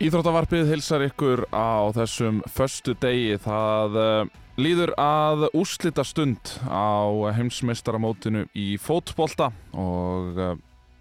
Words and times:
Íþróttavarpið 0.00 0.70
hilsar 0.70 1.02
ykkur 1.04 1.42
á 1.52 1.92
þessum 1.92 2.38
förstu 2.48 2.94
degi. 3.02 3.34
Það 3.44 3.96
uh, 4.00 4.30
líður 4.56 4.94
að 4.96 5.42
úrslita 5.52 6.06
stund 6.08 6.54
á 6.64 7.04
heimsmeistaramótinu 7.36 8.46
í 8.56 8.78
fótbolta 8.80 9.50
og 9.76 10.40
uh, 10.40 10.54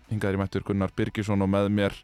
hingaður 0.09 0.35
í 0.35 0.41
mættur 0.41 0.66
Gunnar 0.67 0.91
Birgisson 0.99 1.39
og 1.45 1.48
með 1.48 1.70
mér 1.77 1.95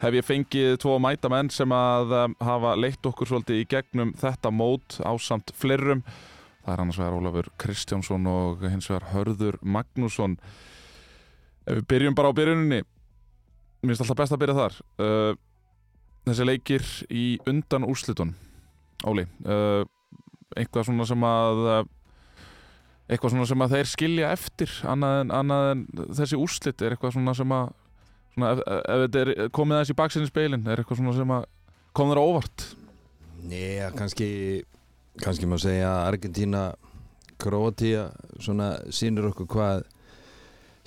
hef 0.00 0.16
ég 0.16 0.24
fengið 0.24 0.78
tvo 0.80 0.94
mætamenn 1.04 1.52
sem 1.52 1.76
að 1.76 2.16
uh, 2.16 2.24
hafa 2.48 2.72
leitt 2.80 3.10
okkur 3.12 3.28
svolítið 3.28 3.60
í 3.60 3.68
gegnum 3.76 4.16
þetta 4.24 4.48
mót 4.48 4.96
á 5.04 5.12
samt 5.20 5.52
flerrum. 5.52 6.00
Það 6.64 6.72
er 6.72 6.84
annars 6.86 7.02
vegar 7.02 7.18
Ólafur 7.20 7.52
Kristjánsson 7.60 8.32
og 8.32 8.64
hins 8.64 8.88
vegar 8.88 9.10
Hörður 9.12 9.60
Magnússon. 9.60 10.40
Ef 11.68 11.82
við 11.82 11.86
byrjum 11.92 12.16
bara 12.16 12.32
á 12.32 12.38
byrjuninni, 12.40 12.80
mér 12.80 13.92
finnst 13.92 14.08
alltaf 14.08 14.22
best 14.24 14.40
að 14.40 14.44
byrja 14.46 14.60
þar 14.62 14.82
þessi 16.28 16.46
leikir 16.46 16.86
í 17.08 17.24
undan 17.48 17.86
úrslitun 17.88 18.34
Óli 19.08 19.24
uh, 19.48 19.82
eitthvað 20.58 20.90
svona 20.90 21.06
sem 21.08 21.24
að 21.24 21.62
eitthvað 23.10 23.32
svona 23.34 23.46
sem 23.50 23.64
að 23.64 23.76
þeir 23.76 23.90
skilja 23.90 24.32
eftir 24.34 24.74
annað 24.90 25.20
en, 25.22 25.32
annað 25.34 25.68
en 25.72 25.84
þessi 26.18 26.38
úrslit 26.38 26.82
er 26.84 26.94
eitthvað 26.94 27.16
svona 27.16 27.34
sem 27.38 27.54
að 27.54 27.72
svona, 28.34 28.52
ef, 28.52 28.60
ef 28.66 29.04
þetta 29.04 29.22
er 29.22 29.32
komið 29.56 29.80
þessi 29.80 29.94
í 29.94 30.00
baksinni 30.02 30.30
speilin 30.30 30.68
er 30.68 30.82
eitthvað 30.82 31.00
svona 31.00 31.16
sem 31.16 31.34
að 31.34 31.48
kom 31.96 32.12
þér 32.12 32.22
óvart? 32.22 32.66
Nei, 33.40 33.80
kannski 33.96 34.28
kannski 35.20 35.48
má 35.48 35.56
segja 35.60 35.88
að 35.90 36.06
Argentína 36.12 36.64
Kroatia 37.40 38.10
svona 38.38 38.74
sínur 38.92 39.30
okkur 39.32 39.48
hvað 39.50 39.82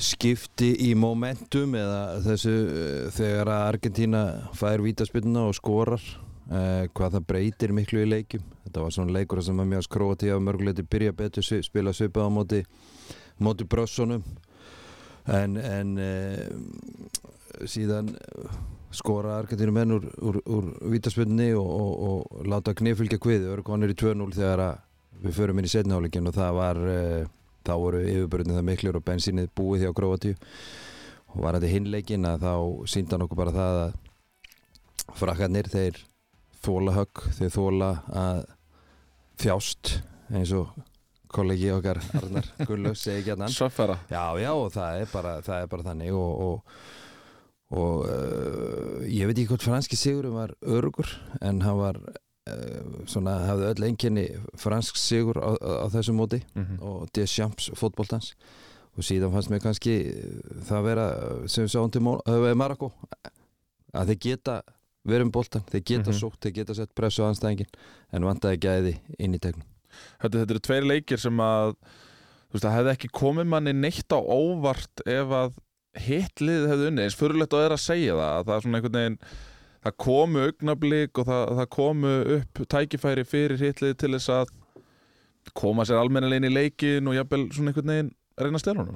skipti 0.04 0.72
í 0.88 0.92
momentum 1.00 1.76
eða 1.80 2.20
þessu 2.26 2.54
þegar 3.16 3.52
að 3.54 3.68
Argentína 3.72 4.24
fær 4.58 4.84
vítaspilna 4.84 5.48
og 5.50 5.58
skorar 5.58 6.04
eh, 6.04 6.90
hvað 6.94 7.18
það 7.18 7.28
breytir 7.32 7.76
miklu 7.76 8.04
í 8.04 8.10
leikjum. 8.10 8.46
Þetta 8.66 8.86
var 8.86 8.96
svona 8.96 9.18
leikur 9.18 9.44
sem 9.46 9.60
að 9.64 9.72
mjög 9.74 9.88
skróti 9.88 10.32
á 10.34 10.38
mörguleiti 10.44 10.86
byrja 10.88 11.16
betur 11.18 11.48
spila 11.66 11.94
svipað 11.96 12.28
á 12.28 12.36
móti 12.36 12.62
móti 13.44 13.66
brössunum 13.66 14.24
en, 15.28 15.58
en 15.58 15.98
eh, 15.98 16.48
síðan 17.70 18.12
skora 18.94 19.38
Argentínu 19.40 19.74
menn 19.74 19.96
úr, 19.96 20.10
úr, 20.22 20.40
úr 20.46 20.74
vítaspilni 20.94 21.54
og, 21.58 21.70
og, 21.70 21.94
og 22.08 22.50
láta 22.50 22.76
knifylgja 22.78 23.20
kvið, 23.22 23.48
við 23.48 23.54
erum 23.56 23.68
konir 23.68 23.94
í 23.94 23.98
2-0 23.98 24.34
þegar 24.36 24.66
við 25.24 25.38
förum 25.38 25.60
inn 25.60 25.70
í 25.70 25.72
setnihálingin 25.72 26.30
og 26.30 26.36
það 26.38 26.60
var 26.60 26.82
eh, 26.92 27.32
þá 27.64 27.74
voru 27.80 28.02
yfirbörðinu 28.04 28.58
það 28.58 28.68
miklur 28.70 29.00
og 29.00 29.06
bensínið 29.08 29.52
búið 29.58 29.86
hjá 29.86 29.94
Gróatíu 29.98 30.38
og 31.34 31.38
var 31.42 31.58
þetta 31.58 31.74
hinleikin 31.74 32.30
að 32.30 32.46
þá 32.46 32.56
síndan 32.94 33.26
okkur 33.26 33.40
bara 33.40 33.56
það 33.56 33.80
að 33.84 33.94
frakkarnir 35.20 35.70
þeir 35.72 36.02
þóla 36.64 36.96
högg, 36.96 37.24
þeir 37.38 37.54
þóla 37.54 37.92
að 38.24 38.42
þjást 39.44 39.96
eins 40.34 40.54
og 40.56 40.74
kollegi 41.34 41.72
okkar 41.74 42.00
Arnar 42.20 42.50
Gullus 42.68 43.02
segi 43.06 43.24
ekki 43.24 43.34
að 43.36 43.46
hann 43.48 43.56
Söffara 43.56 43.98
Já, 44.12 44.26
já, 44.42 44.52
það 44.76 45.00
er 45.02 45.10
bara, 45.14 45.34
það 45.46 45.64
er 45.64 45.72
bara 45.72 45.88
þannig 45.88 46.18
og, 46.18 46.44
og, 46.46 46.84
og 47.74 48.06
uh, 48.06 49.02
ég 49.10 49.30
veit 49.30 49.38
ekki 49.38 49.50
hvort 49.52 49.66
franski 49.66 50.00
sigurum 50.00 50.38
var 50.38 50.54
örugur 50.62 51.10
en 51.42 51.64
hann 51.66 51.80
var 51.82 52.00
svona, 53.08 53.38
hafði 53.48 53.70
öll 53.72 53.88
einkenni 53.88 54.26
fransk 54.60 54.98
sigur 55.00 55.40
á, 55.40 55.56
á, 55.56 55.72
á 55.84 55.88
þessu 55.94 56.16
móti 56.16 56.42
mm 56.44 56.64
-hmm. 56.64 56.82
og 56.84 57.10
Deschamps 57.16 57.72
fótbóltans 57.80 58.34
og 58.98 59.04
síðan 59.04 59.32
fannst 59.32 59.50
mér 59.50 59.64
kannski 59.64 59.96
það 60.68 60.84
vera 60.84 61.06
sem 61.48 61.64
við 61.64 61.72
sáum 61.72 61.92
til 61.92 62.02
Marokko 62.04 62.92
að 63.94 64.08
þeir 64.12 64.20
geta 64.20 64.62
verið 65.04 65.28
um 65.28 65.32
bóltan, 65.32 65.64
þeir 65.72 65.84
geta 65.84 66.10
mm 66.10 66.14
-hmm. 66.14 66.20
sótt 66.20 66.42
þeir 66.42 66.54
geta 66.54 66.74
sett 66.74 66.96
pressu 66.96 67.24
á 67.24 67.32
anstæðingin 67.32 67.72
en 68.12 68.26
vantaði 68.26 68.58
gæði 68.58 69.00
inn 69.20 69.36
í 69.36 69.40
tegnum 69.40 69.68
Þetta, 70.22 70.40
þetta 70.40 70.54
eru 70.54 70.60
tveir 70.60 70.84
leikir 70.84 71.20
sem 71.20 71.40
að 71.40 71.76
þú 71.78 72.54
veist, 72.54 72.66
það 72.66 72.76
hefði 72.78 72.92
ekki 72.92 73.10
komið 73.14 73.46
manni 73.46 73.74
neitt 73.74 74.10
á 74.10 74.20
óvart 74.20 75.04
ef 75.06 75.30
að 75.30 75.54
hitlið 75.94 76.68
hefði 76.68 76.88
unni, 76.90 77.04
eins 77.04 77.16
fyrirlegt 77.16 77.54
að 77.54 77.60
það 77.60 77.66
er 77.66 77.76
að 77.76 77.84
segja 77.84 78.14
það 78.18 78.38
að 78.38 78.46
það 78.46 78.56
er 78.56 78.62
svona 78.62 78.78
einhvern 78.78 79.00
veginn 79.00 79.20
það 79.84 79.96
komu 80.06 80.44
augnablík 80.48 81.22
og 81.22 81.30
það, 81.30 81.54
það 81.60 81.72
komu 81.78 82.18
upp 82.38 82.66
tækifæri 82.74 83.26
fyrir 83.28 83.62
hitlið 83.62 83.96
til 84.00 84.12
þess 84.16 84.34
að 84.34 84.54
koma 85.60 85.86
sér 85.88 86.00
almennilegin 86.00 86.48
í 86.48 86.54
leikin 86.54 87.10
og 87.10 87.18
jafnvel 87.18 87.48
svona 87.52 87.74
einhvern 87.74 87.92
veginn 87.94 88.14
reyna 88.40 88.62
stjárnum 88.62 88.96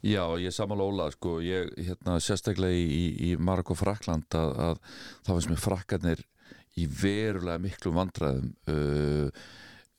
Já, 0.00 0.24
ég 0.40 0.54
samála 0.54 0.86
Óla 0.86 1.08
sko, 1.12 1.40
ég 1.44 1.72
hérna 1.76 2.18
sérstaklega 2.22 2.72
í, 2.72 3.32
í 3.32 3.32
Marokko 3.36 3.76
Frakland 3.76 4.32
að, 4.38 4.54
að 4.68 4.78
það 5.26 5.34
finnst 5.34 5.52
mér 5.52 5.64
frakkarnir 5.66 6.22
í 6.80 6.86
verulega 6.88 7.60
miklu 7.60 7.92
vandræðum 7.92 8.54
uh, 8.72 9.42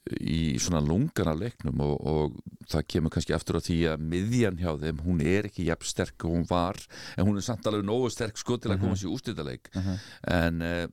í 0.03 0.55
svona 0.59 0.81
lungan 0.83 1.29
af 1.31 1.37
leiknum 1.39 1.83
og, 1.85 1.93
og 2.03 2.63
það 2.69 2.87
kemur 2.91 3.13
kannski 3.13 3.35
aftur 3.35 3.59
á 3.59 3.61
því 3.63 3.77
að 3.93 4.01
miðjan 4.11 4.57
hjá 4.59 4.73
þeim, 4.81 4.99
hún 5.05 5.21
er 5.23 5.47
ekki 5.47 5.69
jafn 5.69 5.87
sterk 5.87 6.25
og 6.27 6.33
hún 6.35 6.49
var, 6.49 6.79
en 7.15 7.29
hún 7.29 7.39
er 7.39 7.45
samt 7.45 7.69
alveg 7.69 7.85
nógu 7.87 8.09
sterk 8.11 8.39
sko 8.39 8.57
til 8.59 8.73
að 8.73 8.81
koma 8.83 8.97
sér 8.99 9.13
ústýrtaleik 9.13 9.71
uh 9.71 9.85
-huh. 9.85 10.03
en 10.39 10.61
uh, 10.61 10.87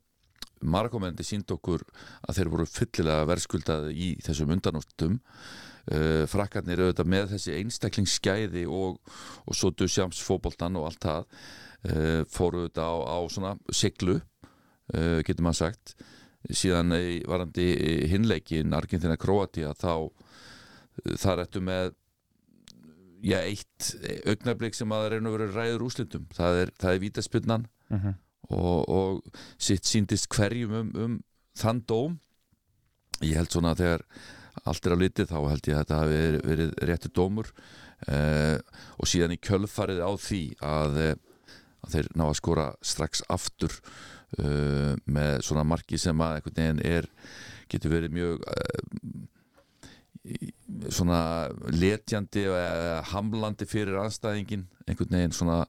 Marokkomendi 0.60 1.25
sínd 1.25 1.50
okkur 1.50 1.82
að 2.28 2.37
þeir 2.37 2.48
voru 2.53 2.66
fyllilega 2.66 3.26
verðskuldaði 3.26 3.94
í 3.97 4.09
þessum 4.22 4.50
undanústum 4.54 5.19
uh, 5.19 6.27
frakkarnir 6.27 6.78
auðvitað 6.78 7.06
með 7.06 7.28
þessi 7.34 7.56
einstaklingsskæði 7.59 8.66
og, 8.66 9.00
og 9.47 9.54
svo 9.56 9.71
Dusjams 9.71 10.22
fóboltan 10.22 10.77
og 10.77 10.87
allt 10.87 11.03
það 11.03 11.25
uh, 11.27 12.22
fóru 12.31 12.62
auðvitað 12.62 12.87
á, 12.87 12.98
á 13.10 13.19
svona 13.28 13.56
siglu, 13.72 14.21
getur 14.91 15.42
maður 15.42 15.71
sagt 15.71 15.94
síðan 16.49 16.95
varandi 17.28 17.67
hinleikin 18.11 18.73
Argentina-Kroatia 18.77 19.75
þá 19.77 20.09
þar 21.21 21.45
eftir 21.45 21.65
með 21.65 21.93
já, 23.25 23.39
eitt 23.43 23.93
augnablík 24.28 24.77
sem 24.77 24.93
að 24.93 25.05
það 25.05 25.12
reyna 25.15 25.31
að 25.31 25.37
vera 25.37 25.53
ræður 25.55 25.87
úslindum 25.89 26.27
það 26.37 26.61
er, 26.62 26.73
er 26.89 27.01
vítaspilnan 27.03 27.67
uh 27.91 28.05
-huh. 28.05 28.15
og, 28.49 28.89
og 28.89 29.41
sitt 29.59 29.89
síndist 29.89 30.31
hverjum 30.33 30.77
um, 30.81 30.93
um 30.97 31.17
þann 31.56 31.83
dóm 31.87 32.19
ég 33.21 33.37
held 33.37 33.53
svona 33.53 33.75
að 33.75 33.83
þegar 33.84 34.07
allt 34.65 34.87
er 34.87 34.95
á 34.97 35.03
litið 35.03 35.31
þá 35.31 35.39
held 35.49 35.69
ég 35.69 35.75
að 35.75 35.83
þetta 35.83 36.01
hafi 36.01 36.15
verið, 36.21 36.41
verið 36.45 36.72
réttur 36.89 37.12
dómur 37.15 37.51
uh, 38.09 38.59
og 38.99 39.09
síðan 39.09 39.37
í 39.37 39.41
kjölfarið 39.41 40.01
á 40.01 40.11
því 40.17 40.43
að, 40.65 40.99
að 41.84 41.95
þeir 41.95 42.11
ná 42.17 42.25
að 42.28 42.39
skora 42.41 42.67
strax 42.83 43.25
aftur 43.28 43.77
Uh, 44.38 44.94
með 45.10 45.41
svona 45.42 45.64
marki 45.66 45.98
sem 45.98 46.20
að 46.22 46.36
einhvern 46.36 46.58
veginn 46.60 46.82
er 46.86 47.08
getur 47.70 47.91
verið 47.91 48.12
mjög 48.14 48.44
uh, 48.46 48.84
svona 50.92 51.48
letjandi 51.74 52.44
eða 52.46 53.00
hamlandi 53.10 53.66
fyrir 53.66 53.98
anstæðingin 53.98 54.68
einhvern 54.86 55.16
veginn 55.16 55.34
svona 55.34 55.64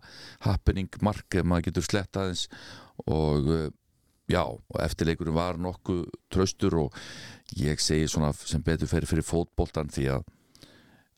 happening 0.46 0.94
mark 1.02 1.40
ef 1.40 1.48
maður 1.48 1.72
getur 1.72 1.88
slett 1.88 2.20
aðeins. 2.22 2.46
Og 3.10 3.50
uh, 3.50 3.70
já, 4.32 4.44
og 4.46 4.78
eftirleikurinn 4.84 5.36
var 5.36 5.58
nokkuð 5.62 6.06
tröstur 6.32 6.78
og 6.86 7.00
ég 7.58 7.82
segi 7.82 8.08
svona 8.12 8.30
sem 8.38 8.64
betur 8.64 8.90
fyrir 8.92 9.10
fyrir 9.10 9.26
fótboltan 9.28 9.90
því 9.92 10.08
að 10.18 10.30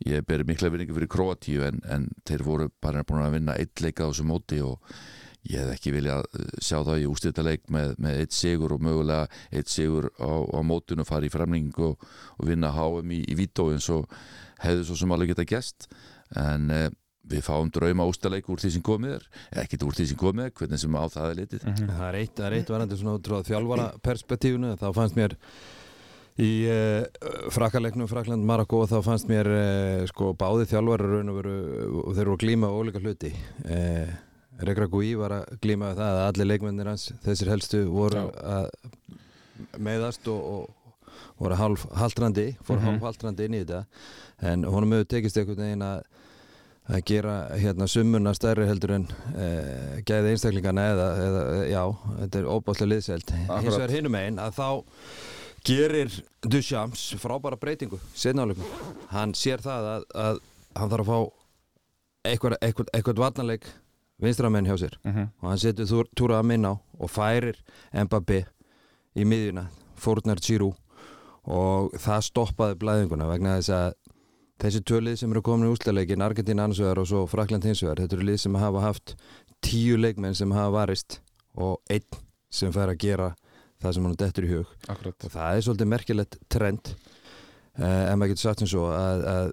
ég 0.07 0.25
ber 0.27 0.43
mikla 0.47 0.71
vinningu 0.73 0.95
fyrir 0.95 1.11
Kroatíu 1.11 1.63
en, 1.67 1.81
en 1.85 2.07
þeir 2.27 2.45
voru 2.45 2.69
bara 2.81 3.05
búin 3.07 3.23
að 3.23 3.37
vinna 3.37 3.57
eitt 3.59 3.83
leika 3.83 4.07
á 4.07 4.09
þessu 4.09 4.25
móti 4.27 4.59
og 4.63 4.79
ég 5.49 5.59
hef 5.59 5.73
ekki 5.75 5.93
viljað 5.97 6.27
sjá 6.63 6.77
það 6.79 7.03
í 7.03 7.09
ústýrtaleik 7.11 7.67
með, 7.73 7.95
með 8.03 8.23
eitt 8.23 8.35
sigur 8.35 8.75
og 8.75 8.83
mögulega 8.83 9.27
eitt 9.51 9.71
sigur 9.71 10.09
á, 10.15 10.31
á 10.31 10.59
mótun 10.63 11.03
og 11.03 11.09
fara 11.09 11.27
í 11.27 11.33
fremning 11.33 11.75
og, 11.83 11.99
og 12.39 12.47
vinna 12.47 12.71
HM 12.71 13.11
í, 13.11 13.21
í 13.27 13.37
Vító 13.37 13.69
eins 13.73 13.89
og 13.91 14.07
hefðu 14.63 14.87
svo 14.87 14.99
sem 14.99 15.15
alveg 15.15 15.33
geta 15.33 15.47
gæst 15.47 15.89
en 16.39 16.71
eh, 16.73 16.89
við 17.29 17.45
fáum 17.45 17.69
drauma 17.71 18.07
ústæleik 18.09 18.49
úr 18.51 18.59
því 18.59 18.73
sem 18.75 18.83
komið 18.83 19.15
er. 19.17 19.27
Ekkert 19.63 19.85
úr 19.87 19.95
því 19.95 20.09
sem 20.09 20.19
komið 20.19 20.49
er, 20.49 20.55
hvernig 20.59 20.81
sem 20.81 20.97
á 20.99 21.03
það 21.11 21.29
er 21.29 21.39
litið. 21.39 21.63
Mm 21.63 21.75
-hmm. 21.75 21.93
Það 21.99 22.07
er 22.07 22.17
eitt, 22.19 22.41
eitt 22.57 22.73
varandi 22.73 22.97
svona 22.99 23.15
útráð 23.19 23.47
þjálfara 23.47 23.87
perspektífunu, 24.03 24.75
þá 24.75 24.89
fannst 24.97 25.15
mér 25.15 25.37
í 26.41 26.51
uh, 26.65 27.05
frakalegnum 27.53 28.09
Frakland 28.09 28.43
Marokko 28.43 28.87
þá 28.89 28.99
fannst 29.05 29.29
mér 29.29 29.47
uh, 29.47 30.05
sko 30.09 30.33
báði 30.33 30.65
þjálfara 30.71 31.09
raun 31.11 31.29
og 31.29 31.35
veru 31.37 31.57
og 32.03 32.15
þeir 32.15 32.23
eru 32.25 32.33
að 32.33 32.41
glíma 32.41 32.71
ólika 32.73 32.99
hluti 33.03 33.29
uh, 34.63 34.67
Regra 34.69 34.87
Gui 34.91 35.13
var 35.19 35.37
að 35.39 35.57
glíma 35.63 35.93
það 35.97 36.19
að 36.19 36.27
allir 36.29 36.49
leikmennir 36.51 36.89
hans, 36.91 37.09
þessir 37.25 37.51
helstu 37.53 37.83
voru 37.91 38.27
að 38.41 38.69
meðast 39.77 40.27
og, 40.31 40.41
og 40.55 41.39
voru 41.39 41.59
halv 41.59 41.85
haldrandi 41.97 42.53
fór 42.63 42.77
mm 42.77 42.81
-hmm. 42.81 42.89
halv 42.89 43.07
haldrandi 43.09 43.45
inn 43.45 43.59
í 43.59 43.63
þetta. 43.63 43.85
En 44.41 44.63
honum 44.63 44.91
hefur 44.91 45.09
tekist 45.13 45.37
einhvern 45.37 45.63
veginn 45.65 45.85
að 45.85 46.03
að 46.91 47.03
gera 47.07 47.35
hérna 47.55 47.87
summuna 47.87 48.33
stærri 48.35 48.65
heldur 48.67 48.91
en 48.97 49.05
e, 49.39 49.45
gæði 50.03 50.33
einstaklingana 50.33 50.83
eða, 50.91 51.05
eða 51.27 51.43
já, 51.71 51.83
þetta 52.17 52.39
er 52.39 52.49
óbáslega 52.51 52.89
liðselt 52.91 53.31
hins 53.37 53.69
vegar 53.69 53.93
hinum 53.95 54.17
einn 54.19 54.41
að 54.43 54.57
þá 54.57 54.67
gerir 55.63 56.17
Duchamps 56.43 57.05
frábæra 57.21 57.59
breytingu 57.59 58.01
setnáleikum, 58.11 58.67
hann 59.13 59.31
sér 59.37 59.63
það 59.63 59.87
að, 59.93 60.09
að 60.25 60.41
hann 60.75 60.91
þarf 60.91 61.07
að 61.07 61.13
fá 61.13 61.31
eitthvað, 62.33 62.57
eitthvað, 62.59 62.91
eitthvað 62.91 63.23
varnarleik 63.23 63.69
vinstramenn 64.23 64.65
hjá 64.69 64.77
sér. 64.79 64.95
Mhm. 65.03 65.27
og 65.41 65.49
hann 65.49 65.57
setur 65.61 65.85
Þúr- 65.89 66.09
Túra 66.15 66.39
að 66.41 66.47
minna 66.51 66.73
á 66.73 66.75
og 66.99 67.09
færir 67.11 67.55
Mbappé 67.93 68.45
í 69.15 69.25
miðjuna 69.25 69.67
fórnar 69.99 70.39
Giroud. 70.41 70.75
Og 71.45 71.91
það 71.99 72.21
stoppaði 72.29 72.75
blæðinguna 72.79 73.27
vegna 73.27 73.57
þess 73.59 73.69
að 73.75 73.93
þessi 74.63 74.81
tölið 74.87 75.17
sem 75.19 75.31
eru 75.31 75.41
komin 75.43 75.67
í 75.67 75.73
úsleileikin 75.75 76.23
Argentina 76.23 76.63
annars 76.63 76.79
vegar 76.79 76.99
og 77.01 77.07
svo 77.09 77.25
Frakland 77.27 77.65
hins 77.67 77.81
vegar 77.83 77.99
þetta 77.99 78.15
eru 78.15 78.27
lið 78.29 78.39
sem 78.39 78.53
hafa 78.55 78.79
haft 78.85 79.15
tíu 79.61 79.97
leikmenn 79.99 80.35
sem 80.35 80.51
hafa 80.55 80.71
varist 80.71 81.19
og 81.57 81.81
einn 81.91 82.05
sem 82.49 82.71
fær 82.71 82.87
að 82.93 82.97
gera 83.03 83.35
það 83.83 83.93
sem 83.97 84.03
hann 84.07 84.15
dettur 84.15 84.45
í 84.47 84.53
hug. 84.53 84.67
Akkurat. 84.87 85.25
Og 85.27 85.31
það 85.33 85.57
er 85.57 85.65
svolítið 85.67 85.91
merkilegt 85.91 86.37
trend. 86.49 86.93
uh, 86.95 87.12
en 87.81 88.19
maður 88.19 88.33
getur 88.33 88.43
sagt 88.43 88.59
sem 88.61 88.69
svo 88.69 88.83
að, 88.93 89.23
að 89.25 89.47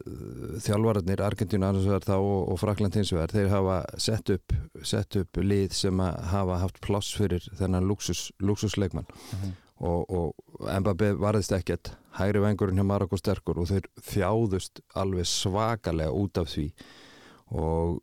þjálfararnir, 0.67 1.23
Argentínu 1.25 1.71
þá 2.05 2.13
og, 2.19 2.51
og 2.53 2.59
Frakland 2.61 2.99
hins 2.99 3.13
vegar, 3.15 3.33
þeir 3.33 3.49
hafa 3.49 3.79
sett 3.97 4.29
upp, 4.35 4.53
sett 4.85 5.17
upp 5.17 5.41
lið 5.41 5.73
sem 5.73 6.03
hafa 6.05 6.59
haft 6.61 6.81
pláss 6.85 7.15
fyrir 7.17 7.47
þennan 7.57 7.89
luxus, 7.89 8.31
luxusleikmann 8.45 9.09
Mhm. 9.33 9.55
og, 9.81 10.11
og 10.13 10.69
Mbappé 10.69 11.15
varðist 11.17 11.55
ekkert. 11.57 11.95
Hægri 12.19 12.43
vengurinn 12.45 12.77
hjá 12.77 12.85
Marokko 12.85 13.17
sterkur 13.17 13.63
og 13.63 13.71
þeir 13.71 13.87
þjáðust 14.05 14.83
alveg 14.95 15.25
svakalega 15.25 16.13
út 16.13 16.37
af 16.43 16.51
því. 16.53 16.67
Og 17.57 18.03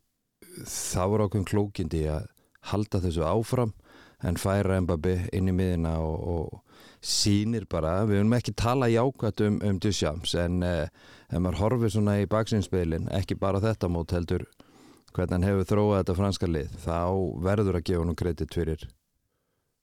það 0.66 1.12
voru 1.12 1.28
ákveðin 1.28 1.46
klókindi 1.52 2.02
að 2.10 2.26
halda 2.72 3.04
þessu 3.04 3.22
áfram 3.28 3.74
en 4.26 4.40
færa 4.42 4.80
Mbappé 4.82 5.30
inn 5.38 5.52
í 5.52 5.54
miðina 5.54 6.00
og, 6.02 6.18
og 6.26 6.67
sýnir 7.08 7.64
bara, 7.72 8.02
við 8.10 8.20
höfum 8.20 8.36
ekki 8.38 8.54
tala 8.60 8.90
jákvæmt 8.92 9.44
um, 9.46 9.58
um 9.64 9.80
Duchamps 9.84 10.34
en 10.42 10.60
eh, 10.68 10.90
ef 11.32 11.40
maður 11.40 11.60
horfir 11.62 11.94
svona 11.94 12.18
í 12.20 12.28
baksinspeilin 12.30 13.08
ekki 13.16 13.38
bara 13.40 13.62
þetta 13.64 13.90
mót 13.92 14.12
heldur 14.16 14.44
hvernig 15.16 15.34
hann 15.38 15.48
hefur 15.48 15.70
þróað 15.72 16.02
þetta 16.02 16.18
franska 16.20 16.50
lið 16.52 16.76
þá 16.84 17.00
verður 17.48 17.80
að 17.80 17.88
gefa 17.90 18.04
hann 18.06 18.20
kredit 18.20 18.54
fyrir 18.60 18.88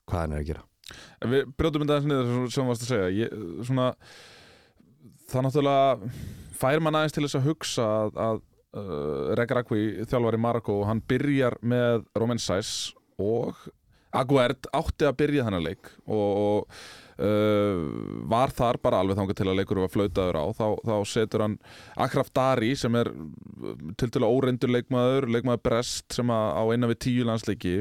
hvað 0.05 0.21
hann 0.21 0.37
er 0.37 0.43
að 0.45 0.49
gera. 0.53 0.65
Við 1.33 1.47
brjóðum 1.57 1.85
þetta 1.87 1.97
aðeins 1.97 2.11
niður 2.13 2.51
sem- 2.53 2.67
varst 2.69 2.85
að 2.85 2.91
segja. 2.93 3.13
Ég, 3.25 3.39
svona, 3.65 3.87
Það 5.33 5.47
náttúrulega 5.47 6.11
fær 6.61 6.83
mann 6.85 6.99
aðeins 6.99 7.15
til 7.17 7.25
þess 7.25 7.39
að 7.39 7.47
hugsa 7.49 7.85
að, 8.05 8.19
að 8.25 8.43
uh, 8.77 9.31
Regragui, 9.41 9.85
þjálfari 10.05 10.41
Marokko 10.45 10.77
hann 10.87 11.01
byrjar 11.09 11.57
með 11.65 12.05
Roman 12.21 12.41
Sæs 12.43 12.93
og 13.19 13.57
Aguerd 14.15 14.69
átti 14.77 15.09
að 15.09 15.17
byrja 15.25 15.47
þennan 15.49 15.65
leik 15.65 15.89
og, 16.05 16.21
og 16.45 16.85
uh, 17.19 17.85
var 18.31 18.55
þar 18.55 18.81
bara 18.83 19.01
alveg 19.03 19.19
þangað 19.19 19.39
til 19.41 19.49
að 19.51 19.59
leikur 19.61 19.83
var 19.85 19.93
flautaður 19.93 20.41
á 20.41 20.45
þá, 20.57 20.67
þá 20.89 20.97
setur 21.11 21.45
hann 21.47 21.57
Akraf 22.07 22.33
Dari 22.35 22.75
sem 22.79 22.99
er 22.99 23.11
uh, 23.13 23.75
til 24.01 24.11
til 24.15 24.23
að 24.23 24.31
óreindur 24.31 24.75
leikmaður 24.75 25.29
leikmaður 25.31 25.65
Brest 25.69 26.19
sem 26.19 26.33
að, 26.35 26.47
á 26.59 26.63
eina 26.73 26.91
við 26.91 27.01
tíu 27.09 27.27
landsleiki. 27.29 27.77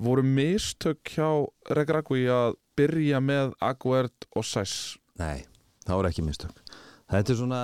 Voru 0.00 0.24
mistök 0.24 1.14
hjá 1.14 1.28
Regragui 1.76 2.24
að 2.32 2.56
byrja 2.78 3.20
með 3.20 3.54
Aguerd 3.64 4.28
og 4.36 4.46
Sæs? 4.46 4.96
Nei, 5.20 5.44
það 5.84 6.00
voru 6.00 6.12
ekki 6.12 6.24
mistök. 6.26 6.62
Þetta 7.08 7.34
er 7.34 7.40
svona 7.40 7.62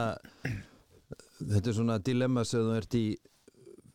þetta 1.45 1.71
er 1.71 1.77
svona 1.77 2.01
dilemma 2.03 2.45
sem 2.49 2.65
þú 2.65 2.77
ert 2.79 2.99
í 2.99 3.07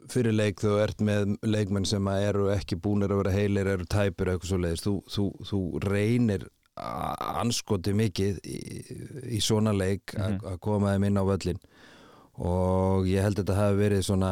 fyrir 0.10 0.34
leik 0.34 0.62
þú 0.64 0.78
ert 0.82 1.04
með 1.06 1.36
leikmenn 1.46 1.88
sem 1.88 2.08
eru 2.12 2.50
ekki 2.54 2.80
búnir 2.82 3.12
að 3.14 3.24
vera 3.24 3.34
heilir 3.36 3.70
eru 3.76 3.86
tæpir 3.90 4.32
eitthvað 4.32 4.52
svo 4.52 4.60
leiðist 4.64 4.88
þú, 4.88 4.96
þú, 5.14 5.26
þú 5.50 5.60
reynir 5.86 6.48
anskoti 7.42 7.94
mikið 7.94 8.40
í, 8.46 8.60
í 9.38 9.40
svona 9.44 9.74
leik 9.76 10.16
a- 10.18 10.30
Mhm. 10.30 10.40
að 10.54 10.60
koma 10.60 10.94
þeim 10.96 11.06
inn 11.10 11.18
á 11.20 11.24
völlin 11.28 11.60
og 12.40 13.06
ég 13.08 13.22
held 13.22 13.38
að 13.40 13.44
þetta 13.46 13.56
hafi 13.60 13.78
verið 13.84 14.04
svona 14.08 14.32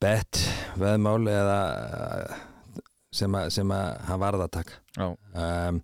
bett 0.00 0.38
veðmál 0.76 1.24
eða 1.28 1.60
sem 3.16 3.32
að, 3.32 3.50
sem 3.54 3.68
að 3.72 4.00
hann 4.08 4.20
varð 4.20 4.44
að 4.46 4.50
taka. 4.58 4.80
Um, 5.34 5.82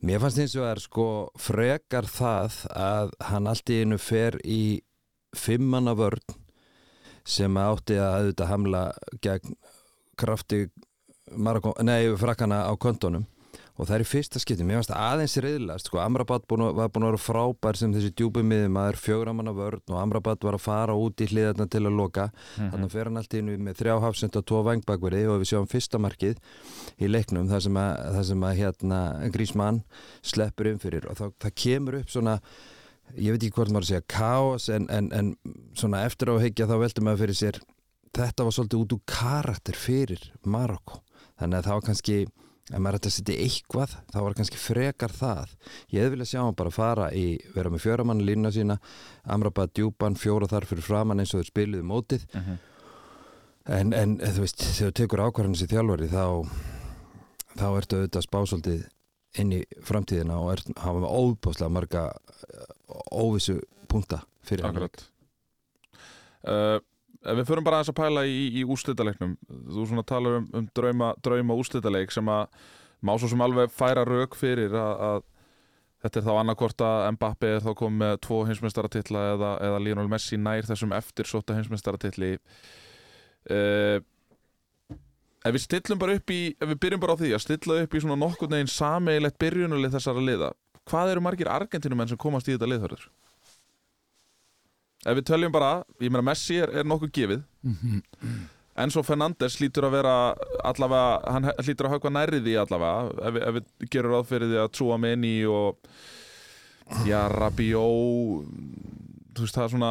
Mér 0.00 0.20
fannst 0.22 0.38
eins 0.38 0.52
og 0.54 0.62
er 0.62 0.78
sko 0.78 1.04
frekar 1.42 2.06
það 2.06 2.54
að 2.70 3.08
hann 3.32 3.48
allt 3.50 3.66
í 3.74 3.80
einu 3.82 3.96
fer 3.98 4.36
í 4.46 4.80
fimmanna 5.34 5.90
vörn 5.98 6.22
sem 7.26 7.52
átti 7.58 7.96
að 7.98 8.14
auðvitað 8.20 8.46
hamla 8.52 8.82
gegn 9.26 9.56
krafti 10.16 10.60
frakkana 12.16 12.60
á 12.70 12.72
kontónum 12.78 13.26
og 13.78 13.86
það 13.86 13.94
er 13.94 14.02
í 14.02 14.06
fyrsta 14.10 14.40
skipti, 14.42 14.64
mér 14.66 14.80
fannst 14.80 14.90
aðeins 14.90 15.36
reyðlast 15.44 15.86
sko, 15.86 16.00
Amrabat 16.02 16.46
búin, 16.50 16.64
að- 16.66 16.74
var 16.80 16.88
búin 16.90 17.04
að 17.06 17.12
vera 17.12 17.22
frábær 17.22 17.76
sem 17.78 17.92
þessi 17.94 18.10
að 18.10 18.88
er 18.90 18.96
fjögramanna 18.98 19.52
vörn 19.54 19.82
og 19.94 19.98
Amrabat 20.02 20.42
var 20.42 20.54
að 20.58 20.64
fara 20.64 20.96
út 20.98 21.22
í 21.22 21.28
hliðarna 21.30 21.68
til 21.70 21.82
að 21.86 21.94
loka. 21.96 22.30
Mhm. 22.58 22.70
þannig 22.72 22.90
fer 22.90 23.04
hann 23.04 23.16
allt 23.16 23.34
einu 23.38 23.56
með 23.58 23.76
þrjá 23.78 24.00
hafsend 24.02 24.36
og 24.36 24.44
tvo 24.46 24.62
vangbakverði 24.66 25.22
og 25.30 25.40
við 25.40 25.50
sjáum 25.52 25.68
fyrsta 25.70 25.98
markið 26.02 26.36
í 26.98 27.06
leiknum 27.06 27.48
þar 27.48 27.62
sem 27.62 27.74
að, 27.74 28.12
þar 28.16 28.24
sem 28.24 28.40
að 28.40 28.56
hérna, 28.58 29.30
Grísmann 29.32 29.82
sleppur 30.22 30.66
inn 30.66 30.78
fyrir. 30.82 31.06
Og 31.08 31.16
þá, 31.16 31.32
það 31.38 31.54
kemur 31.54 31.94
upp 32.00 32.08
svona 32.10 32.40
ég 33.16 33.30
veit 33.32 33.42
ekki 33.46 33.54
hvort 33.56 33.70
maður 33.72 33.86
að 33.86 33.92
segja 33.92 34.06
kaos 34.08 34.68
en, 34.68 34.86
en, 34.90 35.06
en 35.16 35.30
svona 35.74 36.02
eftir 36.04 36.28
á 36.28 36.34
að 36.36 36.42
higgja 36.44 36.66
þá 36.68 36.76
veldur 36.82 37.04
maður 37.06 37.22
fyrir 37.24 37.38
sér. 37.38 37.60
Þetta 38.18 38.44
var 38.44 38.52
svolítið 38.52 38.82
út 38.82 38.92
úr 38.96 39.00
karakter 39.06 39.72
fyrir 39.78 40.20
Marokko. 40.44 41.00
Þannig 41.38 41.58
að 41.60 41.64
það 41.68 41.76
var 41.78 41.86
kannski 41.86 42.18
ef 42.68 42.78
maður 42.78 42.98
ætti 42.98 43.10
að 43.10 43.16
setja 43.16 43.36
eitthvað 43.44 43.94
þá 44.12 44.18
var 44.20 44.36
kannski 44.38 44.60
frekar 44.60 45.14
það. 45.14 45.54
Ég 45.94 46.10
viljað 46.12 46.30
sjá 46.32 46.40
hann 46.42 46.58
bara 46.58 46.74
fara 46.74 47.10
í 47.16 47.26
vera 47.54 47.72
með 47.72 47.84
fjöramann 47.86 48.24
línuna 48.24 48.52
sína 48.54 48.78
Amrabat 49.24 49.74
djúpan, 49.76 50.18
fjóra 50.20 50.48
þar 50.50 50.68
fyrir 50.68 50.86
framann 50.86 51.22
eins 51.22 51.34
og 51.34 51.42
þeir 51.42 51.52
spiluðu 51.52 51.88
mótið. 51.88 52.26
Mhm. 52.34 52.58
en, 53.68 53.92
en 53.92 54.16
þú 54.18 54.40
veist, 54.40 54.62
þegar 54.64 54.92
þú 54.92 54.96
tekur 54.96 55.20
ákvarðan 55.26 55.56
sér 55.60 55.68
þjálfari 55.74 56.06
þá 56.08 56.24
þá 57.58 57.66
ertu 57.76 57.98
auðvitað 57.98 58.24
spásaldið 58.24 58.86
inn 59.42 59.52
í 59.58 59.60
framtíðina 59.84 60.38
og 60.40 60.52
ert, 60.54 60.70
hafa 60.80 61.02
með 61.02 61.16
óbáslega 61.20 61.74
marga 61.74 62.04
óvissu 63.12 63.58
punta 63.90 64.22
fyrir 64.46 64.68
hann 64.68 64.80
uh, 66.48 66.78
við 67.36 67.48
förum 67.50 67.66
bara 67.66 67.78
aðeins 67.78 67.92
að 67.92 67.98
pæla 67.98 68.24
í, 68.28 68.38
í 68.60 68.64
úrslitaleiknum 68.64 69.34
Þú 69.48 69.86
svona 69.90 70.04
talar 70.06 70.40
um, 70.40 70.46
um 70.56 70.68
drauma, 70.76 71.12
drauma 71.24 71.56
úrslitaleik 71.58 72.14
sem 72.14 72.28
að 72.32 72.46
má 73.04 73.14
svo 73.18 73.30
sem 73.30 73.42
alveg 73.44 73.70
færa 73.70 74.04
rauk 74.06 74.34
fyrir 74.38 74.74
að, 74.74 75.02
að 75.08 75.24
þetta 76.02 76.20
er 76.20 76.26
þá 76.26 76.32
annarkvort 76.34 76.84
að 76.86 77.08
Mbappe 77.14 77.50
er 77.54 77.64
þá 77.64 77.72
komið 77.78 78.02
með 78.02 78.14
tvo 78.26 78.38
heimsmeistaratitla 78.48 79.24
eða, 79.34 79.50
eða 79.68 79.80
Lionel 79.84 80.08
Messi 80.10 80.38
nær 80.40 80.66
þessum 80.66 80.94
eftirsóta 80.98 81.56
heimsmeistaratitli 81.58 82.36
uh, 82.36 83.98
Ef 85.46 85.54
við 85.54 85.62
stillum 85.62 86.00
bara 86.00 86.16
upp 86.18 86.32
í 86.34 86.40
ef 86.58 86.66
við 86.72 86.80
byrjum 86.82 87.02
bara 87.02 87.14
á 87.14 87.20
því 87.20 87.30
að 87.36 87.44
stilla 87.44 87.82
upp 87.84 87.94
í 87.94 88.00
svona 88.02 88.18
nokkurn 88.18 88.56
veginn 88.56 88.72
sameigilegt 88.72 89.38
byrjunulið 89.40 89.94
þessara 89.94 90.24
liða 90.24 90.50
hvað 90.88 91.14
eru 91.14 91.22
margir 91.24 91.50
argentinumenn 91.52 92.10
sem 92.10 92.20
komast 92.20 92.48
í 92.48 92.54
þetta 92.56 92.68
liðhörður? 92.72 93.06
Ef 95.06 95.18
við 95.18 95.26
töljum 95.30 95.52
bara, 95.54 95.72
ég 96.02 96.10
meina 96.10 96.24
Messi 96.26 96.58
er, 96.58 96.72
er 96.80 96.86
nokkuð 96.88 97.12
gefið. 97.14 97.42
Enzo 98.78 99.02
Fernandes 99.06 99.56
hlýtur 99.58 99.88
að 99.88 99.94
vera 99.98 100.14
allavega, 100.66 101.32
hann 101.34 101.50
hlýtur 101.64 101.88
að 101.88 101.96
höfka 101.96 102.12
nærri 102.14 102.38
því 102.44 102.54
allavega 102.62 103.28
ef, 103.30 103.38
ef 103.42 103.56
við 103.58 103.90
gerum 103.94 104.14
ráð 104.14 104.28
fyrir 104.30 104.52
því 104.52 104.60
að 104.62 104.72
trúa 104.78 104.98
menni 105.02 105.32
og 105.50 105.80
já, 107.08 107.20
Rabiot 107.32 108.46
þú 109.38 109.44
veist 109.44 109.58
það 109.58 109.64
er 109.64 109.72
svona 109.74 109.90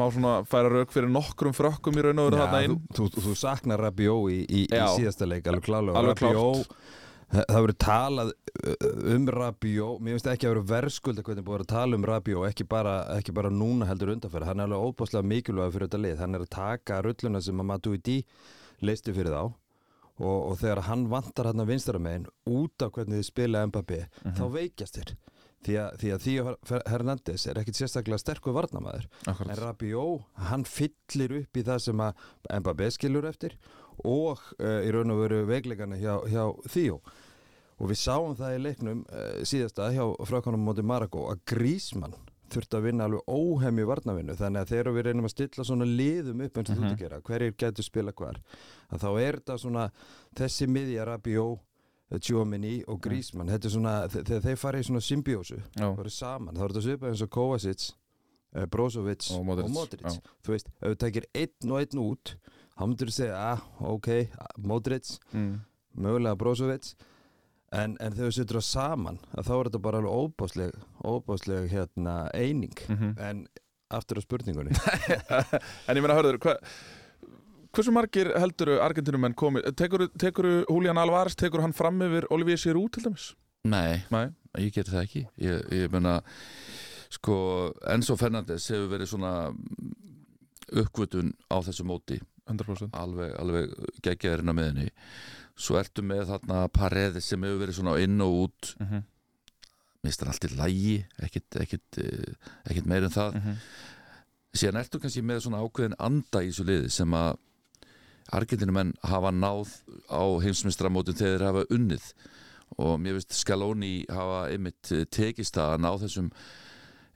má 0.00 0.04
svona 0.14 0.34
færa 0.48 0.70
rauk 0.72 0.92
fyrir 0.94 1.10
nokkrum 1.12 1.56
frökkum 1.56 1.98
í 1.98 2.04
raun 2.06 2.22
og 2.22 2.30
veru 2.30 2.40
þarna 2.40 2.62
inn. 2.66 2.76
þú, 2.96 3.08
þú, 3.12 3.24
þú 3.26 3.34
saknar 3.42 3.82
Rabiot 3.84 4.30
í, 4.32 4.38
í, 4.44 4.62
í 4.68 4.82
síðasta 4.96 5.28
leik 5.28 5.48
alveg 5.50 5.66
klálega. 5.66 6.04
Rabiot, 6.08 6.76
það 7.32 7.62
verður 7.64 7.78
talað 7.80 8.30
uh, 8.32 8.90
um 9.14 9.26
Rabiot. 9.32 10.02
Mér 10.04 10.16
finnst 10.16 10.28
ekki 10.32 10.48
að 10.48 10.54
vera 10.54 10.66
verðskulda 10.72 11.24
hvernig 11.26 11.46
búið 11.46 11.64
að 11.64 11.72
tala 11.72 11.98
um 11.98 12.06
Rabiot 12.08 12.48
ekki 12.50 12.66
bara, 12.68 12.98
ekki 13.16 13.34
bara 13.36 13.52
núna 13.52 13.88
heldur 13.88 14.12
undanferð. 14.14 14.50
Hann 14.50 14.60
er 14.60 14.68
alveg 14.68 14.86
óbáslega 14.92 15.30
mikilvæg 15.32 15.74
fyrir 15.74 15.88
þetta 15.88 16.02
lið. 16.04 16.20
Hann 16.20 16.36
er 16.36 16.44
að 16.44 16.52
taka 16.52 17.00
rulluna 17.04 17.42
sem 17.44 17.64
að 17.64 17.68
Matuidi 17.72 18.20
leisti 18.84 19.16
fyrir 19.16 19.32
þá. 19.32 19.42
Og, 20.22 20.38
og 20.52 20.56
þegar 20.60 20.84
hann 20.90 21.08
vantar 21.10 21.48
hann 21.48 21.62
að 21.64 21.70
vinstara 21.72 22.00
megin 22.02 22.28
út 22.46 22.84
af 22.84 22.92
hvernig 22.94 23.22
þið 23.22 23.28
spila 23.30 23.62
Mbappé 23.66 24.04
þá 24.36 24.44
veikjast 24.52 24.98
þér. 25.00 25.14
Því 25.62 25.76
að, 25.78 25.96
því 26.00 26.08
að 26.10 26.24
Theo 26.24 26.52
Hernandez 26.90 27.44
er 27.46 27.58
ekkit 27.60 27.78
sérstaklega 27.78 28.18
sterkur 28.18 28.54
varnamaður 28.56 29.04
En. 29.30 29.52
Rabiot, 29.60 30.24
hann 30.50 30.64
fyllir 30.66 31.36
upp 31.38 31.58
í 31.58 31.62
það 31.64 31.84
sem 31.84 32.02
að 32.02 32.24
Mbappé 32.58 32.90
skilur 32.92 33.28
eftir. 33.30 33.56
og 33.56 33.81
uh, 34.60 34.80
í 34.86 34.90
raun 34.94 35.10
og 35.14 35.20
veru 35.24 35.42
veikleikana 35.48 35.96
hjá, 36.00 36.16
hjá 36.30 36.44
Theo. 36.72 37.00
Og 37.82 37.88
við 37.90 37.98
sáum 37.98 38.36
það 38.38 38.56
í 38.56 38.60
leiknum 38.66 39.00
uh, 39.10 39.40
síðasta 39.48 39.88
hjá 39.94 40.04
frákonum 40.28 40.62
móti 40.68 40.84
Maragó 40.86 41.24
að 41.32 41.40
Grísmann 41.52 42.14
þurfti 42.52 42.76
að 42.76 42.84
vinna 42.84 43.06
alveg 43.08 43.22
óhemju 43.32 43.86
varnavinnu 43.88 44.34
þannig 44.36 44.60
að 44.60 44.72
þegar 44.74 44.92
við 44.92 45.06
reynum 45.06 45.24
að 45.24 45.32
stilla 45.32 45.64
svona 45.64 45.86
liðum 45.88 46.42
upp 46.44 46.58
eins 46.60 46.68
og 46.68 46.76
þú 46.76 46.82
ert 46.84 46.92
að 46.92 47.00
gera, 47.00 47.20
hverjir 47.24 47.54
getur 47.62 47.86
spila 47.86 48.12
hvar 48.12 48.40
að 48.92 49.00
þá 49.06 49.08
er 49.22 49.38
þetta 49.40 49.56
svona 49.62 49.84
þessi 50.36 50.68
miðja 50.68 51.06
Rabiot 51.08 52.20
Tjóminni 52.20 52.74
og 52.92 52.98
Grísmann 53.00 53.48
þetta 53.48 53.70
er 53.70 53.72
svona, 53.72 53.94
þe- 54.12 54.20
þegar 54.28 54.42
þeir 54.44 54.58
fara 54.60 54.82
í 54.82 54.84
svona 54.84 55.00
symbiósu 55.00 55.56
það 55.96 56.02
eru 56.04 56.12
saman, 56.12 56.58
er 56.60 56.68
þetta 56.74 56.82
svipað 56.84 57.08
eins 57.14 57.22
og 57.24 57.30
Kovacic 57.32 57.86
Brozovic 58.68 59.30
Og 59.32 59.46
Modric, 59.48 59.64
og 59.64 59.72
Modric. 59.72 60.04
þú 60.44 60.52
veist, 60.52 60.68
ef 60.76 60.92
þú 60.92 60.98
tekir 61.06 61.24
einn 61.40 61.72
og 61.72 61.80
einn 61.80 62.02
út 62.04 62.34
þá 62.76 62.84
myndur 62.84 63.12
segja, 63.14 63.38
ah, 63.52 63.64
ok 63.92 64.08
Modric, 64.62 65.16
mm. 65.32 65.56
mögulega 66.02 66.38
Brozovic. 66.38 66.92
En, 67.72 67.94
en 68.04 68.12
þegar 68.12 68.28
við 68.28 68.36
sittur 68.36 68.58
það 68.60 68.66
saman 68.68 69.18
að 69.32 69.46
þá 69.48 69.52
er 69.54 69.68
þetta 69.68 69.82
bara 69.86 70.00
alveg 70.02 70.16
óbásleg 70.22 70.74
óbásleg 71.08 71.70
hérna 71.72 72.16
eining. 72.36 72.74
Mhm. 72.88 73.14
en 73.16 73.46
aftur 73.92 74.20
á 74.20 74.22
spurningunni. 74.24 74.72
En 75.88 75.96
ég 75.96 76.04
meina, 76.04 76.16
hörður, 76.16 76.38
hva, 76.40 76.56
hversu 77.72 77.92
margir 77.94 78.32
helduru 78.40 78.78
Argentinumenn 78.84 79.36
komið, 79.36 79.70
tekur, 79.76 80.50
Julian 80.68 81.00
Alvarez, 81.00 81.36
tekur 81.38 81.64
hann 81.64 81.76
fram 81.76 82.00
yfir 82.04 82.28
Olivier 82.32 82.60
Giroud 82.60 82.92
til 82.94 83.06
dæmis? 83.06 83.32
Nei, 83.68 84.02
Nei, 84.12 84.26
ég 84.58 84.74
ger 84.74 84.88
það 84.88 85.04
ekki. 85.04 85.24
Ég, 85.40 85.64
ég 85.72 85.92
meina 85.92 86.18
sko, 87.12 87.36
Enzo 87.92 88.16
Fernandes 88.20 88.68
hefur 88.72 88.90
verið 88.92 89.12
svona 89.12 89.32
uppgötun 90.72 91.32
á 91.52 91.60
þessu 91.64 91.84
móti 91.84 92.18
100% 92.52 92.98
alveg, 92.98 93.32
alveg 93.40 93.72
geggjaðurinn 94.04 94.52
á 94.52 94.58
meðinni 94.58 94.90
svo 95.58 95.78
ertu 95.80 96.04
með 96.04 96.28
þarna 96.32 96.66
Paredes 96.72 97.28
sem 97.28 97.44
hefur 97.44 97.60
verið 97.62 97.78
svona 97.78 97.96
inn 98.02 98.20
og 98.24 98.36
út. 98.46 98.74
Mm 98.78 98.86
-hmm. 98.86 99.08
mistar 100.02 100.28
allt 100.28 100.44
í 100.44 100.48
lægi 100.56 101.04
ekkit, 101.22 101.56
ekkit, 101.62 101.98
eh, 101.98 102.34
ekkit 102.66 102.86
meir 102.86 103.04
en 103.04 103.10
það. 103.10 103.34
Mhm. 103.34 103.56
síðan 104.54 104.80
ertu 104.80 104.98
kannski 105.00 105.22
með 105.22 105.40
svona 105.40 105.62
ákveðin 105.62 105.94
anda 105.98 106.42
í 106.42 106.50
þessu 106.50 106.64
liði 106.64 106.90
sem 106.90 107.10
að 107.10 107.38
Argentinumenn 108.32 108.92
hafa 109.02 109.30
náð 109.30 109.82
á 110.10 110.22
heimsmyndstramótin 110.42 111.14
þegar 111.14 111.38
þeir 111.38 111.46
hafa 111.46 111.64
unnið. 111.70 112.12
Og 112.78 113.00
mér 113.00 113.12
veist 113.12 113.32
Scaloni 113.32 114.04
hafa 114.08 114.50
einmitt 114.50 114.92
eh, 114.92 115.04
tekist 115.04 115.56
að 115.56 115.80
ná 115.80 115.98
þessum 115.98 116.30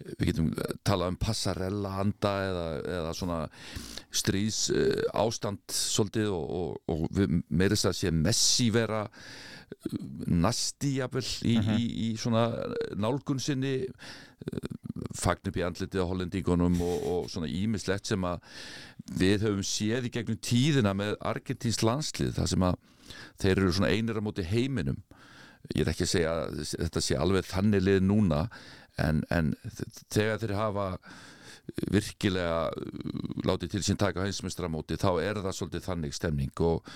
við 0.05 0.27
getum 0.31 0.49
eh, 0.53 0.75
talað 0.85 1.15
um 1.15 1.19
passarella 1.23 1.95
anda 2.03 2.33
eða, 2.51 2.67
eða 3.01 3.15
svona 3.17 3.39
stríðs 4.17 4.61
uh, 4.73 5.03
ástand 5.25 5.63
svolítið 5.73 6.31
og, 6.37 6.79
og, 6.87 7.03
og 7.11 7.37
meirist 7.49 7.89
að 7.89 7.97
sé 8.01 8.13
Messi 8.15 8.71
vera 8.75 9.07
nasti 10.31 10.97
jafnvel 11.01 11.25
í, 11.43 11.57
Mhm. 11.59 11.79
í, 11.81 11.87
í 12.07 12.09
svona 12.21 12.45
nálgun 12.97 13.41
sinni 13.43 13.87
fagn 15.17 15.49
upp 15.51 15.57
í 15.59 15.65
andlitið 15.67 16.05
á 16.05 16.09
hollendingunum 16.11 16.77
og, 16.85 17.07
og 17.11 17.31
svona 17.33 17.49
ímislegt 17.51 18.07
sem 18.07 18.23
að 18.29 18.45
við 19.19 19.47
höfum 19.47 19.65
séð 19.67 20.07
í 20.09 20.13
gegnum 20.15 20.39
tíðina 20.39 20.93
með 20.97 21.17
Argentins 21.21 21.83
landslið 21.83 22.35
þar 22.39 22.51
sem 22.53 22.67
að 22.69 22.79
þeir 23.43 23.57
eru 23.59 23.73
svona 23.75 23.91
einir 23.95 24.21
á 24.21 24.27
móti 24.27 24.47
heiminum 24.47 25.01
ég 25.75 25.83
er 25.83 25.91
ekki 25.93 26.07
að 26.07 26.13
segja 26.15 26.33
að 26.47 26.63
þetta 26.87 27.03
sé 27.03 27.19
alveg 27.19 27.49
þannig 27.51 27.83
lið 27.89 28.01
núna 28.07 28.45
en, 29.03 29.23
en 29.31 29.53
þegar 30.15 30.39
þeir 30.43 30.55
hafa 30.59 30.87
virkilega 31.93 32.59
uh, 32.71 33.01
látið 33.49 33.73
til 33.77 33.83
sín 33.87 33.99
taka 34.01 34.23
heimsmestramóti 34.25 34.99
þá 35.03 35.09
er 35.25 35.41
það 35.43 35.57
svolítið 35.59 35.87
þannig 35.89 36.15
stemning 36.17 36.63
og, 36.65 36.87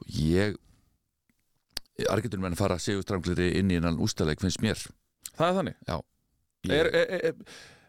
og 0.00 0.16
ég 0.20 0.56
Argentunum 2.12 2.44
menn 2.44 2.58
fara 2.58 2.76
sigurstranglir 2.82 3.38
inn 3.56 3.70
í 3.72 3.78
innan 3.78 3.96
ústæðleik 4.04 4.42
finnst 4.42 4.60
mér. 4.60 4.76
Það 5.38 5.46
er 5.48 5.54
þannig? 5.56 5.76
Ég, 6.66 6.74
er, 6.76 6.90
er, 6.92 7.24
er, 7.30 7.38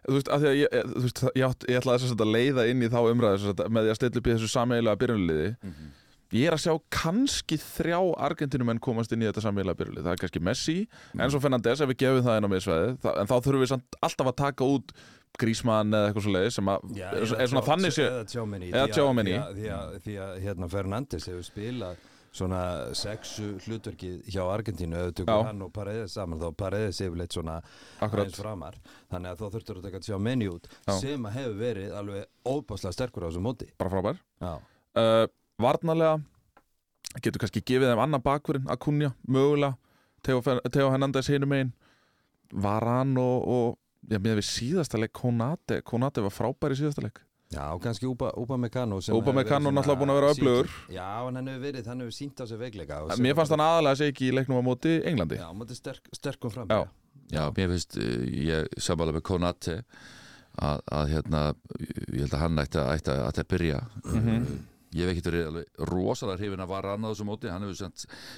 Þú 0.08 0.14
veist, 0.16 0.30
að 0.32 0.46
að 0.48 0.54
ég, 0.62 0.70
er- 0.72 0.86
þú 0.94 1.02
veist, 1.04 1.20
ég, 1.36 1.56
ég 1.68 1.80
ætlaði 1.82 2.04
þess 2.06 2.14
að 2.16 2.30
leiða 2.32 2.64
inn 2.72 2.86
í 2.86 2.88
þá 2.94 3.00
umræðu 3.10 3.52
með 3.68 3.84
því 3.84 3.92
að 3.92 3.98
stilla 4.00 4.22
upp 4.22 4.30
í 4.30 4.36
þessu 4.38 4.50
sameiginlega 4.54 5.02
byrjunliði 5.02 5.50
Mhm. 5.68 5.90
Ég 6.36 6.48
er 6.50 6.56
að 6.58 6.64
sjá 6.66 6.74
kannski 6.92 7.56
þrjá 7.62 8.00
Argentinumenn 8.28 8.82
komast 8.84 9.14
inn 9.16 9.22
í 9.24 9.30
þetta 9.30 9.44
sameiginlega 9.46 9.80
byrjunlið 9.80 10.04
Það 10.08 10.12
er 10.18 10.22
kannski 10.24 10.42
Messi, 10.44 10.78
en 11.16 11.32
svo 11.32 11.40
Fernandes 11.44 11.80
ef 11.86 11.88
við 11.94 12.02
gefum 12.04 12.26
það 12.28 12.40
inn 12.42 12.48
á 12.48 12.54
miðsvæði 12.56 12.90
En 13.22 13.30
þá 13.32 13.36
þurfum 13.46 13.64
við 13.64 13.76
alltaf 14.02 14.28
að 14.34 14.36
taka 14.44 14.68
út 14.76 14.92
Grísmann 15.38 15.94
eða 15.94 16.10
eitthvað 16.10 16.26
svo 16.26 16.34
leiði 16.34 16.52
sem 16.58 16.70
að 16.74 16.86
er, 16.98 17.24
er 17.38 17.50
svona 17.52 17.62
þannig 17.68 17.94
sé 17.94 18.06
eða 18.08 18.22
Eða 18.74 18.88
Tchouameni. 18.96 19.34
því, 19.38 19.68
að- 19.72 19.98
því, 20.08 20.14
að- 20.26 20.38
hérna 20.48 20.70
Fernandes 20.72 21.28
hefur 21.30 21.46
spilað 21.46 21.98
svona 22.38 22.62
sexu 22.98 23.48
hlutverkið 23.66 24.28
hjá 24.34 24.42
Argentínu 24.54 24.98
Já. 25.00 25.12
tökur 25.22 25.46
hann 25.48 25.62
og 25.66 25.72
Paredes 25.74 26.12
saman 26.18 26.40
þá 26.42 26.52
Paredes 26.58 27.00
hefur 27.02 27.18
leitt 27.22 27.34
svona 27.34 27.62
Akkurat. 28.02 28.26
aðeins 28.28 28.42
framar 28.42 28.76
þannig 29.12 29.32
að 29.32 29.40
þá 29.42 29.48
þurftur 29.56 29.78
að 29.80 29.84
taka 29.88 30.00
Tjómeni 30.06 30.50
út 30.52 30.68
Já. 30.88 30.94
sem 31.00 31.24
að 31.30 31.38
hefur 31.40 31.58
verið 31.62 31.96
alveg 31.98 32.26
óbáslega 32.46 32.94
sterkur 32.98 33.26
á 33.26 33.28
þessu 33.32 33.42
móti 33.48 33.70
bara 33.78 33.90
frábær 33.94 34.20
Já, 34.42 34.54
uh, 34.98 35.28
Varnarlega. 35.62 36.20
Getur 37.24 37.42
kannski 37.42 37.64
gefið 37.66 37.92
þeim 37.94 38.02
annan 38.04 38.22
bakverðin 38.22 38.68
að 38.70 38.80
kunja, 38.84 39.12
mögulega 39.32 39.78
Teo, 40.28 40.90
Hernandez 40.92 41.30
hinum 41.32 41.50
megin. 41.54 41.70
Varan 42.52 43.14
og, 43.22 43.46
og 43.48 44.12
já, 44.12 44.20
með 44.20 44.38
við 44.42 44.46
síðasta 44.50 45.00
leik 45.00 45.14
Konate. 45.18 45.80
Konate 45.88 46.24
var 46.26 46.34
frábær 46.36 46.76
í 46.76 46.78
síðasta 46.82 47.04
leik. 47.06 47.22
Já 47.54 47.64
og 47.72 47.80
kannski 47.80 48.04
Upa, 48.10 48.34
Upa 48.36 48.58
Meccano 48.60 48.98
sem 49.00 49.16
Upa 49.16 49.30
hefur 49.32 49.38
verið 49.38 49.40
Meccano 49.40 49.70
svona 49.70 49.80
náttúrulega 49.80 50.00
búinn 50.02 50.12
að 50.14 50.18
vera 50.20 50.32
öflugur. 50.36 50.72
Já, 50.92 51.08
en 51.30 51.40
hann 51.40 51.48
hefur 51.48 51.64
verið, 51.64 51.86
hann 51.94 52.04
hefur 52.04 52.16
sínt 52.18 52.42
á 52.44 52.46
sig 52.50 52.60
veikleika 52.60 52.98
og 53.06 53.14
Mér 53.24 53.38
fannst 53.40 53.54
hann 53.56 53.64
aðalega 53.64 53.96
að 53.96 54.02
segja 54.02 54.14
ekki 54.14 54.28
í 54.28 54.34
leiknum 54.36 54.60
á 54.60 54.64
móti 54.68 54.96
Englandi. 55.08 55.40
Já, 55.40 55.48
móti 55.56 55.78
sterk, 55.80 56.10
sterkum 56.18 56.52
fram 56.54 56.68
Já. 56.74 56.82
Já, 57.32 57.44
mér 57.56 57.72
finnst, 57.72 57.96
uh, 58.04 58.26
ég 58.52 58.68
sammála 58.84 59.16
með 59.16 59.24
Konate 59.32 59.78
að, 60.60 60.84
að 60.92 61.14
hérna, 61.14 61.46
ég 61.80 62.26
held 62.26 62.36
að 62.36 62.44
hann 62.44 62.64
ætti 62.66 62.82
að, 62.84 62.92
ætti 63.00 63.16
að, 63.16 63.24
ætti 63.32 63.46
að 63.46 63.50
byrja 63.56 63.80
Mhm. 64.04 64.60
Ég 64.96 65.04
hef 65.04 65.12
ekkert 65.18 65.28
verið 65.34 65.48
alveg 65.50 65.66
rosalega 65.92 66.38
hrifin 66.40 66.64
að 66.64 66.68
vara 66.72 66.94
annað 66.96 67.16
þessu 67.16 67.26
móti, 67.28 67.50
hann 67.52 67.62
hefur 67.68 67.92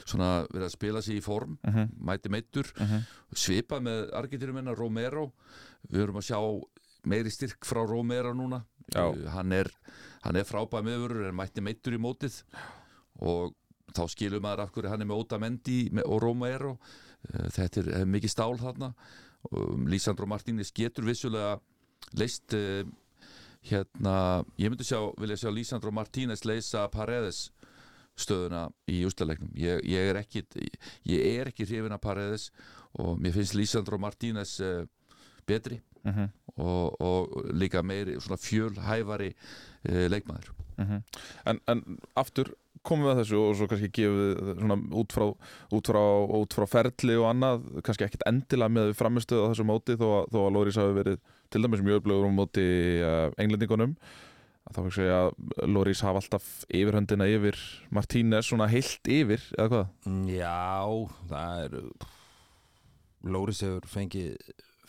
svona 0.09 0.29
verið 0.49 0.65
að 0.65 0.71
spila 0.73 1.01
sig 1.05 1.17
í 1.19 1.23
form, 1.23 1.57
Mhm. 1.63 1.89
mæti 2.01 2.29
meittur 2.29 2.65
Mhm. 2.79 3.05
svipað 3.33 3.81
með 3.85 4.13
Argentinum 4.13 4.55
minna 4.55 4.73
Romero, 4.75 5.31
við 5.91 6.07
höfum 6.07 6.17
að 6.17 6.27
sjá 6.29 6.39
meiri 7.05 7.29
styrk 7.31 7.61
frá 7.65 7.85
Romero 7.87 8.33
núna. 8.33 8.63
Uh, 8.95 9.29
hann 9.29 9.51
er, 9.53 9.69
hann 10.23 10.35
er 10.35 10.43
frábæð 10.43 10.83
meðurur 10.83 11.27
en 11.29 11.35
mætti 11.35 11.61
meittur 11.61 11.93
í 11.93 11.99
mótið 12.01 12.41
og 13.21 13.53
þá 13.93 14.07
skilur 14.09 14.41
maður 14.41 14.59
af 14.63 14.71
hverju 14.73 14.89
hann 14.89 15.01
er 15.01 15.05
með 15.05 15.23
Otamendi 15.25 15.91
og 16.05 16.21
Romero 16.21 16.77
Uh, 17.33 17.49
þetta 17.51 17.77
er, 17.83 17.87
er 17.99 18.05
mikið 18.05 18.29
stál 18.31 18.55
þarna 18.57 18.93
Lísandro 19.85 20.25
Martínez 20.25 20.71
getur 20.73 21.03
vissulega 21.03 21.59
leist 22.15 22.53
uh, 22.55 22.83
hérna, 23.67 24.43
ég 24.57 24.69
myndi 24.71 24.85
sjá 24.87 24.99
vilja 25.19 25.35
sjá 25.37 25.49
Lísandro 25.51 25.91
Martínez 25.91 26.45
leysa 26.47 26.87
Paredes 26.91 27.49
stöðuna 28.19 28.67
í 28.91 29.01
ústaleiknum 29.07 29.51
ég, 29.55 29.81
ég 29.87 30.09
er 30.11 30.19
ekki 30.21 30.43
ég 31.07 31.39
er 31.41 31.51
ekki 31.51 31.65
hrifin 31.67 31.95
af 31.95 32.01
Paredes 32.03 32.49
og 32.99 33.19
mér 33.19 33.35
finnst 33.35 33.55
Lísandro 33.55 33.99
Martínez 34.01 34.57
uh, 34.63 34.85
betri 35.47 35.81
Mhm. 35.99 36.29
og, 36.63 36.95
og 37.03 37.49
líka 37.51 37.81
meiri 37.83 38.13
svona 38.23 38.37
fjölhæfari 38.39 39.33
uh, 39.89 40.05
leikmaður 40.07 40.53
Mhm. 40.79 41.01
en, 41.45 41.59
en 41.67 41.97
aftur 42.15 42.53
komum 42.83 43.05
við 43.07 43.11
að 43.13 43.19
þessu 43.21 43.41
og 43.41 43.57
svo 43.57 43.67
kannski 43.71 43.89
gefum 43.95 44.19
við 44.19 44.61
svona 44.61 44.77
út 45.01 45.15
frá, 45.15 45.25
út 45.77 45.91
frá, 45.91 46.01
út 46.39 46.55
frá 46.57 46.65
ferli 46.69 47.17
og 47.19 47.27
annað, 47.31 47.67
kannski 47.85 48.07
ekkit 48.07 48.25
endilega 48.29 48.75
með 48.75 48.93
framistöðu 48.99 49.45
á 49.45 49.49
þessu 49.51 49.67
móti 49.67 49.97
þó 49.99 50.07
að, 50.21 50.31
þó 50.33 50.39
að 50.45 50.53
Lórís 50.57 50.79
hafi 50.81 50.97
verið 50.99 51.19
til 51.49 51.63
dæmis 51.65 51.83
mjög 51.85 52.01
öflugur 52.03 52.29
á 52.29 52.39
móti 52.39 52.65
uh, 53.01 53.27
englendingunum 53.41 53.95
að 54.69 54.75
þá 54.75 54.79
fyrir 54.83 54.95
segja 54.99 55.19
að 55.25 55.73
Lórís 55.73 56.03
hafa 56.05 56.21
alltaf 56.21 56.47
yfirhöndina 56.69 57.27
yfir 57.29 57.57
Martínez 57.95 58.49
svona 58.51 58.69
heilt 58.69 59.09
yfir, 59.09 59.41
eða 59.57 59.69
hvað? 59.73 59.85
Mm, 60.05 60.25
Já, 60.35 61.09
það 61.31 61.63
er 61.65 61.77
Lóris 63.29 63.63
hefur 63.65 63.87
fengið 63.89 64.37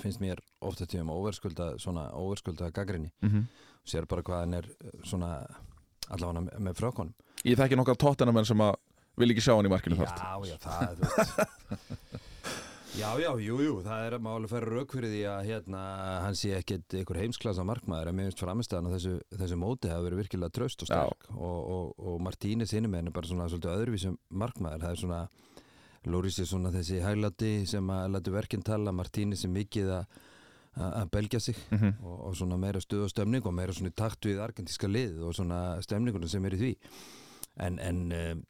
finnst 0.00 0.20
mér 0.22 0.40
ofta 0.64 0.86
tíum 0.88 1.10
óverskulda 1.12 1.74
svona 1.80 2.08
óverskulda 2.16 2.70
gaggrinni 2.70 3.10
Mm 3.22 3.30
-hmm. 3.30 3.44
sér 3.84 4.06
bara 4.06 4.22
hvað 4.22 4.40
hann 4.40 4.54
er 4.54 4.66
eh, 4.84 4.90
svona 5.04 5.46
allavega 6.08 6.58
með, 6.58 6.74
frökonum 6.74 7.14
Ég 7.44 7.56
þekki 7.56 7.78
nokkar 7.78 7.96
tóttinamenn 8.00 8.48
sem 8.48 8.60
að 8.60 8.74
vil 9.20 9.30
ekki 9.32 9.44
sjá 9.44 9.54
hann 9.54 9.68
í 9.68 9.72
markinu 9.72 9.96
þart 10.00 10.20
Já, 10.20 10.34
já, 10.50 10.56
það 10.64 12.18
Já, 12.90 13.14
já, 13.22 13.30
jú, 13.38 13.56
jú, 13.62 13.74
það 13.86 14.06
er 14.08 14.14
að 14.18 14.64
rauk 14.66 14.92
fyrir 14.96 15.12
því 15.12 15.20
að 15.30 15.44
hérna, 15.46 15.80
hann 16.24 16.34
sé 16.36 16.50
ekkit 16.56 16.96
einhver 16.98 17.20
heimsklasa 17.22 17.62
markmaður 17.64 18.10
en 18.10 18.16
mér 18.18 18.26
finnst 18.28 18.42
framistæðan 18.42 18.88
á 18.90 18.94
þessu, 18.96 19.12
þessu 19.30 19.58
móti 19.62 19.92
hafa 19.92 20.04
verið 20.08 20.22
virkilega 20.24 20.54
tröst 20.56 20.82
og 20.82 20.90
sterk. 20.90 21.28
Og, 21.36 21.60
og, 21.76 21.92
og 22.02 22.16
Martínez 22.26 22.74
hinum 22.74 22.96
er 22.98 23.12
bara 23.14 23.30
svona 23.30 23.46
svolítið 23.46 23.76
öðruvísum 23.76 24.18
markmaður, 24.42 24.82
það 24.82 24.96
er 24.96 25.00
svona 25.04 25.20
Lóris 26.10 26.40
er 26.42 26.50
svona 26.50 26.74
þessi 26.74 26.98
hæglati 27.04 27.52
sem 27.70 27.94
að 27.94 28.10
lætu 28.16 28.34
verkinn 28.34 28.66
tala, 28.66 28.96
Martínez 28.96 29.46
er 29.46 29.54
mikið 29.54 29.94
að 30.00 30.20
að 30.80 31.08
belgja 31.10 31.40
sig 31.40 31.56
mm 31.70 31.78
-hmm. 31.78 31.94
og, 32.04 32.26
og 32.26 32.36
svona 32.36 32.56
meira 32.56 32.80
stuð 32.80 33.02
og 33.02 33.10
stemning 33.10 33.46
og 33.46 33.54
meira 33.54 33.72
svona 33.72 33.90
takt 33.90 34.26
við 34.26 34.38
argentíska 34.40 34.86
lið 34.88 35.22
og 35.22 35.34
svona 35.34 35.82
stemningunum 35.82 36.28
sem 36.28 36.44
er 36.44 36.54
í 36.54 36.58
því 36.58 36.76
en, 37.60 37.78
en 37.84 38.00
um, 38.16 38.42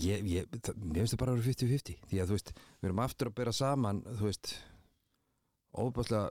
ég, 0.00 0.24
ég, 0.26 0.48
finnst 0.54 1.14
það 1.14 1.20
bara 1.20 1.34
að 1.34 1.40
vera 1.40 1.50
50-50 1.52 2.08
því 2.10 2.22
að 2.22 2.30
þú 2.30 2.38
veist, 2.38 2.54
við 2.80 2.90
erum 2.90 3.04
aftur 3.04 3.30
að 3.30 3.38
bera 3.40 3.54
saman 3.54 4.02
þú 4.08 4.28
veist 4.30 4.54
óbærslega 5.74 6.30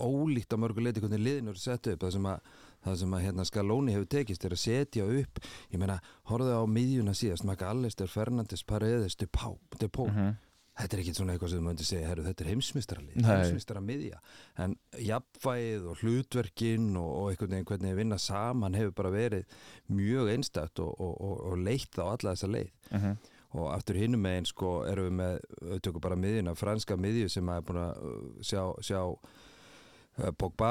ólíkt 0.00 0.52
á 0.52 0.60
mörgu 0.60 0.82
leiti 0.84 1.00
hvernig 1.02 1.22
liðin 1.22 1.50
eru 1.52 1.60
sett 1.60 1.88
upp 1.88 2.02
það 2.04 2.12
sem 2.16 2.26
að, 2.28 2.50
það 2.84 2.98
sem 3.02 3.14
að 3.16 3.24
hérna, 3.24 3.46
Scaloni 3.48 3.94
hefur 3.94 4.10
tekist 4.14 4.44
er 4.44 4.54
að 4.56 4.62
setja 4.62 5.06
upp 5.06 5.40
ég 5.72 5.80
meina, 5.80 5.98
horfðu 6.30 6.58
á 6.60 6.64
miðjuna 6.68 7.14
síðast 7.16 7.46
Maka 7.48 7.70
Allister, 7.72 8.10
Fernandes, 8.10 8.64
Paredes, 8.66 9.16
Depau, 9.20 9.56
Depau. 9.80 10.08
Mhm. 10.10 10.36
Þetta 10.80 10.96
er 10.96 11.02
ekki 11.04 11.14
svona 11.16 11.34
eitthvað 11.34 11.52
sem 11.54 11.64
myndi 11.66 11.84
segja 11.88 12.08
herru, 12.10 12.24
þetta 12.26 12.44
er 12.44 12.50
heimsmystralið, 12.52 13.16
Nei. 13.20 13.28
heimsmystra 13.30 13.82
miðja 13.84 14.20
en 14.64 14.76
jafnvægið 15.06 15.88
og 15.92 16.00
hlutverkin 16.04 16.88
og, 17.00 17.10
og 17.20 17.28
einhvern 17.32 17.54
veginn 17.56 17.68
hvernig 17.70 17.92
við 17.94 18.00
vinna 18.02 18.18
saman 18.20 18.78
hefur 18.78 18.94
bara 19.02 19.12
verið 19.14 19.58
mjög 19.90 20.32
einstætt 20.34 20.82
og, 20.84 20.94
og, 21.00 21.14
og, 21.20 21.36
og 21.52 21.60
leitt 21.66 21.98
á 22.00 22.04
alla 22.14 22.34
þessa 22.36 22.50
leið 22.54 22.70
Mhm. 22.90 23.16
og 23.54 23.68
aftur 23.74 23.96
hinnum 23.98 24.20
megin 24.22 24.46
sko 24.46 24.68
erum 24.86 25.08
við 25.08 25.14
með, 25.18 25.36
við 25.72 25.80
tökum 25.82 26.02
bara 26.04 26.16
miðjuna 26.18 26.52
franska 26.58 26.94
miðju 26.96 27.28
sem 27.30 27.48
að 27.50 27.56
er 27.60 27.64
búin 27.66 27.78
að 27.82 28.02
uh, 28.06 28.42
sjá, 28.46 28.62
sjá 28.86 29.00
uh, 29.06 30.30
Pogba 30.38 30.68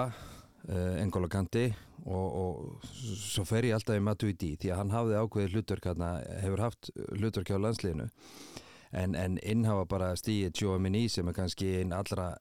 uh, 0.70 0.96
N'Golo 1.04 1.28
Kanti 1.32 1.66
og, 2.06 2.38
og 2.40 2.88
svo 3.20 3.44
fer 3.48 3.68
ég 3.68 3.76
alltaf 3.76 4.00
í 4.00 4.04
Matuidi 4.04 4.54
því 4.62 4.72
að 4.72 4.80
hann 4.80 4.94
hafði 4.96 5.18
ákveðið 5.20 5.56
hlutverk 5.58 5.90
hefur 6.46 6.64
haft 6.64 6.92
hlutverk 7.20 7.52
hjá 7.52 7.60
landsliðinu 7.60 8.08
en, 8.92 9.16
en 9.16 9.38
inn 9.44 9.68
hafa 9.70 9.86
bara 9.90 10.16
stíið 10.18 10.56
Tjóamini 10.58 11.08
sem 11.12 11.28
er 11.30 11.38
kannski 11.38 11.76
einn 11.82 11.94
allra 11.94 12.34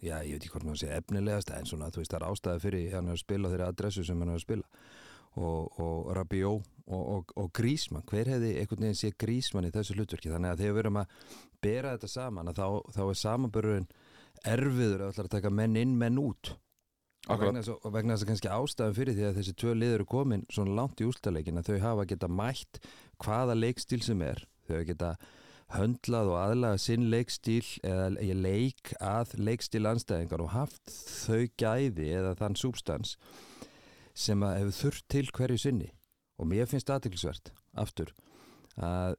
já, 0.00 0.16
ég 0.24 0.36
veit 0.36 0.44
ekki 0.44 0.54
hvort 0.54 0.66
maður 0.68 0.82
sé 0.82 0.90
efnilegast 0.96 1.52
en 1.54 1.68
svona, 1.68 1.90
þú 1.92 2.02
veist, 2.02 2.12
það 2.12 2.20
er 2.20 2.26
ástæði 2.30 2.64
fyrir 2.64 2.94
hann 2.96 3.12
að 3.12 3.20
spila 3.20 3.48
á 3.48 3.52
þeirri 3.52 3.66
adressu 3.68 4.04
sem 4.06 4.22
hann 4.22 4.34
að 4.34 4.44
spila. 4.44 4.84
Og, 5.38 5.76
og 5.78 6.08
Rabiot 6.16 6.64
og, 6.90 7.02
og, 7.14 7.34
og 7.38 7.50
Grísmann, 7.54 8.02
hver 8.08 8.32
hefði 8.32 8.56
einhvern 8.58 8.88
veginn 8.88 8.98
sé 8.98 9.12
Grísmann 9.14 9.68
í 9.68 9.74
þessu 9.74 9.94
hlutverki? 9.94 10.32
Þannig 10.32 10.56
að 10.56 10.62
þegar 10.64 10.74
við 10.74 10.82
erum 10.82 10.98
að 11.02 11.12
bera 11.62 11.92
þetta 11.94 12.10
saman 12.10 12.50
þá, 12.56 12.64
þá 12.96 13.02
er 13.04 13.20
samanbörðurinn 13.20 13.86
erfiður 14.50 15.06
að 15.10 15.30
taka 15.30 15.52
menn 15.54 15.78
inn, 15.78 15.94
menn 16.00 16.18
út. 16.18 16.54
Og 17.28 17.36
vegna, 17.36 17.60
þess, 17.60 17.76
og 17.76 17.92
vegna 17.94 18.16
þess 18.16 18.24
að 18.24 18.30
kannski 18.32 18.50
ástæðan 18.56 18.96
fyrir 18.96 19.16
því 19.18 19.26
að 19.28 19.38
þessi 19.38 19.54
tvö 19.60 19.74
liður 19.76 19.98
eru 20.00 20.08
komin 20.08 20.46
svona 20.50 20.74
langt 20.78 21.02
í 21.02 21.06
úrstæðleikin 21.06 21.60
að 21.60 21.68
þau 21.68 21.82
hafa 21.84 22.06
geta 22.08 22.30
mætt 22.32 22.80
hvaða 23.20 23.58
leikstíl 23.58 24.00
sem 24.02 24.24
er. 24.24 24.40
Þau 24.64 24.74
hafa 24.78 24.88
geta 24.88 25.10
höndlað 25.74 26.32
og 26.32 26.38
aðlaga 26.40 26.80
sinn 26.82 27.08
leikstíl 27.12 27.64
eða 27.86 28.10
leik 28.34 28.92
að 28.98 29.36
leikstíl 29.38 29.86
anstæðingar 29.90 30.44
og 30.44 30.52
haft 30.54 30.90
þau 30.90 31.46
gæði 31.60 32.10
eða 32.18 32.34
þann 32.40 32.58
súbstans 32.58 33.16
sem 34.16 34.42
að 34.42 34.56
hefur 34.58 34.78
þurft 34.80 35.08
til 35.14 35.26
hverju 35.30 35.58
sinni 35.62 35.90
og 36.40 36.48
mér 36.50 36.68
finnst 36.70 36.90
aðtilsvert 36.90 37.52
aftur 37.78 38.10
að 38.80 39.18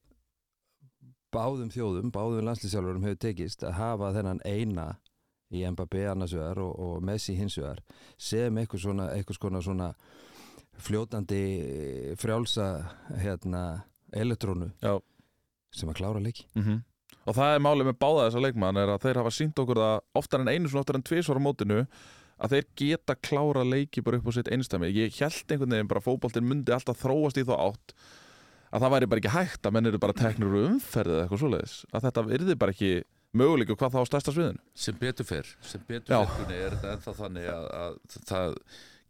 báðum 1.31 1.69
þjóðum, 1.71 2.11
báðum 2.11 2.43
landslýsjálfurum 2.49 3.05
hefur 3.07 3.21
tekist 3.23 3.63
að 3.63 3.77
hafa 3.77 4.11
þennan 4.17 4.43
eina 4.43 4.87
í 5.51 5.63
Mbappé 5.67 6.05
annars 6.11 6.33
vegar 6.35 6.59
og, 6.63 6.73
og 6.79 7.05
Messi 7.05 7.35
hins 7.35 7.57
vegar 7.59 7.79
sem 8.19 8.57
eitthvað 8.59 8.85
svona, 8.85 9.07
eitthvað 9.15 9.39
svona, 9.39 9.63
svona 9.63 9.89
fljótandi 10.81 11.41
frjálsa 12.19 12.67
hérna, 13.21 13.63
elektrónu 14.11 14.71
Já. 14.81 14.99
Sem 15.71 15.89
að 15.91 15.99
klára 16.01 16.21
leiki 16.23 16.45
Mhm. 16.55 16.81
Og 17.29 17.35
það 17.37 17.51
er 17.55 17.59
málið 17.61 17.85
með 17.91 17.97
báða 18.01 18.23
þessa 18.25 18.41
leikmann 18.41 18.77
er 18.81 18.89
að 18.89 19.01
þeir 19.03 19.17
hafa 19.21 19.31
sínt 19.35 19.59
okkur 19.61 19.77
það 19.77 19.99
oftar 20.17 20.41
en 20.41 20.47
einu 20.49 20.67
svona 20.71 20.81
oftar 20.81 20.95
en 20.97 21.03
tvisvar 21.05 21.37
á 21.37 21.45
mótinu 21.45 21.79
að 22.41 22.49
þeir 22.55 22.65
geta 22.81 23.15
klára 23.21 23.61
leiki 23.67 24.01
bara 24.01 24.17
upp 24.17 24.25
á 24.25 24.31
sitt 24.33 24.49
einstæmi. 24.49 24.89
Ég 24.89 25.13
held 25.21 25.45
einhvern 25.53 25.69
veginn 25.75 25.87
bara 25.91 26.01
að 26.01 26.07
fótboltinn 26.09 26.47
myndi 26.49 26.73
alltaf 26.73 26.97
þróast 27.03 27.37
í 27.37 27.43
þá 27.45 27.53
átt 27.61 27.93
að 28.73 28.81
það 28.81 28.93
væri 28.95 29.09
bara 29.11 29.21
ekki 29.21 29.35
hægt 29.35 29.67
að 29.69 29.73
menn 29.77 29.85
eru 29.91 29.99
bara 30.01 30.13
teknir 30.17 30.49
úr 30.49 30.65
umferðið 30.71 31.13
eða 31.19 31.23
eitthvað 31.27 31.43
svoleiðis. 31.43 31.75
Að 31.93 32.01
þetta 32.07 32.23
yrði 32.39 32.55
bara 32.57 32.71
ekki 32.73 32.91
möguleiku 33.37 33.75
hvað 33.77 33.93
þá 33.93 33.99
á 34.01 34.09
stærsta 34.09 34.33
sviðinu. 34.33 34.59
sem 34.73 34.95
betur 34.97 35.25
fer 35.29 35.45
sem 35.61 35.81
betur 35.87 36.25
Gunni, 36.39 36.57
er 36.57 36.73
þetta 36.73 36.95
ennþá 36.97 37.13
þannig 37.21 37.45
að, 37.53 37.67
að 37.83 37.93
það 38.31 38.57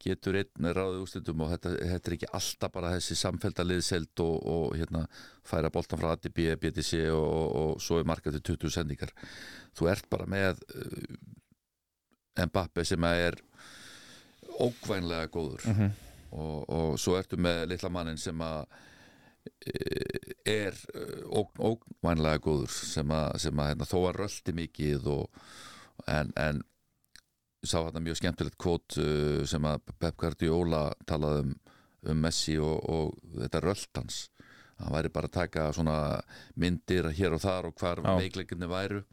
getur 0.01 0.37
einn 0.39 0.69
ráðið 0.73 1.01
úrslitum 1.03 1.43
og 1.45 1.51
þetta, 1.53 1.73
þetta 1.93 2.09
er 2.09 2.15
ekki 2.17 2.29
alltaf 2.37 2.73
bara 2.73 2.93
þessi 2.95 3.17
samfélta 3.19 3.65
liðselt 3.65 4.23
og, 4.23 4.37
og 4.53 4.77
hérna, 4.79 5.05
færa 5.47 5.71
boltan 5.73 6.01
frá 6.01 6.13
ADB, 6.15 6.39
BTC 6.61 7.03
og, 7.13 7.25
og, 7.25 7.49
og 7.61 7.83
svo 7.83 7.99
er 8.01 8.07
markað 8.09 8.39
til 8.39 8.55
20 8.55 8.75
sendingar 8.77 9.13
þú 9.77 9.91
ert 9.93 10.09
bara 10.11 10.29
með 10.29 10.63
uh, 10.75 11.19
Mbappe 12.41 12.85
sem 12.87 13.03
er 13.09 13.35
ókvænlega 14.61 15.27
góður 15.27 15.65
Mm 15.65 15.75
-hmm. 15.75 15.91
og, 16.31 16.69
og 16.69 16.99
svo 16.99 17.17
ertu 17.17 17.37
með 17.37 17.65
litla 17.67 17.89
mannin 17.89 18.17
sem 18.17 18.41
að 18.41 18.65
eh, 19.65 20.31
er 20.45 20.73
eh, 20.95 21.23
ógnvænlega 21.59 22.37
góður 22.37 22.69
sem 22.69 23.11
að, 23.11 23.37
sem 23.37 23.59
að 23.59 23.67
hérna, 23.67 23.85
þó 23.85 23.97
að 24.09 24.15
röldi 24.15 24.53
mikið 24.53 25.07
og, 25.07 25.29
en, 26.07 26.33
en 26.35 26.63
sá 27.63 27.77
hérna 27.79 28.03
mjög 28.03 28.19
skemmtilegt 28.19 28.59
kvót 28.61 28.97
uh, 29.01 29.41
sem 29.49 29.65
að 29.69 29.81
Pep 30.01 30.17
Guardiola 30.19 30.83
talaði 31.09 31.45
um, 31.45 31.55
um 32.11 32.21
Messi 32.25 32.57
og, 32.61 32.77
og 32.89 33.41
þetta 33.43 33.63
röld 33.65 33.99
hans. 33.99 34.21
Hann 34.81 34.95
væri 34.95 35.11
bara 35.13 35.29
að 35.29 35.37
taka 35.37 35.67
svona 35.77 35.97
myndir 36.57 37.11
hér 37.17 37.37
og 37.37 37.43
þar 37.43 37.69
og 37.69 37.75
hvar 37.77 38.01
veikleikinni 38.01 38.69
væru. 38.69 39.03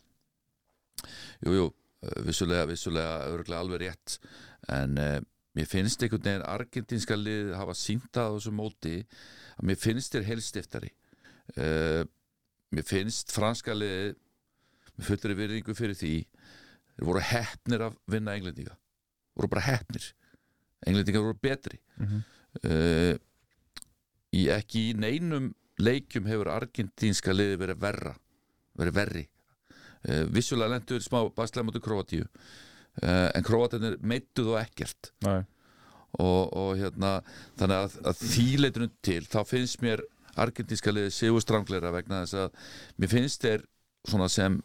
Jú, 1.44 1.52
jú, 1.52 1.66
eh, 2.02 2.22
vissulega, 2.24 2.64
vissulega 2.70 3.18
örgulega 3.28 3.60
alveg 3.60 3.82
rétt. 3.84 4.16
En 4.72 4.96
uh, 4.96 5.18
mér 5.58 5.68
finnst 5.68 6.02
einhvern 6.02 6.24
veginn 6.24 6.46
argentinska 6.46 7.16
lið 7.18 7.52
hafa 7.58 7.74
sínt 7.76 8.14
á 8.14 8.30
þessu 8.30 8.52
móti 8.54 8.94
að 9.58 9.68
mér 9.70 9.80
finnst 9.80 10.14
þér 10.14 10.26
helstiftari 10.28 10.90
uh, 11.56 12.02
mér 12.74 12.86
finnst 12.86 13.32
franska 13.34 13.74
lið 13.76 14.16
með 14.98 15.08
fullri 15.08 15.38
virðingu 15.38 15.76
fyrir 15.78 15.98
því 15.98 16.14
þeir 16.98 17.06
voru 17.06 17.22
heppnir 17.22 17.84
að 17.86 17.98
vinna 18.10 18.34
englendinga. 18.34 18.74
Voru 19.38 19.50
bara 19.52 19.66
heppnir. 19.68 20.10
Englendinga 20.86 21.22
voru 21.22 21.38
betri. 21.42 21.78
Mhm. 21.98 22.22
uh, 22.64 23.14
í 24.34 24.48
ekki 24.52 24.90
í 24.90 24.94
neinum 24.98 25.52
leikjum 25.80 26.26
hefur 26.28 26.50
argentínska 26.52 27.32
liði 27.32 27.56
verið 27.60 27.78
verra 27.80 28.14
verið 28.78 28.96
verri. 28.98 29.22
Uh, 30.06 30.24
vissulega 30.32 30.74
lendur 30.74 31.02
smá 31.02 31.22
baslega 31.34 31.66
mútið 31.66 31.84
Kroatíu 31.86 32.26
uh, 32.26 33.28
en 33.34 33.46
Kroatinir 33.46 33.98
meittu 34.00 34.46
þó 34.46 34.58
ekkert. 34.60 35.12
Og, 36.18 36.44
og 36.56 36.70
hérna 36.80 37.18
þannig 37.60 37.82
að, 37.84 37.96
að 38.08 38.22
þýleitunum 38.32 38.92
til 39.04 39.20
þá 39.28 39.42
finnst 39.46 39.82
mér 39.84 40.02
argentínska 40.40 40.94
liði 40.94 41.12
sigur 41.12 41.44
strangleira 41.44 41.92
vegna 41.92 42.22
þess 42.24 42.38
að 42.46 42.62
mér 42.96 43.12
finnst 43.12 43.44
þeir 43.44 43.66
svona 44.08 44.28
sem 44.32 44.56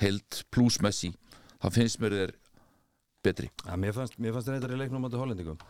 held 0.00 0.40
plus 0.50 0.80
Messi 0.82 1.12
þá 1.60 1.68
finnst 1.74 2.00
mér 2.02 2.16
þeir 2.18 2.34
betri. 3.24 3.50
Að 3.66 3.82
mér 3.84 3.96
fannst, 3.96 4.16
þetta 4.18 4.72
í 4.72 4.80
leiknum 4.80 5.06
á 5.06 5.20
hollendingum. 5.20 5.60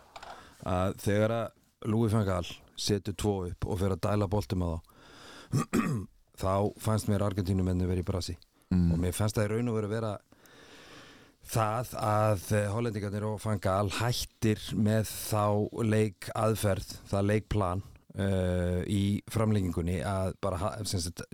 Að 0.70 0.96
þegar 1.02 1.36
að 1.36 1.90
Louis 1.90 2.12
van 2.12 2.26
Gaal 2.28 2.46
setur 2.80 3.16
tvo 3.16 3.34
upp 3.48 3.66
og 3.66 3.78
fer 3.80 3.94
að 3.94 4.02
dæla 4.06 4.28
boltum 4.30 4.64
á 4.64 4.68
þá 4.70 4.80
þá 6.40 6.54
fannst 6.80 7.08
mér 7.10 7.24
Argentínumenni 7.26 7.88
verið 7.88 8.04
í 8.04 8.10
brasi. 8.10 8.36
Mm. 8.70 8.92
og 8.94 9.00
mér 9.02 9.14
fannst 9.16 9.34
það 9.34 9.48
í 9.48 9.50
raun 9.50 9.70
og 9.72 9.76
veru 9.80 9.88
að 9.88 9.94
vera 9.96 10.10
það 11.50 11.94
að 12.06 12.44
eh, 12.54 12.68
hollendingarnir 12.70 13.26
og 13.26 13.40
Van 13.42 13.62
Gaal 13.62 13.88
hættir 13.96 14.60
með 14.78 15.08
þá 15.10 15.44
leik 15.82 16.28
aðferð, 16.38 16.92
það 17.10 17.26
leikplan 17.32 17.82
uh, 18.14 18.80
í 18.86 19.02
framlengingunni 19.30 19.98
að 20.06 20.36
bara 20.44 20.74
sem 20.86 21.02
sagt, 21.02 21.24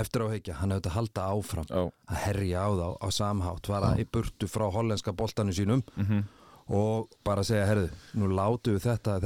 eftir 0.00 0.24
áhegja, 0.26 0.56
hann 0.60 0.74
hefði 0.74 0.90
að 0.90 0.96
halda 0.98 1.26
áfram 1.34 1.68
Já. 1.70 1.82
að 2.10 2.22
herja 2.24 2.64
á 2.64 2.70
þá 2.74 2.88
á 2.98 3.08
samhátt 3.14 3.68
var 3.70 3.88
að 3.90 4.02
í 4.02 4.08
burtu 4.16 4.48
frá 4.50 4.66
hollenska 4.74 5.14
boltanu 5.16 5.54
sínum 5.56 5.84
Mm 5.94 6.24
og 6.72 7.10
bara 7.24 7.44
segja, 7.44 7.66
herðu, 7.68 7.88
nú 8.16 8.30
látu 8.32 8.74
við 8.74 8.86
þetta, 8.86 9.18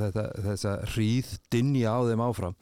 þetta 0.00 0.24
þessa 0.44 0.72
hríð 0.92 1.36
dinja 1.52 1.94
á 1.96 2.00
þeim 2.04 2.24
áfram. 2.24 2.56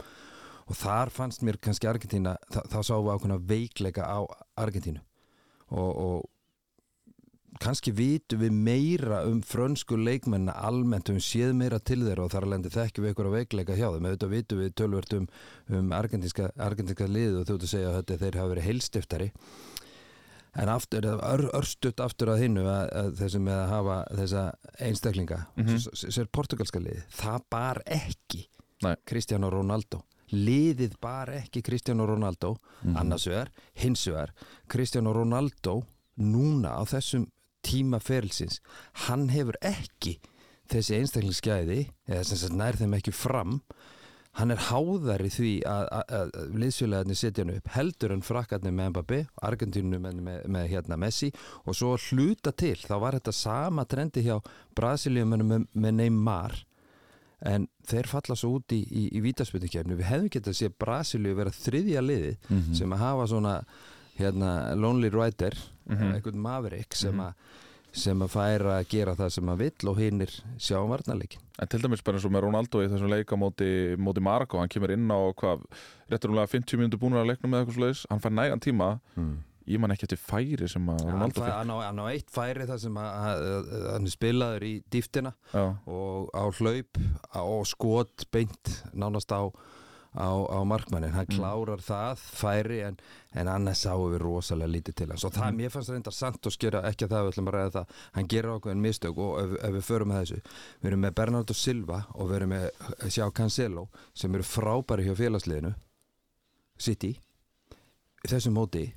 Og 0.70 0.79
þar 0.79 1.11
fannst 1.11 1.42
mér 1.42 1.59
kannski 1.59 1.88
Argentína 1.90 2.37
þá, 2.46 2.61
þá 2.70 2.79
sáum 2.87 3.09
við 3.09 3.16
ákveðna 3.16 3.38
veikleika 3.51 4.07
á 4.07 4.23
Argentínu. 4.62 5.03
Og, 5.70 5.90
og 5.90 6.30
kannski 7.61 7.92
vitum 7.92 8.40
við 8.40 8.55
meira 8.57 9.23
um 9.29 9.40
frönsku 9.44 9.99
leikmenna 10.01 10.55
almennt, 10.57 11.11
um 11.12 11.18
séð 11.20 11.53
meira 11.59 11.79
til 11.79 12.01
þeirra 12.03 12.25
og 12.25 12.33
þar 12.33 12.49
lendi 12.55 12.73
þekkjum 12.73 13.07
við 13.07 13.12
ykkur 13.14 13.29
að 13.29 13.37
veikleika 13.37 13.77
hjá 13.77 13.88
þeim. 13.92 14.07
Auðvitað 14.09 14.33
vitum 14.35 14.62
við 14.62 14.73
tölvert 14.81 15.16
um, 15.18 15.27
um 15.77 15.92
argentinska, 15.96 16.51
argentinska 16.57 17.09
liðu 17.11 17.42
og 17.42 17.49
þú 17.49 17.59
ert 17.59 17.66
að 17.68 17.75
segja 17.75 17.90
að 17.90 17.99
þetta 18.01 18.18
þeir 18.25 18.40
hafa 18.40 18.53
verið 18.55 18.68
heilstiftari. 18.70 19.29
En 20.59 20.70
aftur, 20.73 21.07
ör, 21.07 21.44
örstutt 21.55 22.01
aftur 22.03 22.33
að 22.33 22.40
hinnu 22.42 22.64
að, 22.66 22.88
að 23.01 23.11
þessum 23.20 23.44
með 23.46 23.59
að 23.61 23.68
hafa 23.70 23.99
þessa 24.18 24.44
einstaklinga 24.83 25.44
mm 25.55 25.85
sér 26.01 26.31
portugalska 26.35 26.81
liði, 26.83 27.05
það 27.14 27.44
bar 27.55 27.83
ekki 27.87 28.49
Nei. 28.83 28.96
Cristiano 29.07 29.51
Ronaldo. 29.53 30.01
Liðið 30.33 30.96
bar 31.03 31.31
ekki 31.37 31.62
Cristiano 31.62 32.07
Ronaldo. 32.09 32.57
Mhm. 32.83 32.96
annars 32.96 33.27
vegar, 33.29 33.51
hins 33.75 34.07
vegar 34.09 34.33
Cristiano 34.66 35.12
Ronaldo 35.12 35.83
núna 36.18 36.75
á 36.81 36.83
þessum 36.88 37.29
tíma 37.66 38.01
ferilsins 38.03 38.61
hann 39.07 39.29
hefur 39.35 39.57
ekki 39.61 40.18
þessi 40.70 40.99
einstaklingsgæði 41.01 41.81
eða 42.09 42.25
sem 42.29 42.38
sagt 42.44 42.55
nær 42.59 42.79
þeim 42.79 42.94
ekki 42.99 43.12
fram 43.14 43.61
hann 44.38 44.53
er 44.55 44.61
háðari 44.68 45.27
því 45.35 45.49
að, 45.66 45.88
að, 45.90 46.11
að 46.38 46.53
liðsfélagarnir 46.62 47.18
setja 47.18 47.42
hann 47.44 47.57
upp 47.57 47.70
heldur 47.75 48.12
en 48.14 48.23
frakkarnir 48.23 48.73
með 48.77 48.92
Mbappé 48.92 49.18
Argentínu 49.49 49.99
með, 49.99 50.20
með, 50.23 50.44
með 50.55 50.68
hérna 50.70 50.99
Messi 51.03 51.33
og 51.66 51.75
svo 51.75 51.96
hluta 51.99 52.53
til 52.55 52.77
þá 52.79 52.94
var 53.03 53.18
þetta 53.18 53.35
sama 53.35 53.85
trendi 53.90 54.23
hjá 54.29 54.37
Brasiliumunum 54.79 55.51
með, 55.51 55.66
með 55.75 55.96
Neymar 55.99 56.55
en 57.51 57.66
þeir 57.90 58.07
falla 58.12 58.37
svo 58.37 58.53
út 58.61 58.73
í, 58.77 58.79
í, 58.87 59.07
í 59.16 59.20
vítaspöndikefni 59.25 59.96
við 59.99 60.11
hefðum 60.12 60.31
getað 60.37 60.53
að 60.55 60.59
sé 60.61 60.70
Brasilíu 60.85 61.35
vera 61.38 61.53
þriðja 61.57 62.03
liði 62.05 62.35
Mhm. 62.51 62.75
sem 62.79 62.92
að 62.94 63.03
hafa 63.03 63.27
svona 63.33 63.55
hérna 64.18 64.75
Lonely 64.77 65.11
Rider 65.11 65.55
Mhm. 65.90 66.14
einhvern 66.14 66.38
Maverick 66.38 66.94
sem, 66.94 67.14
Mhm. 67.14 67.20
að 67.20 67.35
sem 67.92 68.18
að 68.23 68.29
færa 68.31 68.79
að 68.81 68.88
gera 68.88 69.14
það 69.16 69.31
sem 69.33 69.46
að 69.46 69.59
vill 69.59 69.88
og 69.90 69.96
hinnir 69.99 70.31
sjá 70.59 70.77
um 70.79 70.90
varnarleikin 70.90 71.40
En 71.59 71.66
til 71.68 71.81
dæmis 71.83 72.03
bara 72.05 72.16
eins 72.16 72.25
og 72.25 72.31
með 72.33 72.44
Ronaldo 72.46 72.79
í 72.81 72.88
þessum 72.88 73.11
leika 73.11 73.37
móti, 73.37 73.96
móti 73.99 74.23
Marko, 74.23 74.59
hann 74.59 74.68
kemur 74.68 74.90
inn 74.94 75.09
á 75.11 75.18
hvað, 75.35 75.61
rétturumlega 76.11 76.49
50 76.49 76.79
mínútur 76.79 77.01
búinur 77.03 77.20
að 77.20 77.35
leiknum 77.35 77.51
með 77.51 77.66
eitthvað 77.66 77.75
slags, 77.81 78.07
hann 78.09 78.20
fær 78.20 78.33
nægan 78.33 78.61
tíma 78.62 79.01
mm. 79.16 79.37
ég 79.66 79.79
man 79.81 79.90
ekki 79.90 80.07
eftir 80.07 80.18
færi 80.23 80.68
sem 80.70 80.87
að 80.87 81.03
hann, 81.03 81.12
Ronaldo 81.12 81.40
fæ, 81.40 81.44
fekk 81.44 81.59
hann, 81.59 81.68
hann 81.68 81.99
á 81.99 82.07
eitt 82.14 82.31
færi 82.31 82.66
þar 82.70 82.79
sem 82.81 82.94
að, 82.94 83.11
að, 83.11 83.75
að 83.75 83.92
hann 83.92 84.07
spilaður 84.07 84.62
í 84.62 84.73
dýftina 84.90 85.35
Já, 85.53 85.66
og 85.87 86.31
á 86.33 86.44
hlaup 86.61 87.03
á 87.35 87.42
skot 87.66 88.25
beint 88.31 88.83
nánast 88.94 89.31
á 89.35 89.51
á, 90.16 90.27
á 90.51 90.59
markmannin, 90.66 91.12
hann 91.14 91.27
Mm. 91.31 91.37
klárar 91.38 91.79
það 91.81 92.16
færi 92.18 92.81
en, 92.87 92.96
en 93.35 93.46
annars 93.49 93.85
sáum 93.87 94.11
við 94.12 94.18
rosalega 94.25 94.73
lítið 94.73 94.94
til 94.94 95.07
hans. 95.09 95.25
Og 95.25 95.33
það, 95.33 95.51
Mm. 95.53 95.57
mér 95.61 95.70
fannst 95.70 95.90
reyndar 95.90 96.12
sant 96.12 96.46
og 96.46 96.53
skjöra 96.53 96.83
ekki 96.90 97.07
að 97.07 97.11
það 97.14 97.23
við 97.27 97.33
ætlum 97.33 97.49
að 97.49 97.55
ræða 97.55 97.70
það, 97.77 97.87
hann 98.12 98.27
gerir 98.29 98.51
ákveðin 98.59 98.81
mistök 98.83 99.18
og 99.18 99.38
ef, 99.40 99.64
ef 99.64 99.70
við 99.75 99.85
förum 99.87 100.09
með 100.11 100.20
þessu. 100.25 100.40
Við 100.83 100.90
erum 100.90 101.01
með 101.01 101.14
Bernardo 101.14 101.55
Silva 101.55 102.07
og 102.14 102.29
við 102.29 102.37
erum 102.40 102.51
með 102.51 102.70
Sjá 103.11 103.31
Cancelo 103.33 103.88
sem 104.14 104.35
eru 104.35 104.42
frábæri 104.42 105.05
hjá 105.07 105.14
félagsliðinu 105.14 105.75
City. 106.79 107.18
Þessum 108.27 108.53
móti 108.57 108.92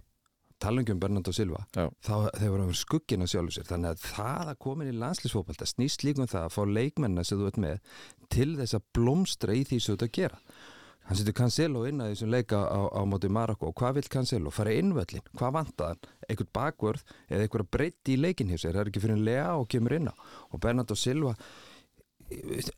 talangjum 0.63 0.99
Bernardo 0.99 1.31
Silva 1.35 1.65
Já. 1.75 1.89
þá 2.03 2.29
þeir 2.39 2.51
voru 2.53 2.73
skuggina 2.73 3.25
sjálfur 3.27 3.51
sér. 3.57 3.67
Þannig 3.67 3.89
að 3.91 4.03
það 4.15 4.51
að 4.53 4.59
komin 4.63 4.91
í 4.93 4.97
landslýsfókbalta 4.97 5.67
snýst 5.67 6.03
líka 6.07 6.23
um 6.23 6.27
það 6.31 6.45
að 6.47 6.53
fá 6.55 6.61
leikmennina 6.77 7.25
sem 7.27 7.37
þú 7.41 7.47
ert 7.51 7.59
með 7.59 7.79
til 8.29 8.55
þess 8.57 8.73
að 8.77 8.85
blómstra 8.95 9.53
í 9.59 9.63
því 9.67 9.79
sem 9.83 9.91
þú 9.91 9.97
ert 9.97 10.05
að 10.07 10.13
gera 10.19 10.39
hann 11.07 11.17
setur 11.19 11.35
Cancelo 11.35 11.83
inn 11.89 11.99
að 12.01 12.13
þessum 12.13 12.31
leika 12.31 12.61
á, 12.63 12.79
á 12.95 13.01
móti 13.09 13.29
Marokko. 13.29 13.69
Og 13.71 13.75
hvað 13.79 13.97
vil 13.99 14.07
Cancelo? 14.13 14.51
fara 14.55 14.71
innvöllin, 14.71 15.25
hvað 15.35 15.53
vantar 15.57 15.93
hann? 15.93 16.01
einhvern 16.29 16.51
bakvörð 16.55 17.03
eða 17.29 17.43
einhverja 17.43 17.69
breytti 17.75 18.15
í 18.15 18.21
leikin 18.21 18.47
hjá 18.53 18.57
sér? 18.61 18.73
Það 18.77 18.81
er 18.85 18.91
ekki 18.93 19.01
fyrir 19.03 19.17
en 19.17 19.25
lega 19.27 19.53
og 19.59 19.67
kemur 19.73 19.95
inn 19.97 20.07
á. 20.07 20.15
Og 20.53 20.59
Bernardo 20.63 20.95
Silva 20.95 21.33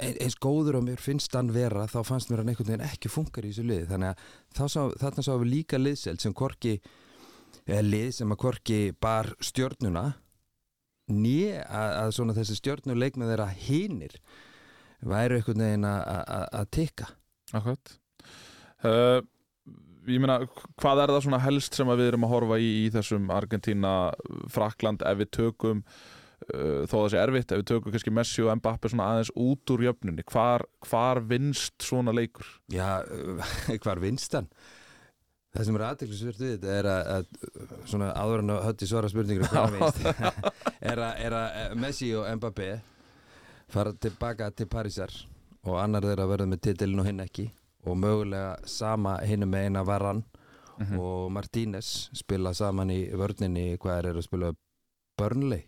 ein- 0.01 0.17
eins 0.19 0.35
góður 0.41 0.79
og 0.79 0.83
mér 0.87 0.99
finnst 0.99 1.33
hann 1.37 1.51
vera 1.53 1.85
þá 1.87 1.99
fannst 2.03 2.29
mér 2.31 2.41
hann 2.41 2.49
einhvern 2.49 2.71
veginn 2.73 2.87
ekki 2.89 3.11
funkar 3.13 3.45
í 3.45 3.51
þessu 3.53 3.63
liði. 3.69 3.87
Þannig 3.91 4.15
að 4.57 4.69
sá, 4.73 4.81
þarna 4.99 5.23
sáum 5.23 5.43
við 5.45 5.51
líka 5.53 5.77
liðseld 5.79 6.21
sem 6.21 6.33
korki 6.33 6.79
eða 7.67 7.83
lið 7.85 8.09
sem 8.17 8.33
að 8.33 8.41
korki 8.41 8.79
bar 9.01 9.29
stjörnuna 9.39 10.15
nýja 11.13 11.61
að, 11.69 12.11
svona 12.17 12.33
þessi 12.33 12.57
stjörnuleik 12.57 13.17
með 13.21 13.35
þeirra 13.35 13.47
hinir 13.53 14.17
væru 15.05 15.37
einhvern 15.37 15.61
veginn 15.61 15.85
að 15.85 16.65
tikka. 16.73 17.11
Akkurat 17.53 17.99
uh, 18.83 19.21
Ég 20.05 20.21
meina, 20.21 20.37
hvað 20.77 20.99
er 21.01 21.11
það 21.15 21.23
svona 21.25 21.41
helst 21.41 21.77
sem 21.77 21.89
við 21.89 22.11
erum 22.11 22.27
að 22.27 22.33
horfa 22.35 22.57
í 22.61 22.67
í 22.83 22.89
þessum 22.93 23.31
Argentína, 23.33 23.93
Frakland 24.53 25.01
ef 25.01 25.17
við 25.23 25.31
tökum 25.33 25.81
uh, 25.81 26.85
þó 26.85 26.93
það 26.93 27.09
sé 27.13 27.21
erfitt, 27.23 27.53
ef 27.53 27.61
við 27.61 27.67
tökum 27.71 27.95
kannski 27.95 28.13
Messi 28.13 28.45
og 28.45 28.53
Mbappe 28.59 28.91
svona 28.91 29.09
aðeins 29.13 29.33
út 29.33 29.73
úr 29.73 29.87
jöfnunni 29.87 30.25
hvar, 30.29 30.67
hvar 30.85 31.23
vinst 31.25 31.87
svona 31.87 32.13
leikur? 32.13 32.45
Já, 32.73 33.01
hvar 33.85 34.03
vinst 34.03 34.37
hann? 34.37 34.49
Það 35.55 35.67
sem 35.69 35.77
er 35.77 35.85
aðteklisvert 35.87 36.41
við 36.41 36.55
þetta 36.55 36.71
er 36.75 36.87
að, 36.91 37.11
að 37.15 37.83
svona 37.87 38.09
en 38.11 38.55
að 38.57 38.65
hötti 38.67 38.89
svara 38.91 39.11
spurningur 39.11 39.49
hvað 39.53 39.77
vinst 39.79 40.01
er 40.91 40.99
að, 40.99 41.13
er 41.25 41.39
að 41.41 41.61
eh, 41.63 41.77
Messi 41.81 42.13
og 42.13 42.29
Mbappé 42.41 42.71
fara 43.71 43.95
tilbaka 43.97 44.51
til 44.53 44.69
Parísar 44.69 45.21
og 45.65 45.79
annar 45.81 46.05
þeirra 46.05 46.27
verður 46.29 46.51
með 46.51 46.67
titilin 46.67 47.01
og 47.01 47.07
hinn 47.09 47.23
ekki 47.23 47.49
og 47.85 47.97
mögulega 47.97 48.55
sama 48.65 49.17
hinnum 49.25 49.51
með 49.53 49.69
eina 49.69 49.85
Varan. 49.85 50.23
Mhm. 50.75 50.99
og 50.99 51.31
Martínez 51.31 52.09
spila 52.11 52.51
saman 52.53 52.89
í 52.91 53.07
vörninni 53.15 53.77
hvað 53.79 53.97
er, 53.97 54.07
er 54.09 54.17
að 54.19 54.25
spila? 54.25 54.49
Burnley? 55.15 55.63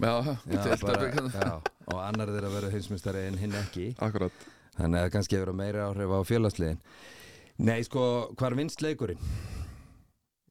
Já, 0.00 0.36
já, 0.48 0.76
bara, 0.80 1.10
já, 1.12 1.60
og 1.92 1.98
annar 2.00 2.32
þeirra 2.32 2.48
verður 2.54 2.72
hinsmistari 2.72 3.26
en 3.28 3.36
hinn 3.36 3.52
ekki. 3.52 3.90
Akkurat 4.00 4.32
Þannig 4.78 5.02
að 5.02 5.10
kannski 5.12 5.36
hefur 5.36 5.52
meira 5.52 5.90
áhrif 5.90 6.08
á 6.08 6.18
félagsliðin. 6.24 6.78
Nei, 7.60 7.82
sko, 7.84 8.02
hvar 8.40 8.56
vinst 8.56 8.80
leikurinn? 8.80 9.20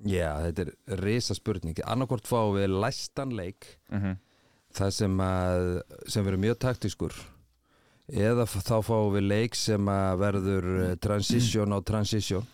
Já, 0.06 0.38
þetta 0.46 0.68
er 0.68 1.00
risa 1.02 1.36
spurning 1.36 1.80
Annarkvort 1.84 2.28
fáum 2.30 2.54
við 2.56 2.72
læstan 2.72 3.34
leik 3.36 3.66
mm 3.92 4.00
-hmm. 4.00 4.18
Það 4.78 4.92
sem 4.96 5.18
að 5.20 5.82
sem 6.08 6.26
verður 6.26 6.40
mjög 6.40 6.60
taktískur 6.60 7.14
Eða 8.10 8.48
þá 8.50 8.78
fáum 8.82 9.12
við 9.14 9.28
leik 9.28 9.58
sem 9.58 9.92
að 9.92 10.22
verður 10.24 10.70
eh, 10.82 10.96
transition 11.02 11.76
á 11.76 11.80
transition. 11.86 12.48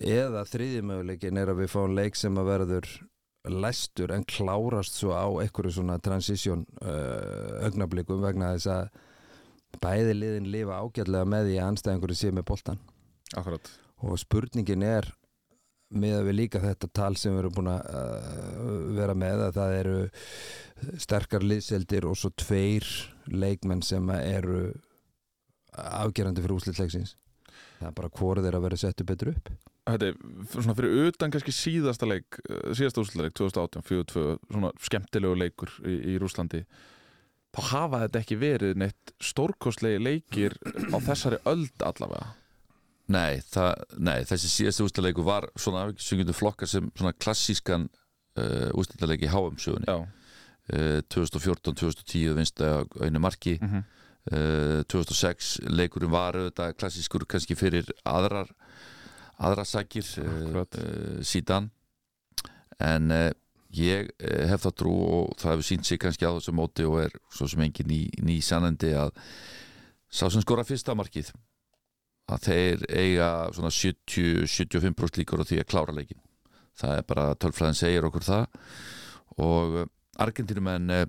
Eða 0.00 0.44
þriði 0.48 0.82
möguleikin 0.84 1.40
er 1.40 1.52
að 1.52 1.62
við 1.62 1.72
fáum 1.72 1.96
leik 1.96 2.16
sem 2.16 2.36
að 2.40 2.50
verður 2.52 2.90
læstur 3.48 4.12
en 4.12 4.24
klárast 4.28 4.98
svo 4.98 5.14
á 5.16 5.24
einhverju 5.40 5.78
svona 5.78 5.98
transition 5.98 6.66
uh, 6.84 7.64
augnablikum 7.64 8.20
vegna 8.20 8.52
þess 8.52 8.68
að 8.68 9.80
bæði 9.80 10.16
liðin 10.18 10.50
lifa 10.52 10.80
ágætlega 10.82 11.28
með 11.28 11.54
að 11.54 11.62
anstæðingur 11.70 12.12
sé 12.18 12.32
með 12.34 12.48
boltan 12.50 12.80
Akkurat. 13.38 13.70
Og 14.02 14.18
spurningin 14.18 14.82
er 14.84 15.06
með 15.90 16.18
að 16.18 16.28
við 16.28 16.36
líka 16.38 16.60
þetta 16.62 16.90
tal 16.94 17.14
sem 17.18 17.32
við 17.32 17.44
erum 17.44 17.56
búin 17.56 17.72
að 17.72 17.88
uh, 17.94 18.74
vera 18.98 19.16
með 19.18 19.46
að 19.46 19.56
það 19.56 19.76
eru 19.78 19.96
sterkar 21.02 21.46
liðseldir 21.46 22.06
og 22.10 22.18
svo 22.18 22.30
tveir 22.38 22.86
leikmenn 23.32 23.82
sem 23.86 24.10
eru 24.18 24.70
afgerandi 25.70 26.42
fyrir 26.42 26.58
úslitleiksins 26.58 27.16
það 27.80 27.88
er 27.88 27.96
bara 27.96 28.12
hvort 28.18 28.44
þeir 28.44 28.56
að 28.58 28.64
vera 28.66 28.78
settu 28.80 29.06
betur 29.08 29.32
upp. 29.32 29.50
Þetta 29.90 30.08
er 30.10 30.16
svona 30.52 30.76
fyrir 30.78 31.08
utan 31.08 31.32
kannski 31.32 31.54
síðasta 31.56 32.08
leik 32.08 32.40
eh, 32.44 32.72
síðasta 32.76 33.02
úrslaleik 33.02 33.36
2018, 33.38 33.86
4-2 33.88 34.24
svona 34.50 34.72
skemmtilegu 34.86 35.38
leikur 35.40 35.72
í, 35.88 35.96
í 36.12 36.18
Rúslandi 36.20 36.62
þá 37.50 37.60
hafa 37.72 38.02
þetta 38.04 38.20
ekki 38.20 38.38
verið 38.38 38.76
neitt 38.78 39.14
stórkostlegi 39.24 40.02
leikir 40.02 40.54
á 40.94 40.96
þessari 41.02 41.40
öld 41.50 41.86
allavega? 41.86 42.36
Nei, 43.10 43.40
það, 43.42 43.72
nei, 43.98 44.20
þessi 44.28 44.52
síðasta 44.52 44.84
úrslitaleiku 44.86 45.24
var 45.26 45.48
svona 45.58 45.88
sem 45.98 46.20
getur 46.20 46.36
flokka 46.38 46.68
sem 46.70 46.92
svona 46.94 47.16
klassískan 47.16 47.88
uh, 48.38 48.68
úrslitaleiki 48.78 49.26
í 49.26 49.32
HM-sögunni 49.32 49.90
Já, 49.90 50.04
2014-2010 50.70 52.36
vinst 52.36 52.62
á 52.62 52.86
einu 53.02 53.18
marki 53.18 53.58
mm 53.60 53.68
-hmm. 53.68 53.82
uh, 54.32 54.82
2006 54.86 55.60
leikurinn 55.66 56.10
var 56.10 56.36
auðvitað 56.36 56.76
klassískur 56.78 57.26
kannski 57.26 57.54
fyrir 57.54 57.86
aðrar 58.04 58.48
aðra 59.38 59.64
sækir 59.64 60.06
uh, 60.18 60.24
Akkurat. 60.46 60.74
uh, 60.78 61.20
síðan 61.22 61.70
en 62.78 63.10
uh, 63.10 63.30
ég 63.70 64.10
hef 64.50 64.64
það 64.64 64.76
trú 64.76 64.94
og 64.94 65.34
það 65.38 65.50
hefur 65.50 65.66
sínt 65.66 65.86
sig 65.86 65.98
kannski 65.98 66.26
á 66.26 66.34
þessu 66.34 66.52
móti 66.52 66.84
og 66.84 67.04
er 67.04 67.12
svo 67.30 67.46
sem 67.48 67.60
engin 67.60 67.86
ný, 67.86 68.10
ný 68.22 68.40
sannandi 68.42 68.92
að 68.94 69.14
sá 70.10 70.26
sem 70.30 70.42
skora 70.42 70.64
fyrsta 70.66 70.94
markið 70.94 71.30
að 72.30 72.42
þeir 72.46 72.84
eiga 72.88 73.28
svona 73.54 73.70
70-75% 73.70 75.22
líkur 75.22 75.42
á 75.42 75.44
því 75.46 75.60
að 75.62 75.70
klára 75.70 75.94
leikin 75.94 76.20
það 76.80 76.96
er 76.96 77.06
bara 77.06 77.34
tölfræðin 77.38 77.78
segir 77.78 78.06
okkur 78.08 78.26
það 78.26 78.46
og 79.38 79.80
Argentínumenn 80.20 80.92
uh, 80.94 81.06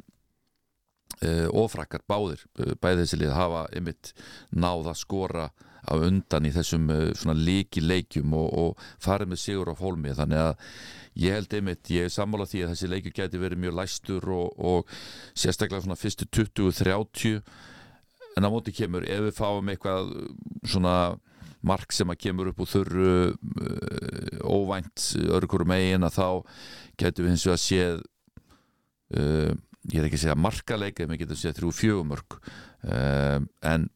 uh, 1.25 1.47
og 1.51 1.71
frakkar 1.73 2.05
báðir 2.09 2.45
uh, 2.59 2.73
bæði 2.81 3.03
þessi 3.03 3.21
lið 3.21 3.35
hafa 3.35 3.65
einmitt 3.75 4.13
náð 4.51 4.91
að 4.93 5.01
skora 5.01 5.49
á 5.81 5.97
undan 5.97 6.45
í 6.45 6.51
þessum 6.53 6.91
svona 7.17 7.33
líki 7.33 7.81
leikjum 7.81 8.35
og, 8.37 8.49
og 8.53 8.83
farið 9.01 9.31
með 9.31 9.39
sigur 9.41 9.71
á 9.73 9.75
hólmi. 9.79 10.11
Þannig 10.13 10.41
að 10.43 10.51
ég 11.23 11.33
held 11.33 11.55
einmitt, 11.57 11.89
ég 11.89 12.05
er 12.05 12.13
sammála 12.13 12.45
því 12.45 12.61
að 12.61 12.73
þessi 12.75 12.89
leikjur 12.91 13.15
geti 13.17 13.41
verið 13.41 13.63
mjög 13.63 13.77
læstur 13.79 14.29
og, 14.29 14.61
og 14.61 14.93
sérstaklega 15.33 15.81
svona 15.81 15.97
fyrstu 15.97 16.29
20-30 16.37 17.41
en 18.37 18.47
á 18.47 18.53
móti 18.53 18.75
kemur 18.77 19.09
ef 19.09 19.25
við 19.25 19.35
fáum 19.41 19.73
eitthvað 19.73 20.13
svona 20.61 20.95
mark 21.65 21.93
sem 21.93 22.09
að 22.13 22.21
kemur 22.27 22.51
upp 22.51 22.61
úr 22.63 22.69
þurru 22.71 23.15
óvænt 24.45 25.09
örgur 25.33 25.65
megin 25.69 26.05
að 26.07 26.17
þá 26.17 26.27
getum 27.01 27.25
við 27.25 27.33
hins 27.33 27.45
vegar 27.49 27.61
séð 27.61 28.01
uh, 29.17 29.51
ég 29.91 29.99
er 29.99 30.07
ekki 30.07 30.19
að 30.19 30.23
segja 30.25 30.37
markaleik 30.39 31.01
en 31.01 31.11
við 31.13 31.23
getum 31.23 31.39
séð 31.41 31.57
þrjú 31.59 31.73
fjögumörk 31.79 32.37
uh, 32.41 33.39
en 33.65 33.89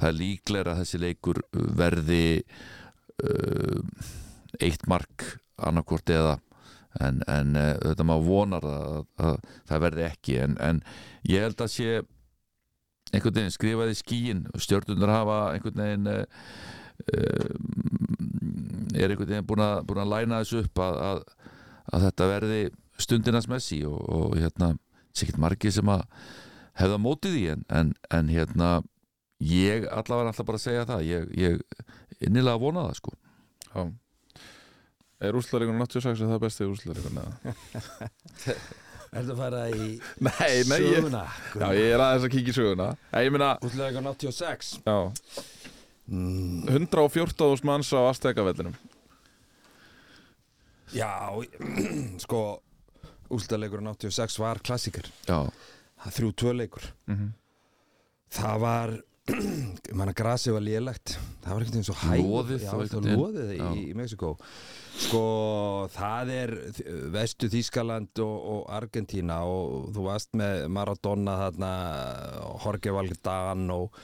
það 0.00 0.06
er 0.08 0.18
líklega 0.18 0.72
að 0.72 0.82
þessi 0.82 1.02
leikur 1.02 1.42
verði 1.52 2.24
uh, 3.24 3.82
eitt 4.60 4.86
mark 4.90 5.36
annarkvort 5.60 6.10
eða. 6.10 6.38
En, 6.98 7.20
en 7.30 7.54
þetta 7.54 8.02
má 8.02 8.16
vonar 8.18 8.64
að, 8.66 9.04
að 9.22 9.36
það 9.68 9.82
verði 9.84 10.02
ekki. 10.08 10.32
En, 10.42 10.56
en 10.58 10.80
ég 11.28 11.44
held 11.44 11.60
að 11.62 11.70
sé 11.70 12.00
einhvern 13.10 13.36
veginn 13.36 13.54
skrifaði 13.54 13.96
skíin 13.98 14.42
stjórnunar 14.58 15.12
hafa 15.12 15.38
einhvern 15.54 15.82
veginn 15.84 16.10
uh, 16.10 16.24
er 18.94 19.10
einhvern 19.10 19.30
veginn 19.30 19.48
búin 19.48 19.64
að, 19.64 19.82
búin 19.88 20.02
að 20.02 20.12
læna 20.14 20.42
þessu 20.42 20.64
upp 20.64 20.82
að, 20.84 21.00
að, 21.06 21.22
að 21.90 22.06
þetta 22.06 22.30
verði 22.34 22.60
stundinans 23.04 23.48
messi 23.50 23.80
og, 23.88 23.98
og 24.08 24.36
hérna 24.38 24.74
sikkert 25.16 25.40
margir 25.42 25.72
sem 25.74 25.88
að 25.90 26.04
hefða 26.80 27.00
mótið 27.02 27.34
því 27.36 27.44
en, 27.54 27.64
en, 27.80 27.94
en 28.14 28.30
hérna 28.32 28.68
ég 29.40 29.86
allavega 29.88 30.28
er 30.28 30.32
alltaf 30.32 30.46
bara 30.48 30.60
að 30.60 30.66
segja 30.66 30.86
það 30.88 31.06
ég, 31.08 31.26
ég 31.40 32.20
innilega 32.28 32.60
vona 32.60 32.86
það 32.88 33.00
sko. 33.00 33.16
Já. 33.70 33.82
Er 35.20 35.36
úrslutaleikurinn 35.36 35.84
86 35.84 36.22
er 36.24 36.30
það 36.32 36.44
besti 36.46 36.68
úrslutaleikurinn 36.68 37.24
eða? 37.24 38.12
Er 39.10 39.24
það 39.26 39.30
að 39.32 39.40
fara 39.40 39.60
í 39.74 39.86
Nei, 40.26 40.50
nei, 40.70 40.76
ég, 40.84 41.00
söguna? 41.00 41.24
já, 41.58 41.64
ég 41.74 41.88
er 41.96 42.02
aðeins 42.04 42.26
að 42.28 42.30
kíkja 42.36 42.52
í 42.52 42.56
söguna. 42.60 42.84
Nei, 43.10 43.22
ég 43.26 43.32
meina, 43.34 43.48
Útlæðingar 43.66 44.04
86 44.14 44.68
já, 44.84 44.94
mm, 46.06 46.68
114.000 46.70 47.66
manns 47.66 47.90
á 47.90 48.00
Azteka-vellinum 48.06 48.76
Já, 50.94 51.10
sko 52.24 52.42
Útlæðingar 53.30 53.84
86 53.92 54.40
var 54.42 54.62
klassiker 54.64 55.06
Já, 55.28 55.46
Það 56.00 56.16
þrjú 56.16 56.32
tvö 56.42 56.56
leikur. 56.56 56.90
Mm 57.10 57.30
Það 58.30 58.60
var 58.62 58.92
manna 59.98 60.12
grasið 60.16 60.54
var 60.54 60.62
lélegt. 60.62 61.16
Það 61.42 61.52
var 61.54 61.64
ekkert 61.64 61.78
eins 61.80 61.90
og 61.90 61.98
hæg 62.04 62.20
Loðið 62.24 62.62
já, 62.62 62.72
loðið 63.18 63.50
í, 63.56 63.58
í 63.90 63.94
Mexiko 63.98 64.30
sko 65.00 65.22
það 65.94 66.32
er 66.34 66.52
vestu 67.14 67.48
Þískaland 67.52 68.20
og, 68.24 68.36
og 68.54 68.60
Argentína 68.74 69.40
og 69.48 69.90
þú 69.94 70.06
varst 70.08 70.34
með 70.38 70.66
Maradona 70.72 71.36
þarna 71.44 71.70
Jorge 72.64 72.94
Valdan 72.94 73.70
og 73.74 73.96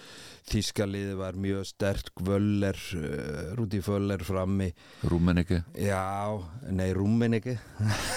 Þískaliði 0.46 1.16
var 1.18 1.34
mjög 1.42 1.64
sterk 1.66 2.20
Völler, 2.22 2.76
uh, 2.94 3.48
Rúdi 3.58 3.80
Völler 3.82 4.22
frammi. 4.22 4.68
Rúmeningi 5.10 5.58
já, 5.82 6.02
nei 6.70 6.92
Rúmin 6.94 7.34
ekki 7.40 7.56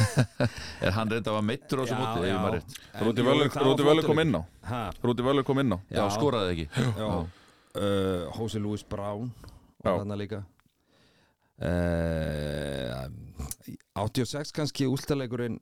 Er 0.86 0.94
hann 0.94 1.10
reynda 1.10 1.32
að 1.34 1.40
var 1.40 1.48
meittur 1.48 1.82
á 1.82 1.84
þessu 1.88 1.98
móti? 1.98 2.20
ef 2.22 2.30
ég 2.30 2.38
man 2.44 2.54
rétt? 2.60 2.78
Rúti 3.02 3.26
Völler 3.88 4.06
kom 4.06 4.22
inn 4.22 4.38
á. 4.38 4.42
ha, 4.70 4.82
Rúti 5.02 5.26
Völler 5.26 5.48
kom 5.48 5.64
inn 5.64 5.74
á. 5.74 5.78
Já, 5.90 6.04
Já. 6.04 6.06
skoraði 6.20 6.54
ekki. 6.54 6.68
Já, 7.02 7.10
uh, 7.10 8.38
Jose 8.38 8.62
Luis 8.62 8.86
Brown 8.86 9.32
Já. 9.82 9.90
var 9.90 10.04
þarna 10.04 10.20
líka. 10.22 10.44
Uh, 11.60 13.10
86 14.00 14.54
kannski 14.56 14.86
últaleikurinn 14.88 15.58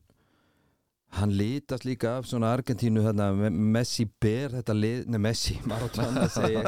hann 1.16 1.32
lítast 1.40 1.86
líka 1.88 2.18
af 2.18 2.26
svona 2.28 2.50
Argentínu 2.54 3.02
þarna, 3.06 3.30
Me- 3.34 3.50
Messi 3.78 4.06
ber 4.22 4.52
þetta 4.58 4.74
lið, 4.76 5.06
nei 5.14 5.20
Messi, 5.24 5.56
Maradona 5.72 6.28
segi 6.30 6.62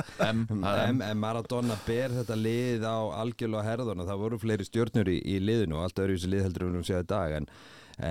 Maradona 1.20 1.76
ber 1.86 2.16
þetta 2.22 2.38
lið 2.40 2.86
á 2.88 2.98
algjörlega 3.20 3.66
herðuna, 3.68 4.08
það 4.08 4.22
voru 4.24 4.40
fleiri 4.42 4.66
stjórnur 4.68 5.12
í, 5.12 5.20
í 5.22 5.38
liðinu 5.44 5.78
og 5.80 5.84
allt 5.88 6.02
öðru 6.06 6.16
þessi 6.18 6.32
lið 6.34 6.46
heldur 6.48 6.70
um 6.72 6.86
séð 6.88 7.04
í 7.04 7.10
dag 7.12 7.36
en, 7.42 7.50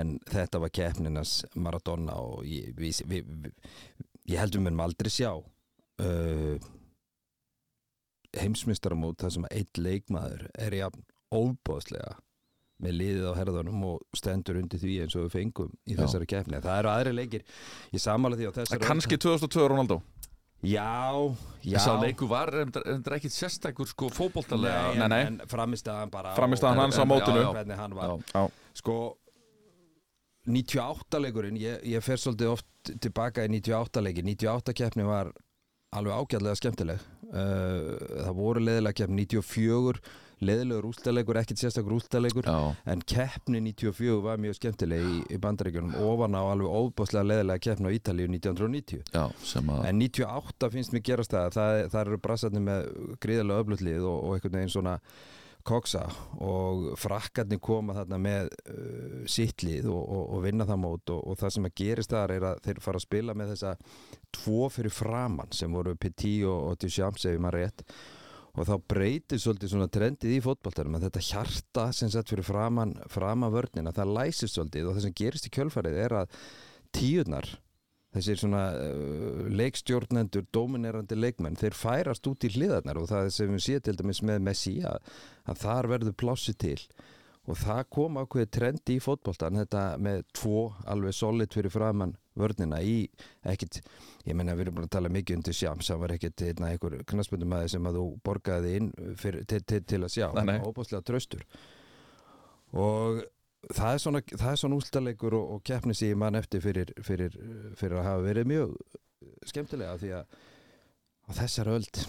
en 0.00 0.14
þetta 0.28 0.60
var 0.62 0.74
keppninas 0.80 1.38
Maradona 1.56 2.18
og 2.20 2.44
ég, 2.46 2.74
við, 2.76 3.00
við, 3.08 3.32
við, 3.46 3.74
ég 4.28 4.42
heldur 4.44 4.66
mér 4.66 4.84
aldrei 4.84 5.10
sjá 5.12 5.32
uh, 5.32 6.68
heimsmystaramót 8.38 9.22
þar 9.24 9.34
sem 9.38 9.46
eitt 9.50 9.80
leikmaður 9.80 10.48
er 10.60 10.76
jafn 10.82 11.04
óbóðslega 11.34 12.18
með 12.82 12.92
liðið 13.00 13.24
á 13.26 13.32
herðunum 13.38 13.80
og 13.88 14.02
stendur 14.16 14.58
undir 14.60 14.78
því 14.78 15.00
eins 15.02 15.16
og 15.18 15.24
við 15.26 15.32
fengum 15.34 15.72
í 15.88 15.96
Já. 15.96 16.02
þessari 16.04 16.28
keppni. 16.30 16.60
Það 16.62 16.78
eru 16.82 16.90
aðri 16.92 17.12
leikir, 17.18 17.42
ég 17.92 18.00
samála 18.04 18.36
því 18.38 18.46
á 18.48 18.52
þessari 18.60 18.86
Kanski 18.86 19.18
2002 19.18 19.68
Ronaldo? 19.72 20.00
Já, 20.62 21.14
já. 21.62 21.78
Sá 21.78 21.92
leiku 22.02 22.26
var 22.26 22.50
reynda 22.50 22.82
ekkit 23.14 23.30
sérstakur 23.30 23.86
sko 23.86 24.08
fótboltalega. 24.10 24.88
Nei, 24.90 24.98
Nei, 24.98 25.08
nei. 25.08 25.20
en, 25.28 25.40
en 25.40 25.46
framistaðan 25.50 26.10
bara 26.10 26.32
Framistaðan 26.34 26.78
og- 26.78 26.82
hans 26.82 26.98
á 26.98 27.02
en- 27.02 27.08
mótinu. 27.12 27.44
hvernig 27.54 27.76
hann 27.78 27.94
var. 27.94 28.16
Já. 28.18 28.18
Já, 28.34 28.50
Sko 28.74 28.96
98 30.48 31.20
leikurinn 31.20 31.58
ég, 31.60 31.82
ég 31.84 32.02
fer 32.04 32.16
svolítið 32.20 32.52
oft 32.54 32.92
tilbaka 33.04 33.44
í 33.44 33.50
98 33.52 34.02
leiki. 34.02 34.22
98 34.24 34.72
keppni 34.80 35.04
var 35.06 35.30
alveg 35.92 36.14
ágæðlega 36.22 36.56
skemmtileg. 36.60 37.02
Uh, 37.28 37.98
það 38.24 38.34
voru 38.38 38.62
leðilega 38.64 38.96
keppni 39.02 39.26
94 39.28 40.00
leðilegur 40.44 40.88
últaleikur, 40.90 41.38
ekkit 41.40 41.62
sérstakur 41.62 41.96
últaleikur 41.96 42.46
Já, 42.48 42.74
en 42.92 43.02
keppni 43.02 43.62
94 43.64 44.18
var 44.24 44.42
mjög 44.42 44.58
skemmtileg 44.58 45.06
í, 45.06 45.16
í 45.34 45.40
bandaríkjunum 45.42 45.96
ofan 46.08 46.38
á 46.38 46.42
alveg 46.42 46.68
óbáslega 46.68 47.26
leðilega 47.26 47.64
keppni 47.68 47.90
á 47.90 47.96
Ítalíu 47.98 48.28
1990 48.30 49.02
já, 49.14 49.24
að 49.24 49.88
En 49.88 49.98
98 50.02 50.70
finnst 50.74 50.94
mér 50.94 51.04
gerast 51.10 51.34
það 51.34 51.50
það, 51.56 51.80
það 51.94 52.00
eru 52.04 52.22
brassarnir 52.28 52.64
með 52.68 52.86
gríðarlega 53.24 53.64
öflutlið 53.64 54.06
og, 54.06 54.16
og 54.22 54.36
einhvern 54.36 54.58
veginn 54.60 54.74
svona 54.76 54.96
koksa 55.68 56.04
og 56.44 56.92
frakkarnir 57.00 57.60
koma 57.62 57.96
þarna 57.96 58.18
með 58.22 58.50
uh, 58.72 59.24
sittlið 59.28 59.88
og, 59.92 60.00
og, 60.00 60.22
og 60.36 60.44
vinna 60.46 60.66
það 60.68 60.80
mót 60.84 61.12
og, 61.14 61.24
og 61.28 61.40
það 61.40 61.54
sem 61.56 61.68
að 61.68 61.74
gerist 61.82 62.14
þar 62.14 62.34
er 62.36 62.46
að 62.52 62.62
þeir 62.66 62.80
fara 62.84 63.00
að 63.00 63.06
spila 63.06 63.36
með 63.36 63.52
þessa 63.54 63.74
tvo 64.38 64.68
fyrir 64.72 64.94
framann 64.94 65.52
sem 65.56 65.74
voru 65.74 65.96
Petit 65.98 66.46
og, 66.48 66.78
Duchamp 66.80 67.18
ef 67.18 67.42
maður 67.42 67.60
rétt 67.62 67.84
og 68.58 68.66
þá 68.66 68.74
breytir 68.90 69.40
svolítið 69.42 69.72
svona 69.72 69.90
trendið 69.92 70.34
í 70.34 70.42
fótboltanum 70.42 70.98
að 70.98 71.08
þetta 71.08 71.24
hjarta 71.28 71.86
sem 71.94 72.10
sett 72.12 72.32
fyrir 72.32 72.46
framann 72.46 72.96
framan 73.12 73.54
vörnina, 73.54 73.94
það 73.94 74.14
læsir 74.16 74.50
svolítið 74.50 74.90
og 74.90 74.98
það 74.98 75.06
sem 75.06 75.16
gerist 75.22 75.48
í 75.48 75.54
kjölfarið 75.54 75.98
er 76.04 76.16
að 76.24 76.38
tíunar 76.96 77.50
þessir 78.16 78.40
svona 78.40 78.62
uh, 78.72 79.44
leikstjórnendur, 79.52 80.46
dominerandi 80.54 81.18
leikmenn 81.18 81.58
þeir 81.60 81.76
færast 81.76 82.26
út 82.30 82.46
í 82.46 82.52
hliðarnar 82.54 83.00
og 83.00 83.08
það 83.10 83.30
sem 83.36 83.52
við 83.52 83.64
séum 83.66 83.84
til 83.84 83.96
dæmis 84.00 84.22
með 84.24 84.42
Messi 84.48 84.74
að, 84.88 84.98
að 85.48 85.62
þar 85.64 85.90
verður 85.94 86.18
plássi 86.24 86.56
til. 86.58 86.80
Og 87.48 87.56
það 87.56 87.82
kom 87.94 88.18
ákveðið 88.20 88.50
trendi 88.52 88.96
í 88.98 89.00
fótboltan 89.00 89.56
þetta 89.56 89.82
með 90.04 90.24
tvo 90.36 90.66
alveg 90.88 91.16
solid 91.16 91.54
fyrir 91.54 91.72
framann 91.72 92.16
vörnina 92.38 92.80
í 92.84 93.06
ekkit, 93.48 93.80
ég 94.28 94.36
meina 94.36 94.54
við 94.58 94.66
erum 94.66 94.76
búin 94.78 94.86
að 94.88 94.94
tala 94.98 95.10
mikið 95.14 95.38
undir 95.38 95.56
sjams, 95.56 95.88
það 95.88 96.02
var 96.02 96.14
ekkit 96.16 96.44
einna, 96.50 96.70
einhver 96.74 96.98
knaspundum 97.08 97.54
aðeins 97.56 97.74
sem 97.76 97.88
að 97.88 97.98
þú 98.00 98.04
borgaði 98.28 98.76
inn 98.78 98.92
fyrir, 99.16 99.46
til, 99.48 99.62
til, 99.64 99.80
til 99.88 100.00
að 100.04 100.14
sjá, 100.14 100.28
nei. 100.44 100.58
óbúslega 100.68 101.04
tröstur 101.08 101.44
og 102.76 103.22
það 103.72 103.92
er 103.94 104.02
svona, 104.04 104.22
það 104.34 104.50
er 104.52 104.60
svona 104.62 104.78
últaleikur 104.78 105.36
og, 105.38 105.54
og 105.56 105.62
keppni 105.66 105.96
sem 105.96 106.12
ég 106.12 106.20
man 106.20 106.36
eftir 106.38 106.62
fyrir, 106.64 106.92
fyrir, 107.04 107.36
fyrir 107.80 108.00
að 108.02 108.08
hafa 108.10 108.26
verið 108.28 108.50
mjög 108.52 108.76
skemmtilega 109.48 109.96
því 110.02 110.12
að 110.18 110.36
á 111.28 111.30
þessar 111.42 111.68
öld. 111.74 112.02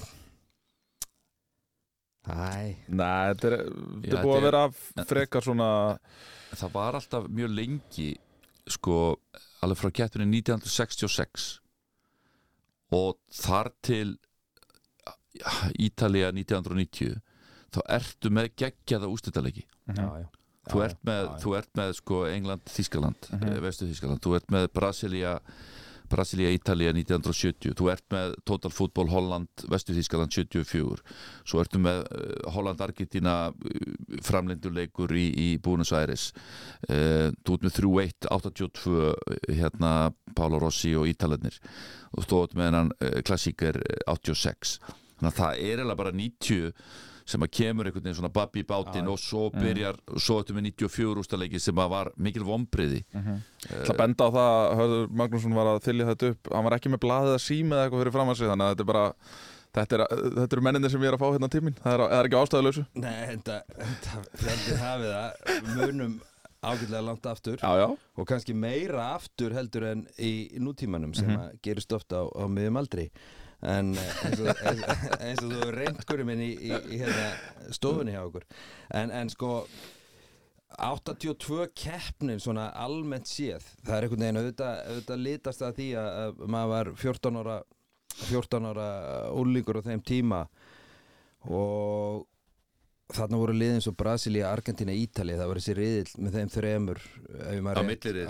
Æ, 2.30 2.76
Nei, 2.94 3.32
þetta 3.32 3.48
er, 3.50 3.56
þetta 4.04 4.20
er 4.20 4.26
búið 4.28 4.36
að 4.36 4.40
er- 4.40 4.46
vera 4.46 5.06
frekar 5.10 5.46
svona 5.46 5.70
það 6.60 6.74
var 6.76 6.98
alltaf 7.00 7.30
mjög 7.32 7.56
lengi 7.56 8.10
sko, 8.70 8.98
alveg 9.66 9.80
frá 9.80 9.92
keppinu 10.02 10.28
1966 10.30 11.48
og 12.92 13.18
þar 13.32 13.70
til 13.86 14.18
ja, 15.38 15.52
Ítalía 15.80 16.32
1990 16.34 17.20
þá 17.70 17.80
ertu 18.00 18.32
með 18.34 18.52
geggjaða 18.58 19.10
ústættalegi 19.14 19.66
já, 19.66 20.06
já. 20.24 20.28
Þú, 20.70 20.82
ert 20.86 21.00
með, 21.08 21.20
já, 21.24 21.30
já. 21.32 21.40
þú 21.44 21.54
ert 21.58 21.70
með 21.80 21.92
sko 21.98 22.18
England, 22.30 22.62
Þískaland, 22.70 23.30
mm 23.32 23.40
Mhm. 23.40 23.62
vestu 23.64 23.86
Þískaland 23.90 24.20
þú 24.26 24.36
ert 24.38 24.52
með 24.54 24.68
Brasilia 24.74 25.40
Brasilia, 26.10 26.52
Ítalía 26.54 26.94
1970 26.96 27.76
þú 27.78 27.90
ert 27.94 28.06
með 28.14 28.36
Total 28.48 28.74
Football 28.74 29.12
Holland 29.14 29.66
Vestu 29.72 29.96
Þískaland 29.98 30.34
74 30.36 31.04
svo 31.48 31.62
ertu 31.64 31.82
með 31.82 32.04
uh, 32.06 32.32
Holland 32.56 32.82
Argentina 32.84 33.36
uh, 33.50 33.90
framlendurleikur 34.26 35.14
í, 35.16 35.28
í 35.30 35.50
Buenos 35.64 35.94
Aires. 35.96 36.30
Uh, 36.88 37.30
þú 37.46 37.60
ert 37.60 37.68
með 37.68 37.78
3-1 37.80 38.30
82 38.40 38.96
uh, 38.96 39.14
hérna 39.48 39.94
Pálo 40.38 40.62
Rossi 40.62 40.96
og 40.98 41.10
Ítalennir 41.10 41.60
og 42.18 42.26
þú 42.26 42.44
ert 42.46 42.58
með 42.58 42.70
hennan 42.70 42.96
klassíker 43.28 43.80
uh, 43.84 44.18
86 44.18 44.80
þannig 45.20 45.32
að 45.34 45.40
það 45.40 45.54
er 45.54 45.80
eiginlega 45.80 46.00
bara 46.00 46.16
90 46.16 46.74
sem 47.30 47.46
að 47.46 47.52
kemur 47.60 47.88
einhvern 47.90 48.04
veginn 48.08 48.18
svona 48.18 48.32
babbi 48.34 48.64
í 48.64 48.68
bátinn 48.70 49.06
Já. 49.08 49.12
og 49.14 49.20
svo 49.22 49.44
byrjar, 49.54 50.00
svo 50.18 50.40
ertu 50.42 50.56
með 50.58 50.68
94 50.72 51.22
úrstaleiki 51.24 51.62
sem 51.62 51.82
að 51.84 51.92
var 51.94 52.10
mikil 52.18 52.44
vombriði 52.48 53.04
Það 53.14 53.94
benda 54.02 54.28
á 54.28 54.30
það, 54.34 54.58
Hörður 54.80 55.08
Magnússon 55.22 55.54
var 55.60 55.70
að 55.76 55.82
þylja 55.86 56.10
þetta 56.14 56.30
upp. 56.34 56.52
Hann 56.56 56.66
var 56.70 56.76
ekki 56.80 56.92
með 56.96 57.04
blaðið 57.06 57.36
að 57.38 57.44
síma 57.46 57.76
eða 57.78 57.86
eitthvað 57.88 58.04
fyrir 58.04 58.16
fram 58.18 58.34
að 58.34 58.40
sig 58.42 58.50
Þannig 58.54 58.66
að 58.66 58.76
þetta 58.76 58.86
er 58.88 58.92
bara 58.94 59.06
Þetta, 59.70 59.98
er, 60.00 60.02
þetta 60.40 60.56
eru 60.58 60.62
menninni 60.66 60.90
sem 60.90 61.04
ég 61.06 61.12
er 61.12 61.16
að 61.16 61.22
fá 61.22 61.28
hérna 61.30 61.48
tímin 61.54 61.76
Það 61.78 61.94
er, 61.94 62.02
er 62.18 62.26
ekki 62.32 62.38
ástæðuleysu 62.40 62.84
Nei, 62.98 63.18
þetta, 63.30 63.58
þetta 64.42 64.80
hafið 64.82 65.12
það 65.14 65.76
munum 65.78 66.16
ágætlega 66.60 67.00
langt 67.08 67.28
aftur. 67.30 67.62
Já, 67.62 67.70
já, 67.80 67.86
og 68.20 68.26
kannski 68.28 68.52
meira 68.58 69.06
aftur 69.16 69.54
heldur 69.56 69.86
en 69.94 70.02
í 70.20 70.32
nútímanum 70.60 71.14
sem 71.16 71.30
Mhm. 71.30 71.38
að 71.40 71.54
gerist 71.64 71.94
ofta 71.96 72.20
á, 72.20 72.26
á 72.36 72.44
miðum 72.52 72.80
aldri 72.82 73.06
en 73.62 73.94
eh, 73.98 74.12
eins 74.26 74.40
og, 74.44 74.50
eins, 74.64 74.84
eins 75.20 75.42
og 75.44 75.54
þú 75.56 75.72
reynd 75.76 76.04
hverju 76.08 76.28
minn 76.30 76.44
í, 76.46 76.52
í, 76.56 76.72
í 76.96 77.00
hérna, 77.02 77.26
stofunni 77.76 78.14
hjá 78.16 78.22
okkur. 78.24 78.46
En, 78.96 79.12
en 79.12 79.32
sko 79.34 79.66
82 80.80 81.66
keppnin 81.76 82.40
svona 82.40 82.70
almennt 82.78 83.28
séð 83.28 83.66
það 83.84 83.96
er 83.98 84.06
einhvern 84.06 84.24
veginn 84.24 84.40
auðvitað, 84.40 84.82
auðvitað 84.94 85.24
litast 85.26 85.64
að 85.66 85.78
því 85.82 85.88
að, 86.00 86.10
að 86.24 86.44
maður 86.56 86.74
var 86.76 86.92
14 87.04 87.40
ára 87.42 87.60
14 88.20 88.68
ára 88.72 88.90
úlingur 89.38 89.80
á 89.80 89.88
þeim 89.90 90.02
tíma. 90.04 90.44
Og 91.48 92.26
þarna 93.16 93.40
voru 93.42 93.56
liðin 93.58 93.82
svo 93.82 93.94
Brasilia, 93.98 94.50
Argentina, 94.54 94.94
Ítali 94.94 95.38
það 95.40 95.50
var 95.50 95.60
þessi 95.62 95.76
riðill 95.78 96.26
með 96.26 96.36
þeim 96.38 96.52
þremur 96.54 97.00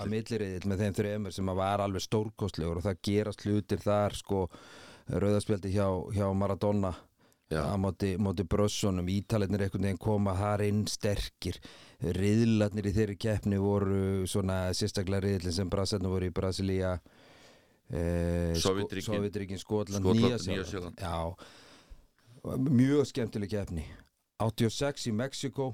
Á 0.00 0.06
milliriðill. 0.08 0.68
með 0.70 0.84
þeim 0.84 0.94
þremur 1.00 1.36
sem 1.36 1.50
var 1.58 1.82
alveg 1.84 2.04
stórkostlegur 2.06 2.80
og 2.80 2.86
það 2.86 3.02
gerast 3.10 3.44
hlutir 3.44 3.82
þar 3.82 4.16
sko 4.16 4.44
rauðaspjaldi 5.10 5.72
hjá, 5.74 5.86
hjá 6.14 6.26
Maradona 6.36 6.94
á 7.50 7.74
móti, 7.80 8.14
móti 8.20 8.44
brössunum. 8.46 9.08
Ítalarnir 9.10 9.66
einhvern 9.66 9.88
veginn 9.88 10.00
koma 10.00 10.36
þar 10.38 10.64
inn 10.68 10.84
sterkir. 10.90 11.58
Riðlarnir 12.00 12.90
í 12.90 12.94
þeirri 12.94 13.16
keppni 13.20 13.58
voru 13.60 14.26
svona 14.30 14.68
sérstaklega 14.76 15.26
riðlinn 15.26 15.56
sem 15.56 15.70
brassarnir 15.70 16.12
voru 16.12 16.30
í 16.30 16.34
Brasilia 16.34 16.94
eh, 17.90 18.54
Sovétríkin. 18.54 19.16
Sovjetríkin, 19.16 19.60
Skotland, 19.60 20.06
Skotland. 20.06 21.02
Já, 21.02 21.34
mjög 22.70 23.10
skemmtileg 23.10 23.50
keppni. 23.50 23.84
86 24.40 25.10
í 25.10 25.12
Mexiko 25.12 25.72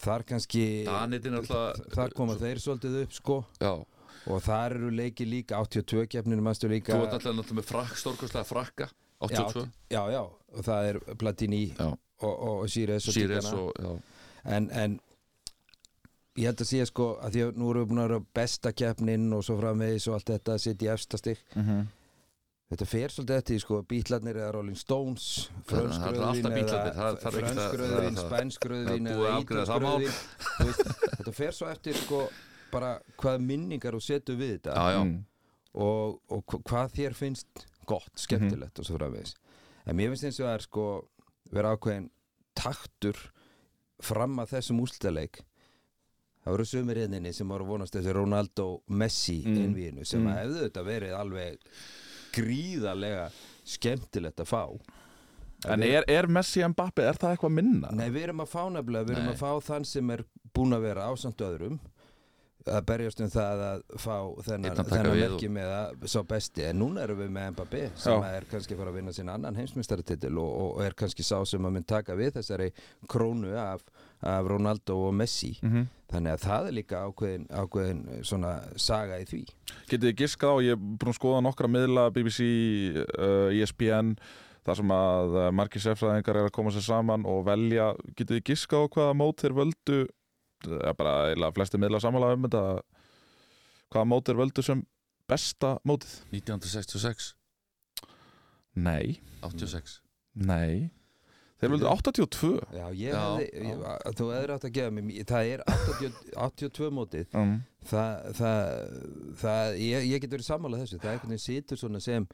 þar 0.00 0.24
kannski 0.28 0.64
þar 0.86 2.14
koma 2.16 2.36
þeir 2.40 2.62
svolítið 2.62 3.02
upp 3.02 3.16
sko. 3.16 3.42
Já, 3.60 3.72
og 4.26 4.42
þar 4.42 4.74
eru 4.78 4.90
leiki 4.90 5.24
líka 5.28 5.60
82 5.62 6.06
keppninu 6.10 6.42
mannstu 6.42 6.68
líka 6.68 6.92
þú 6.96 7.04
ert 7.06 7.16
alltaf 7.18 7.34
náttúrulega 7.36 7.60
með 7.60 7.68
frakk, 7.70 7.96
stórkostlega 8.02 8.44
frakka 8.48 8.88
82 9.20 9.66
já, 9.90 10.02
já, 10.12 10.22
og 10.56 10.64
það 10.66 10.88
er 10.90 10.98
Platini 11.16 11.62
Já. 11.78 11.86
og, 11.86 12.32
og, 12.34 12.54
og 12.62 12.68
Sires 12.70 13.08
og 13.08 13.14
Tigana 13.16 13.52
og, 13.56 13.72
já, 13.80 13.92
en, 14.56 14.70
en 14.70 14.98
ég 16.36 16.44
held 16.50 16.60
að 16.60 16.68
sé 16.68 16.82
sko 16.90 17.06
að 17.24 17.32
því 17.36 17.44
að 17.46 17.60
nú 17.62 17.70
erum 17.72 17.84
við 17.86 17.92
búin 17.92 18.02
að 18.02 18.08
vera 18.10 18.24
besta 18.36 18.72
keppnin 18.76 19.30
og 19.32 19.44
svo 19.46 19.56
framvegis 19.60 20.08
og 20.10 20.18
allt 20.18 20.34
þetta 20.34 20.56
að 20.58 20.64
sitja 20.66 20.90
í 20.90 20.92
efstastig 20.92 21.40
Mhm. 21.56 21.86
þetta 22.66 22.86
fer 22.90 23.08
svolítið 23.14 23.36
eftir 23.40 23.60
sko 23.62 23.76
bítlarnir 23.88 24.36
eða 24.42 24.52
Rolling 24.56 24.76
Stones 24.76 25.48
er 25.70 25.86
búið 28.98 29.22
að 29.22 29.36
afgreiða 29.38 29.66
það 29.70 29.86
mál. 29.86 30.02
þetta 31.16 31.32
fer 31.36 31.52
svo 31.56 31.68
eftir 31.70 31.94
sko 32.02 32.24
bara 32.76 32.92
hvað 33.22 33.40
minningar 33.48 33.96
þú 33.96 34.02
setur 34.06 34.38
við 34.40 34.54
þetta 34.58 34.76
já, 34.76 34.92
já. 34.96 35.00
Mm. 35.04 35.16
og, 35.86 36.20
og 36.36 36.44
hva- 36.52 36.62
hvað 36.70 36.94
þér 37.00 37.18
finnst 37.22 37.66
gott, 37.86 38.12
skemmtilegt 38.18 38.78
og 38.82 38.86
svo 38.88 38.98
framvegis 39.00 39.34
en 39.86 39.96
mér 39.98 40.12
finnst 40.14 40.28
eins 40.30 40.40
og 40.42 40.48
það 40.48 40.54
er 40.60 40.64
sko 40.68 40.86
vera 41.56 41.74
ákveðin 41.76 42.08
taktur 42.58 43.18
fram 44.02 44.40
að 44.42 44.50
þessum 44.56 44.80
úrslitaleik 44.82 45.38
það 46.46 46.52
voru 46.54 46.64
sumir 46.68 46.98
einninni 47.04 47.32
sem 47.34 47.48
voru 47.50 47.64
vonast 47.68 47.94
þessi 47.96 48.12
Ronaldo 48.14 48.66
Messi 48.88 49.38
Mm. 49.46 49.56
einvíinu 49.64 50.04
sem 50.06 50.20
Mm. 50.22 50.28
að 50.32 50.40
hefðu 50.42 50.60
þetta 50.66 50.84
verið 50.86 51.14
alveg 51.20 51.58
gríðarlega 52.36 53.28
skemmtilegt 53.66 54.42
að 54.44 54.50
fá 54.52 54.62
En 55.66 55.82
er, 55.82 56.04
er 56.06 56.26
Messi 56.28 56.60
Mbappi, 56.68 57.00
er 57.02 57.16
það 57.16 57.32
eitthvað 57.32 57.52
minna? 57.56 57.88
Nei, 57.96 58.10
við 58.12 58.26
erum 58.26 58.42
að 58.44 58.50
fá 58.52 58.60
nefnilega, 58.70 59.06
við 59.08 59.14
erum 59.16 59.24
Nei. 59.30 59.32
að 59.32 59.40
fá 59.40 59.52
þann 59.70 59.86
sem 59.88 60.10
er 60.12 60.22
búin 60.54 60.76
að 60.76 60.82
vera 60.84 61.06
ásamt 61.10 61.40
öðrum 61.42 61.78
að 62.66 62.86
berjast 62.88 63.20
um 63.22 63.30
það 63.32 63.64
að 63.66 63.82
fá 64.02 64.16
þennan, 64.46 64.80
þennan 64.80 65.12
við 65.12 65.22
merki 65.22 65.50
með 65.52 65.74
að 65.76 66.06
sá 66.12 66.18
besti, 66.26 66.64
en 66.66 66.80
núna 66.82 67.04
erum 67.04 67.20
við 67.22 67.34
með 67.36 67.52
Mbappé 67.54 67.82
sem 68.02 68.26
er 68.30 68.48
kannski 68.50 68.78
fara 68.78 68.92
að 68.92 68.98
vinna 69.00 69.14
sinna 69.16 69.36
annan 69.38 69.60
heimsmyndstarititil 69.60 70.32
og, 70.42 70.56
og 70.64 70.80
er 70.86 70.96
kannski 70.98 71.26
sá 71.26 71.38
sem 71.46 71.68
að 71.68 71.76
mynd 71.78 71.88
taka 71.90 72.16
við 72.18 72.34
þessari 72.40 72.72
krónu 73.10 73.54
af, 73.60 73.86
af 74.26 74.50
Ronaldo 74.50 74.98
og 75.08 75.14
Messi. 75.16 75.54
Mm 75.62 75.86
þannig 76.06 76.36
að 76.36 76.42
það 76.44 76.68
er 76.68 76.74
líka 76.76 77.02
ákveðin, 77.02 77.46
ákveðin 77.50 78.02
svona 78.26 78.52
saga 78.78 79.18
í 79.18 79.24
því. 79.28 79.42
Getið 79.90 80.08
þið 80.08 80.18
giskað 80.20 80.52
á, 80.54 80.56
ég 80.66 80.76
er 80.76 80.82
búin 80.82 81.12
að 81.12 81.18
skoða 81.18 81.40
nokkra 81.42 81.70
miðla, 81.70 82.04
BBC, 82.14 82.46
uh, 83.02 83.48
ESPN 83.50 84.12
þar 84.66 84.80
sem 84.80 84.92
að 84.96 85.36
margir 85.54 85.82
sérfræðingar 85.82 86.40
er 86.40 86.48
að 86.48 86.54
koma 86.54 86.72
sér 86.74 86.86
saman 86.86 87.26
og 87.30 87.44
velja, 87.46 87.92
getið 88.14 88.38
þið 88.38 88.46
giskað 88.50 88.86
á 88.86 88.92
hvaða 88.96 89.18
mót 89.18 89.42
þeir 89.42 89.58
völdu 89.60 89.98
eða 90.66 90.92
bara 90.98 91.14
eiginlega 91.30 91.56
flesti 91.58 91.80
miðla 91.80 92.00
samanlega 92.02 92.38
um 92.38 92.46
þetta 92.46 92.62
hvaða 93.92 94.10
mót 94.10 94.28
þeir 94.28 94.40
völdu 94.42 94.64
sem 94.66 94.84
besta 95.30 95.76
mótið? 95.86 96.14
1966, 96.34 97.32
Nei, 98.76 99.16
86 99.46 100.00
nei. 100.36 100.90
Þeir 101.56 101.70
völdu 101.72 101.86
82 101.88 102.48
Já, 102.76 102.84
ég 102.92 103.14
Já, 103.14 103.20
hefði, 103.22 103.46
ég, 103.64 103.84
þú 104.18 104.26
hefur 104.34 104.50
átt 104.52 104.66
að 104.68 104.74
gefa 104.76 104.92
mér 104.92 105.28
það 105.30 105.52
er 105.54 105.62
80, 105.72 106.18
82 106.36 106.90
mótið. 106.92 107.30
Um, 107.32 107.54
það, 107.88 108.26
það, 108.36 108.90
það 109.40 109.78
ég, 109.80 110.08
ég 110.10 110.20
get 110.20 110.34
verið 110.36 110.48
sammálað 110.50 110.84
þessu. 110.84 110.98
Það 111.00 111.08
er 111.08 111.16
einhvern 111.16 111.32
veginn 111.32 111.46
situr 111.46 111.80
svona 111.80 112.02
sem 112.04 112.28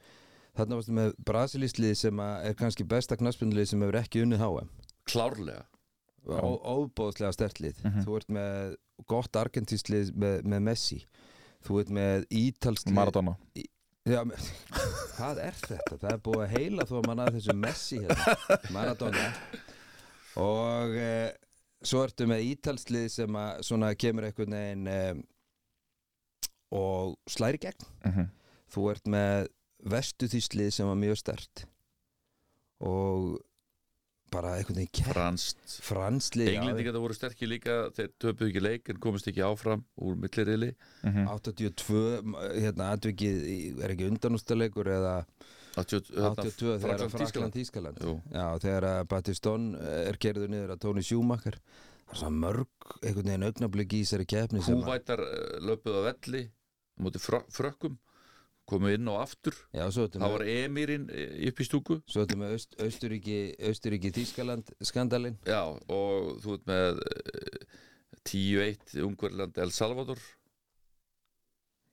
þarna 0.57 0.79
varstu 0.79 0.97
með 0.97 1.13
brasilíslið 1.29 1.95
sem 2.01 2.23
er 2.25 2.57
kannski 2.59 2.85
besta 2.87 3.17
knaspundlið 3.19 3.71
sem 3.71 3.85
hefur 3.85 3.99
ekki 4.03 4.25
unnið 4.25 4.43
HM 4.43 4.73
Klárlega 5.09 5.63
Ó- 6.27 6.63
óbóðslega 6.77 7.33
stertlið 7.35 7.79
Mhm. 7.83 8.03
þú 8.05 8.15
ert 8.19 8.29
með 8.29 8.75
gott 9.09 9.35
argentíslið 9.35 10.11
með, 10.15 10.43
með 10.43 10.61
Messi. 10.69 10.99
Þú 11.63 11.79
ert 11.81 11.89
með 11.89 12.25
ítalslið 12.31 12.93
Maradona. 12.95 13.33
Já, 14.05 14.23
me- 14.27 14.35
hvað 15.17 15.37
er 15.43 15.55
þetta? 15.63 15.97
Það 16.01 16.11
er 16.13 16.21
búið 16.25 16.41
að 16.45 16.53
heila 16.57 16.85
þó 16.89 16.93
að 16.99 17.07
mann 17.07 17.19
að 17.25 17.33
þessu 17.37 17.55
Messi 17.55 17.99
hérna, 18.03 18.57
Maradona. 18.75 19.25
Og 20.43 20.95
e, 20.97 21.33
svo 21.83 22.03
ertu 22.07 22.25
með 22.27 22.45
ítalslið 22.51 23.09
sem 23.11 23.35
að 23.39 23.61
svona 23.67 23.93
kemur 23.95 24.23
einhvern 24.27 24.55
veginn 24.57 24.87
e, 24.87 25.01
og 26.73 27.17
slæri 27.29 27.59
gegn. 27.61 27.85
Mm 28.07 28.31
þú 28.73 28.87
ert 28.89 29.05
með 29.05 29.47
vestuþýslið 29.85 30.71
sem 30.73 30.87
var 30.89 30.95
mjög 30.97 31.17
stert 31.19 31.65
og 32.81 33.35
bara 34.33 34.55
einhvern 34.57 34.81
veginn 34.81 34.93
kert 34.99 35.13
Franskt. 35.13 35.63
Franslið 35.85 36.49
já, 36.49 36.57
Englendingar 36.57 36.95
það 36.97 37.05
voru 37.05 37.17
sterkir 37.17 37.51
líka 37.51 37.79
þeir 37.97 38.11
töpuðu 38.21 38.51
ekki 38.51 38.63
leik 38.63 38.93
en 38.93 39.01
komist 39.03 39.29
ekki 39.31 39.43
áfram 39.45 39.83
úr 40.01 40.19
millirili 40.19 40.71
-hmm. 40.73 41.27
82 41.29 42.03
hérna 42.57 42.91
atvikið 42.97 43.83
er 43.83 43.95
ekki 43.95 44.09
undanústalegur 44.11 44.91
eða 44.97 45.15
82 45.79 46.77
þegar 46.81 47.01
að 47.01 47.15
Frakland 47.15 47.55
Þískaland 47.57 48.03
Jú. 48.03 48.17
Já, 48.29 48.45
þegar 48.61 48.87
að 48.89 49.07
Batistón 49.09 49.71
er 49.79 50.19
gerður 50.21 50.51
niður 50.53 50.75
að 50.75 50.83
Tony 50.85 51.03
Schumacher. 51.05 51.57
Það 52.03 52.13
er 52.13 52.19
svona 52.19 52.41
mörg 52.43 52.89
einhvern 53.01 53.31
veginn 53.31 53.47
augnabliki 53.47 54.01
í 54.01 54.05
þessari 54.05 54.27
keppni 54.29 54.61
sem 54.61 54.77
að, 54.77 54.83
Húvætar 54.83 55.23
uh, 55.23 55.55
löpuðu 55.65 56.03
á 56.03 56.07
velli 56.11 56.43
mútið 57.01 57.25
frö, 57.25 57.39
frökkum 57.49 57.97
komu 58.69 58.91
inn 58.93 59.09
og 59.11 59.19
aftur. 59.23 59.55
Já, 59.75 59.85
það 59.91 60.35
var 60.35 60.45
Emirinn 60.47 61.09
eh, 61.11 61.33
upp 61.49 61.59
í 61.59 61.67
stúku. 61.67 61.97
Svo 62.09 62.23
ertu 62.23 62.37
með 62.39 62.55
Aust, 62.57 62.77
Austuríki, 62.83 63.39
Austuríki 63.69 64.13
Þískaland 64.15 64.71
skandalinn. 64.85 65.35
Já, 65.47 65.61
og 65.67 66.31
þú 66.43 66.57
ert 66.57 66.69
með 66.69 67.03
uh, 67.03 67.75
10-1 68.23 68.95
Ungverland 69.03 69.59
El 69.63 69.75
Salvador. 69.75 70.21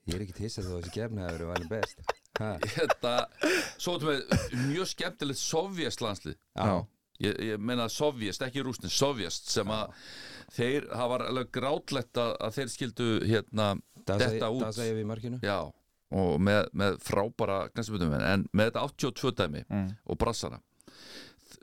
Ég 0.09 0.17
er 0.17 0.25
ekki 0.25 0.39
til 0.39 0.47
þess 0.49 0.63
að 0.63 0.79
þessi 0.79 0.95
keppni 0.95 1.25
hafi 1.25 1.37
verið 1.39 1.53
valin 1.53 1.71
best. 1.71 2.01
Þetta, 2.41 3.17
svo 3.83 3.99
ertu 3.99 4.09
með 4.09 4.65
mjög 4.71 4.91
skemmtilegt 4.95 5.43
sovjast 5.43 6.03
landslið. 6.05 6.41
Já, 6.57 6.81
Ég, 7.21 7.37
ég 7.51 7.61
meina 7.61 7.85
sovjast, 7.93 8.41
ekki 8.47 8.63
rústin, 8.65 8.89
sovjast 8.89 9.51
sem 9.53 9.69
að 9.75 9.91
þeir, 10.57 10.87
það 10.89 11.11
var 11.13 11.25
alveg 11.27 11.51
grátlegt 11.53 12.21
að, 12.21 12.31
að 12.47 12.55
þeir 12.57 12.71
skildu 12.73 13.09
hérna 13.29 13.67
það 14.09 14.23
detta 14.25 14.49
út. 14.57 14.81
ég 14.81 14.97
við 14.97 15.07
markinu? 15.11 15.41
Já, 15.45 15.59
og 16.11 16.40
með, 16.42 16.68
með 16.75 16.96
frábara 17.07 17.61
en 17.70 18.46
með 18.53 18.70
þetta 18.70 18.83
82 18.88 19.33
dæmi 19.38 19.64
Mm. 19.70 19.90
og 20.07 20.18
brassara 20.18 20.61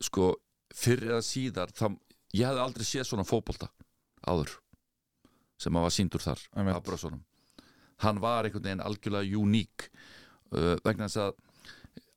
sko, 0.02 0.36
fyrir 0.76 1.12
eða 1.16 1.24
síðar 1.26 1.72
það, 1.76 1.98
ég 2.34 2.46
hefði 2.48 2.64
aldrei 2.64 2.86
séð 2.86 3.08
svona 3.10 3.26
fótbolta 3.28 3.70
áður 4.28 4.54
sem 5.58 5.74
að 5.74 5.82
var 5.88 5.94
síndur 5.96 6.22
þar 6.22 6.40
af 6.76 6.84
brössunum. 6.86 7.24
Hann 8.04 8.20
var 8.22 8.46
einhvern 8.46 8.64
veginn 8.64 8.84
algjörlega 8.86 9.40
uník 9.42 9.88
uh, 10.54 10.76
vegna 10.86 11.08
þess 11.10 11.18
að 11.18 11.34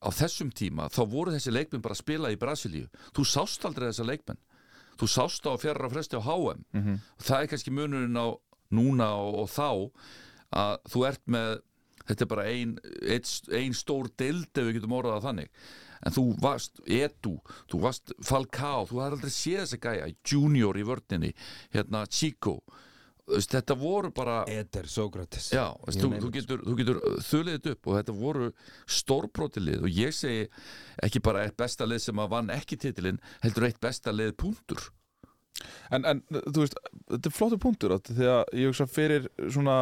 á 0.05 0.09
þessum 0.13 0.51
tíma 0.53 0.89
þá 0.93 1.01
voru 1.09 1.33
þessi 1.33 1.53
leikmenn 1.53 1.81
bara 1.83 1.95
að 1.97 2.03
spila 2.03 2.31
í 2.33 2.37
Brasilíu. 2.41 2.89
Þú 3.17 3.25
sást 3.25 3.65
aldrei 3.65 3.89
þessa 3.89 4.05
leikmenn. 4.09 4.39
Þú 5.01 5.09
sást 5.09 5.49
á 5.49 5.57
fjara 5.57 5.89
fresti 5.89 6.17
á 6.17 6.23
HM 6.25 6.65
Mhm. 6.77 7.01
það 7.19 7.41
er 7.43 7.47
kannski 7.49 7.71
munurinn 7.73 8.17
á 8.21 8.29
núna 8.73 9.09
og, 9.17 9.35
og 9.41 9.49
þá 9.49 9.91
að 10.53 10.77
þú 10.93 11.07
ert 11.09 11.25
með 11.27 11.61
þetta 12.11 12.27
er 12.27 12.33
bara 12.35 12.49
ein, 12.51 12.75
ein, 13.01 13.31
ein 13.61 13.77
stór 13.77 14.11
deild 14.19 14.51
ef 14.51 14.67
við 14.67 14.81
getum 14.81 14.99
orðað 14.99 15.25
þannig. 15.29 15.65
En 16.01 16.15
þú 16.17 16.27
varst 16.41 16.81
Edu, 16.89 17.35
þú 17.69 17.81
varst 17.83 18.15
Falcao, 18.25 18.87
þú 18.89 19.03
har 19.03 19.17
aldrei 19.17 19.33
séð 19.35 19.65
þessa 19.65 19.81
gæja 19.85 20.13
Junior 20.25 20.79
í 20.81 20.85
vörninni, 20.89 21.35
hérna 21.75 22.07
Chico. 22.09 22.61
Þetta 23.31 23.77
voru 23.79 24.11
bara 24.15 24.41
Eder 24.51 24.89
Sókrates. 24.91 25.51
Já, 25.55 25.69
veist, 25.85 26.01
þú, 26.01 26.09
þú, 26.25 26.31
getur, 26.35 26.63
þú 26.67 26.77
getur 26.81 27.03
þuliðið 27.29 27.59
þetta 27.59 27.75
upp 27.77 27.91
og 27.91 27.99
þetta 27.99 28.15
voru 28.17 28.49
stórbrotilið 28.91 29.85
og 29.87 30.01
ég 30.01 30.17
segi 30.17 30.49
ekki 31.05 31.23
bara 31.23 31.45
eitt 31.45 31.59
besta 31.61 31.87
lið 31.87 32.03
sem 32.09 32.25
að 32.25 32.33
vann 32.33 32.51
ekki 32.57 32.81
titilinn 32.81 33.21
heldur 33.45 33.69
eitt 33.69 33.79
besta 33.83 34.15
lið 34.15 34.35
punktur. 34.41 34.89
En, 35.93 36.07
en 36.09 36.23
þú 36.31 36.65
veist, 36.65 36.79
þetta 37.13 37.29
er 37.29 37.37
flottu 37.37 37.61
punktur 37.61 37.97
því 38.09 38.29
að 38.33 38.55
ég 38.57 38.73
hugsa 38.73 38.89
fyrir 38.89 39.29
svona 39.53 39.77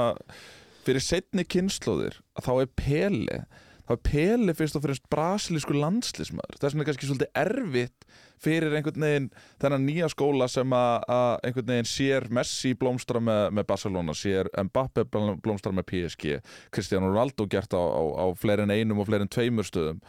fyrir 0.88 1.04
setni 1.04 1.44
kynnslóðir 1.44 2.20
að 2.38 2.48
þá 2.48 2.52
er 2.56 2.70
Pele 2.80 3.40
þá 3.88 3.92
er 3.94 4.00
Pele 4.04 4.54
fyrst 4.56 4.76
og 4.76 4.84
fremst 4.84 5.04
brasilísku 5.12 5.76
landslismæður 5.76 6.58
þess 6.60 6.74
vegna 6.74 6.84
er 6.84 6.88
kannski 6.90 7.08
svolítið 7.08 7.38
erfitt 7.42 8.08
fyrir 8.38 8.76
einhvern 8.76 9.04
veginn 9.04 9.28
þennan 9.62 9.86
nýja 9.88 10.10
skóla 10.12 10.48
sem 10.52 10.74
að, 10.76 11.06
einhvern 11.46 11.70
veginn 11.72 11.88
sér 11.88 12.28
Messi 12.36 12.74
blómstra 12.78 13.22
með, 13.24 13.44
með 13.56 13.68
Barcelona 13.72 14.16
sér 14.16 14.50
Mbappe 14.68 15.06
blómstra 15.08 15.72
með 15.74 15.88
PSG 15.92 16.36
Cristiano 16.74 17.08
Ronaldo 17.08 17.48
gert 17.50 17.72
á, 17.72 17.80
á, 17.80 18.02
á 18.20 18.26
fleiri 18.36 18.66
en 18.68 18.74
einum 18.76 19.00
og 19.02 19.08
fleiri 19.08 19.26
en 19.26 19.32
tveimur 19.32 19.68
stöðum 19.68 20.02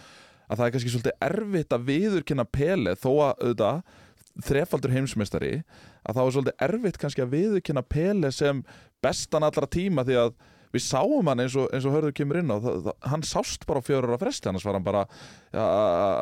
að 0.50 0.60
það 0.60 0.66
er 0.66 0.76
kannski 0.76 0.94
svolítið 0.94 1.26
erfitt 1.30 1.74
að 1.76 1.90
viðurkenna 1.90 2.46
Pele 2.50 2.96
þó 3.00 3.10
að 3.14 3.34
auðvitað 3.46 3.82
þrefaldur 4.46 4.94
heimsmeistari 4.96 5.56
að 6.08 6.16
þá 6.16 6.22
er 6.22 6.32
svolítið 6.36 6.64
erfitt 6.68 7.02
kannski 7.02 7.24
að 7.24 7.36
viðurkenna 7.36 7.84
Pele 7.86 8.32
sem 8.34 8.64
bestan 9.04 9.46
allra 9.46 9.70
tíma 9.70 10.06
því 10.08 10.18
að 10.26 10.34
við 10.76 10.84
sáum 10.86 11.32
hann 11.32 11.46
eins 11.46 11.56
og, 11.60 11.70
eins 11.74 11.88
og 11.88 11.96
hörðu 11.96 12.14
kemur 12.20 12.42
inn 12.42 12.54
á 12.54 12.58
það, 12.58 12.84
það, 12.90 13.00
hann 13.14 13.26
sást 13.28 13.66
bara 13.70 13.82
á 13.82 13.88
fjörur 13.88 14.16
á 14.16 14.22
fresti 14.22 14.52
annars 14.52 14.68
var 14.68 14.78
hann 14.78 14.86
bara 14.86 15.06
ja, 15.54 15.66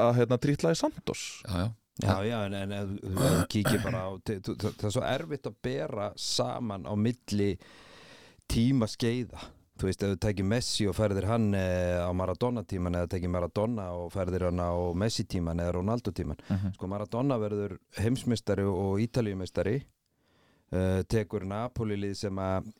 að 0.07 0.13
hérna, 0.21 0.39
trítla 0.41 0.71
í 0.75 0.79
Santos. 0.79 1.25
Já, 1.47 1.65
já, 1.65 1.67
Já, 1.97 2.21
já, 2.21 2.45
en, 2.45 2.53
en 2.53 2.73
ef 2.77 2.89
ef 2.93 3.13
þú 3.17 3.43
kíkir 3.49 3.81
bara 3.81 4.03
á 4.05 4.09
það 4.21 4.49
það 4.61 4.83
er 4.85 4.91
svo 4.93 5.01
erfitt 5.01 5.47
að 5.49 5.55
bera 5.65 6.11
saman 6.13 6.85
á 6.85 6.93
milli 6.93 7.55
tíma 8.45 8.85
skeiða. 8.85 9.47
Þú 9.77 9.87
veist, 9.89 10.03
ef 10.05 10.13
þú 10.13 10.19
tekir 10.21 10.45
Messi 10.49 10.85
og 10.89 10.95
ferðir 10.97 11.27
hann 11.29 11.51
eh, 11.57 11.97
á 11.97 12.09
Maradona 12.13 12.63
tíman 12.65 12.97
eða 12.97 13.09
tekir 13.13 13.33
Maradona 13.33 13.89
og 13.97 14.11
ferðir 14.13 14.47
hann 14.47 14.61
á 14.61 14.73
Messi 14.97 15.25
tíman 15.29 15.61
eða 15.61 15.75
Ronaldo 15.79 16.13
tíman. 16.13 16.37
Sko 16.77 16.89
Maradona 16.89 17.37
verður 17.41 17.77
heimsmeistari 17.97 18.65
og 18.65 19.01
ítalíumestari 19.01 19.79
uh, 19.81 21.01
tekur 21.09 21.45
Napoli 21.49 21.97
lið 21.97 22.15
sem 22.21 22.41
að 22.41 22.71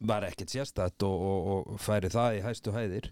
var 0.00 0.26
ekkert 0.28 0.52
sérstætt 0.52 1.04
og, 1.06 1.22
og, 1.30 1.70
og 1.74 1.80
færi 1.80 2.10
það 2.12 2.38
í 2.38 2.42
hæstu 2.44 2.74
hæðir. 2.74 3.10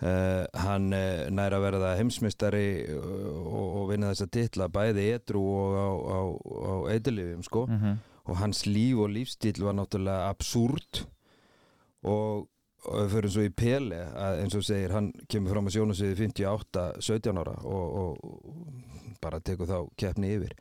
Uh, 0.00 0.46
hann 0.56 0.94
uh, 0.96 1.26
nær 1.28 1.52
að 1.52 1.64
verða 1.66 1.90
heimsmeistari 1.98 2.86
uh, 2.88 3.00
og, 3.44 3.66
og 3.82 3.90
vinna 3.90 4.14
þessa 4.14 4.30
titla 4.32 4.70
bæði 4.72 5.10
edru 5.12 5.42
og 5.44 5.74
á, 5.76 5.88
á, 5.92 6.20
á 6.72 6.74
eidulifjum 6.94 7.42
sko. 7.44 7.66
-hmm. 7.68 7.98
og 8.24 8.38
hans 8.40 8.64
líf 8.64 8.96
og 8.96 9.10
lífstíl 9.12 9.60
var 9.60 9.76
náttúrulega 9.76 10.30
absúrt 10.32 11.04
og, 12.02 12.48
við 12.80 13.12
fyrir 13.12 13.30
svo 13.30 13.44
í 13.44 13.52
Pele 13.52 13.98
að 14.16 14.40
eins 14.40 14.56
og 14.56 14.64
segir 14.64 14.94
hann 14.96 15.12
kemur 15.28 15.52
fram 15.52 15.66
að 15.68 15.76
sjónasviði 15.76 16.16
58 16.16 16.86
17 17.00 17.38
ára 17.42 17.56
og, 17.68 18.16
bara 19.20 19.40
tekur 19.40 19.68
þá 19.68 19.88
keppni 20.00 20.32
yfir. 20.32 20.54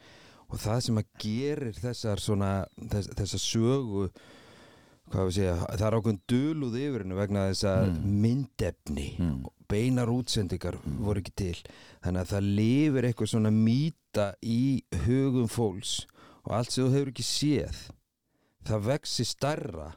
Og 0.50 0.60
það 0.60 0.80
sem 0.84 0.98
að 1.00 1.08
gerir 1.24 1.78
þessar 1.78 2.20
svona 2.20 2.52
þess, 2.92 3.14
þessar 3.16 3.40
sögu 3.40 4.10
hvað 5.10 5.26
við 5.30 5.36
segja, 5.40 5.56
það 5.70 5.86
er 5.88 5.98
ákveðin 6.00 6.20
duluð 6.30 6.76
yfir 6.80 7.04
hennu 7.04 7.16
vegna 7.18 7.48
þess 7.50 7.64
að 7.66 7.88
Mm. 7.90 8.20
myndefni 8.24 9.08
Mm. 9.20 9.46
beinar 9.70 10.08
útsendingar 10.10 10.78
voru 11.00 11.22
ekki 11.22 11.36
til 11.36 11.56
þannig 12.04 12.22
að 12.22 12.32
það 12.34 12.50
lifir 12.60 13.04
eitthvað 13.10 13.32
svona 13.34 13.52
mýta 13.54 14.34
í 14.44 14.84
hugum 15.06 15.48
fólks 15.48 16.06
og 16.46 16.52
allt 16.58 16.72
sem 16.72 16.86
þú 16.86 16.94
hefur 16.94 17.12
ekki 17.14 17.26
séð 17.26 17.90
það 18.66 18.86
vexi 18.90 19.26
starra 19.26 19.94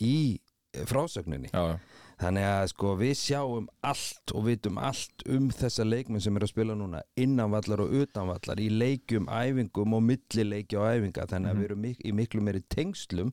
í 0.00 0.38
frásögninni 0.86 1.48
já, 1.52 1.78
þannig 2.20 2.44
að 2.44 2.68
sko 2.72 2.96
við 2.96 3.14
sjáum 3.16 3.66
allt 3.82 4.32
og 4.34 4.44
vitum 4.46 4.78
allt 4.78 5.22
um 5.28 5.48
þessa 5.50 5.84
leikmenn 5.84 6.20
sem 6.22 6.36
er 6.36 6.44
að 6.46 6.52
spila 6.52 6.74
núna 6.76 7.02
innanvallar 7.16 7.80
og 7.80 7.92
utanvallar 7.92 8.60
í 8.60 8.68
leikjum, 8.70 9.26
æfingum 9.26 9.94
og 9.96 10.02
millileikja 10.02 10.78
og 10.80 10.86
æfinga 10.94 11.26
þannig 11.26 11.50
að 11.50 11.54
Mhm. 11.54 11.60
við 11.60 11.64
erum 11.70 11.80
mik 11.80 11.98
í 12.04 12.12
miklu 12.12 12.40
meiri 12.42 12.62
tengslum 12.68 13.32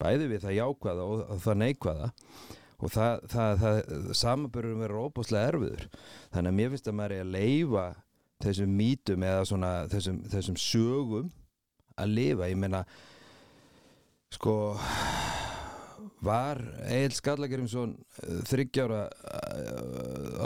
bæði 0.00 0.28
við 0.32 0.44
það 0.46 0.56
jákvæða 0.58 1.06
og, 1.14 1.24
það 1.44 1.58
neikvæða. 1.62 2.08
Og 2.84 2.90
það, 2.92 3.20
það, 3.32 3.60
það 3.62 4.08
samanbörðum 4.18 4.80
verður 4.84 5.04
óbúslega 5.06 5.52
erfiður. 5.52 5.84
Þannig 6.34 6.50
að 6.50 6.56
mér 6.58 6.72
finnst 6.74 6.90
að 6.90 6.96
maður 6.98 7.14
er 7.16 7.24
að 7.24 7.34
leifa 7.38 7.84
þessum 8.44 8.74
mítum 8.76 9.24
eða 9.24 9.44
svona 9.48 9.70
þessum, 9.92 10.18
þessum 10.32 10.58
sögum 10.60 11.30
að 12.02 12.10
lifa, 12.18 12.48
ég 12.50 12.58
meina 12.60 12.82
sko 14.34 14.56
var 16.24 16.58
Egil 16.90 17.14
Skallagrimsson 17.14 17.94
þryggjára 18.48 19.04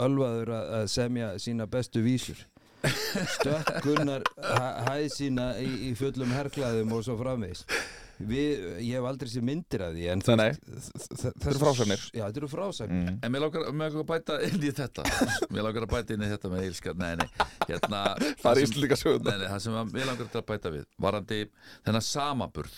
ölvaður 0.05 0.51
að 0.53 0.71
að 0.79 0.87
semja 0.93 1.29
sína 1.41 1.67
bestu 1.71 2.03
vísur? 2.05 2.41
Stökk 3.35 3.81
Gunnar 3.83 4.23
hæ- 4.39 4.83
hæð 4.87 5.07
sína 5.11 5.49
í, 5.59 5.67
í 5.89 5.95
fullum 5.99 6.31
herklaðum 6.31 6.93
og 6.95 7.01
svo 7.03 7.17
framvegis 7.19 7.65
Við, 8.19 8.63
ég 8.83 8.97
hef 8.97 9.05
aldrei 9.07 9.29
sér 9.31 9.43
myndir 9.47 9.81
af 9.85 9.93
því 9.95 10.07
en 10.11 10.21
þú 10.27 10.33
Nei, 10.35 10.49
veist, 10.67 10.89
þ- 10.91 11.13
þ- 11.13 11.29
Þetta 11.39 11.49
eru 11.53 11.59
frásagnir. 11.61 12.01
Já, 12.11 12.23
þetta 12.25 12.41
eru 12.41 12.49
frásagnir. 12.51 13.05
Mm. 13.05 13.19
En 13.23 13.31
mér 13.31 13.43
langar, 13.45 13.67
mér 13.71 13.85
langar 13.93 14.01
að 14.03 14.09
bæta 14.09 14.35
inn 14.49 14.65
í 14.67 14.71
þetta. 14.75 15.05
Mér 15.55 15.63
langar 15.69 15.85
að 15.87 15.93
bæta 15.93 16.15
inn 16.17 16.25
í 16.27 16.29
þetta 16.33 16.51
með 16.51 16.65
eilskar 16.67 16.97
Nei, 16.99 17.13
nei, 17.21 17.27
hérna 17.69 18.01
Það 18.43 18.51
er 18.51 18.63
íslíka 18.65 18.97
sögunda 18.99 19.31
Nei, 19.31 19.39
nei, 19.45 19.49
það 19.53 19.63
sem 19.67 19.77
að 19.79 19.93
mér 19.95 20.09
langar 20.11 20.29
að 20.41 20.45
bæta 20.51 20.73
við 20.75 20.83
Varandi 21.07 21.39
þennan 21.87 22.05
samaburð 22.09 22.77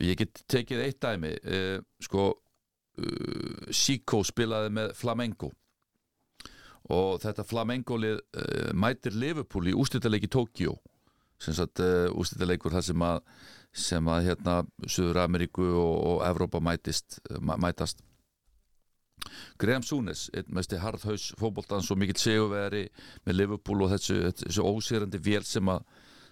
Og 0.00 0.06
ég 0.06 0.16
get 0.22 0.42
tekið 0.48 0.84
eitt 0.86 1.00
dæmi. 1.04 1.34
Uh, 1.44 1.78
Sko 2.00 2.24
uh, 2.32 3.72
Chico 3.74 4.22
spilaði 4.24 4.70
með 4.72 4.92
Flamengo. 4.96 5.50
Og 6.90 7.20
þetta 7.22 7.44
Flamengo-lið 7.46 8.18
uh, 8.40 8.70
mætir 8.74 9.14
Liverpool 9.20 9.68
í 9.70 9.76
ústættalegi 9.76 10.30
Tókjó 10.32 10.72
sem 11.40 11.54
sagt 11.56 11.80
uh, 11.84 12.08
ústættaleikur 12.20 12.72
þar 12.74 12.84
sem 12.84 13.04
að 13.06 13.20
sem 13.72 14.06
að 14.10 14.24
hérna 14.30 14.54
Suður 14.86 15.20
Ameríku 15.24 15.62
og, 15.78 15.96
og 16.10 16.22
Evrópa 16.26 16.60
mætist 16.64 17.20
mæ- 17.38 17.58
mætast. 17.62 18.00
Graham 19.60 19.82
Súnes, 19.84 20.28
einn 20.34 20.48
mesti 20.56 20.78
harðhaus 20.80 21.28
fótboltans 21.38 21.90
og 21.92 21.98
mikill 22.00 22.18
seguveri 22.18 22.86
með 23.26 23.36
Liverpool 23.36 23.84
og 23.84 23.90
þessu, 23.92 24.16
þessu 24.40 24.64
ósýrandi 24.64 25.20
vél 25.22 25.44
sem 25.44 25.68
að, 25.68 25.84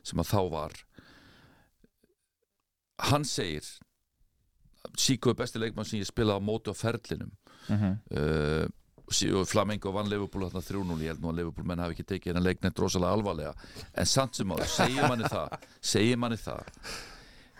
sem 0.03 0.18
að 0.22 0.30
þá 0.32 0.41
var. 0.55 0.72
Hann 3.11 3.24
segir 3.28 3.66
Chico 4.99 5.30
er 5.30 5.36
besti 5.39 5.61
leikmann 5.61 5.86
sem 5.86 6.01
ég 6.01 6.09
spilaði 6.09 6.41
á 6.43 6.49
móti 6.49 6.72
á 6.72 6.74
ferlinum. 6.74 7.30
Mhm. 7.68 7.91
uh, 8.16 8.66
sí- 9.12 9.30
og 9.36 9.47
Flamengo 9.49 9.93
vann 9.93 10.09
Liverpool 10.09 10.49
þarna 10.49 10.62
3-0 10.64 10.99
ég 11.05 11.12
held 11.12 11.20
nú 11.22 11.28
að 11.30 11.36
Liverpool 11.43 11.66
menn 11.68 11.78
hafi 11.84 11.95
ekki 11.99 12.07
tekið 12.09 12.32
hennar 12.32 12.47
leiknett 12.49 12.78
rosalega 12.80 13.12
alvarlega. 13.12 13.55
En 13.95 14.07
samt 14.09 14.34
sem 14.34 14.49
áður, 14.51 14.66
segir 14.72 15.05
manni 15.09 15.28
það 15.28 15.55
segir 15.80 16.16
manni 16.18 16.36
það 16.41 16.64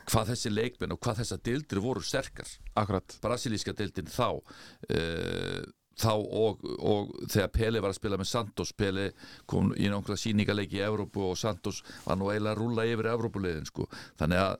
hvað 0.09 0.31
þessi 0.33 0.53
leikmenn 0.55 0.95
og 0.95 1.01
hvað 1.05 1.21
þessa 1.23 1.39
dildir 1.45 1.81
voru 1.85 2.01
sterkar 2.05 2.49
Akkurat 2.81 3.19
brasilíska 3.25 3.75
deildin 3.77 4.09
þá 4.11 4.29
uh, 4.39 5.63
þá 5.99 6.13
og, 6.15 6.61
og 6.79 7.09
þegar 7.27 7.49
Pele 7.57 7.81
var 7.83 7.91
að 7.91 7.97
spila 7.99 8.19
með 8.21 8.29
Santos 8.31 8.71
Pele 8.79 9.09
kom 9.51 9.73
í 9.75 9.89
nokkra 9.91 10.15
sýningarleiki 10.21 10.79
í 10.79 10.85
Evrópu 10.87 11.25
og 11.33 11.39
Santos 11.41 11.81
var 12.05 12.21
nú 12.21 12.29
eiginlega 12.31 12.55
að 12.55 12.61
rúlla 12.63 12.85
yfir 12.87 13.09
Evrópuleiðin 13.11 13.67
sko. 13.67 13.89
þannig 14.21 14.39
að 14.45 14.55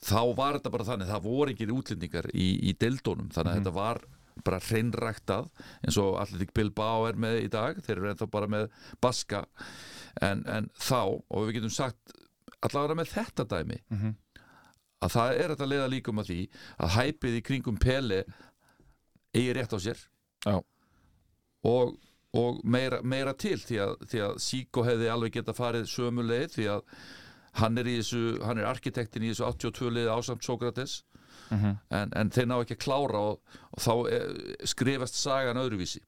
þá 0.00 0.20
var 0.38 0.56
þetta 0.56 0.72
bara 0.72 0.86
þannig, 0.88 1.10
það 1.10 1.26
voru 1.26 1.52
ekki 1.52 1.66
útlendingar 1.74 2.30
í, 2.32 2.46
í 2.70 2.72
deildónum, 2.80 3.28
þannig 3.34 3.50
að 3.52 3.58
þetta 3.60 3.74
var 3.76 4.00
bara 4.46 4.60
hreinræktað 4.64 5.50
eins 5.84 5.98
og 6.00 6.14
Atletik 6.22 6.54
Bilbao 6.56 7.04
er 7.10 7.18
með 7.20 7.42
í 7.42 7.48
dag 7.52 7.76
þeir 7.84 7.98
eru 7.98 8.08
ennþá 8.14 8.30
bara 8.32 8.48
með 8.48 8.70
Baska 9.04 9.42
en, 10.24 10.40
en 10.48 10.70
þá, 10.80 11.02
og 11.20 11.44
við 11.50 11.58
getum 11.58 11.74
sagt 11.74 12.14
allavega 12.64 12.96
með 13.02 13.12
þetta 13.12 13.44
dæmi 13.52 13.80
Mhm. 13.92 14.16
Að 15.00 15.14
það 15.16 15.32
er 15.40 15.52
þetta 15.54 15.68
leiða 15.70 15.88
líkum 15.94 16.20
að 16.22 16.30
því 16.32 16.38
að 16.84 16.94
hæpið 16.98 17.38
í 17.38 17.42
kringum 17.48 17.78
Pele 17.80 18.20
eigi 19.34 19.52
rétt 19.56 19.74
á 19.74 19.78
sér 19.80 20.00
Já. 20.46 20.56
og, 21.70 21.94
og 22.36 22.60
meira, 22.64 23.00
meira 23.02 23.34
til 23.34 23.58
því 23.60 23.78
að, 23.84 23.94
því 24.10 24.22
að 24.26 24.38
Síko 24.44 24.84
hefði 24.86 25.10
alveg 25.12 25.36
geta 25.38 25.54
farið 25.56 25.88
sömu 25.90 26.24
leið 26.26 26.56
því 26.56 26.68
að 26.76 26.82
hann 27.60 27.78
er, 27.82 27.88
þessu, 27.90 28.24
hann 28.46 28.60
er 28.62 28.68
arkitektin 28.70 29.24
í 29.26 29.32
þessu 29.32 29.46
82 29.48 29.94
liði 29.98 30.12
ásamt 30.18 30.44
Sókrates 30.46 31.00
Mhm. 31.50 31.72
en, 31.90 32.10
en 32.14 32.28
þeir 32.30 32.46
ná 32.46 32.52
ekki 32.62 32.76
að 32.76 32.82
klára 32.84 33.20
og, 33.32 33.40
og 33.74 33.80
þá 33.82 33.92
eh, 34.14 34.58
skrifast 34.70 35.16
sagan 35.18 35.58
öðruvísi 35.58 35.98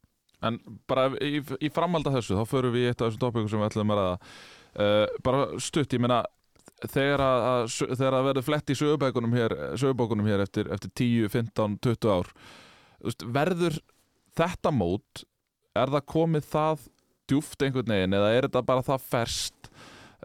En 0.47 0.61
bara 0.87 1.09
í, 1.19 1.41
í 1.59 1.71
framhald 1.75 2.07
af 2.07 2.15
þessu 2.21 2.37
þá 2.39 2.45
förum 2.51 2.75
við 2.77 2.85
í 2.85 2.91
eitt 2.93 3.03
af 3.03 3.09
þessum 3.11 3.23
tópikum 3.25 3.49
sem 3.51 3.59
við 3.63 3.69
ætlum 3.73 3.93
að 3.95 4.03
uh, 4.13 5.17
bara 5.27 5.41
stutt, 5.63 5.95
ég 5.97 6.03
meina 6.05 6.21
þegar 6.91 7.23
að, 7.25 7.47
að, 7.53 7.65
þegar 7.95 8.17
að 8.19 8.29
verður 8.29 8.47
flett 8.49 8.73
í 8.73 8.79
sögubækunum 8.79 9.37
hér, 9.39 9.55
sögubækunum 9.81 10.31
hér 10.31 10.45
eftir, 10.45 10.71
eftir 10.75 10.93
10, 10.99 11.29
15, 11.33 11.77
20 11.87 12.13
ár 12.13 12.33
verður 13.35 13.79
þetta 14.39 14.73
mót 14.75 15.25
er 15.79 15.93
það 15.93 16.09
komið 16.13 16.49
það 16.53 16.87
djúft 17.31 17.65
einhvern 17.65 17.95
veginn 17.95 18.17
eða 18.19 18.33
er 18.35 18.47
þetta 18.49 18.65
bara 18.67 18.85
það 18.87 19.07
ferst 19.13 19.71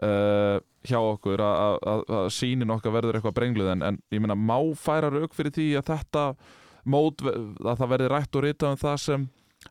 uh, 0.04 0.58
hjá 0.86 0.98
okkur 0.98 1.42
að, 1.42 2.04
sínin 2.32 2.72
okkar 2.74 2.94
verður 2.94 3.18
eitthvað 3.18 3.36
brengluð? 3.38 3.72
En, 3.74 3.84
en 3.84 4.00
ég 4.14 4.22
meina 4.22 4.36
má 4.38 4.58
færa 4.78 5.10
rauk 5.12 5.34
fyrir 5.36 5.54
því 5.54 5.68
að 5.80 5.90
þetta 5.92 6.26
mót, 6.88 7.24
að 7.24 7.74
það 7.80 7.92
verði 7.94 8.12
rætt 8.12 8.38
og 8.38 8.46
ritað 8.46 8.74
um 8.74 8.82
það 8.82 9.00
sem 9.04 9.26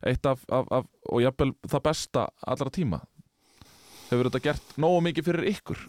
eitt 0.06 0.28
af, 0.30 0.44
af, 0.54 0.68
af 0.80 0.90
og 1.10 1.24
jafnvel 1.24 1.54
það 1.66 1.86
besta 1.88 2.28
allra 2.46 2.74
tíma? 2.74 3.00
Hefur 4.10 4.30
þetta 4.30 4.44
gert 4.44 4.76
nógu 4.80 5.06
mikið 5.08 5.30
fyrir 5.32 5.50
ykkur 5.56 5.88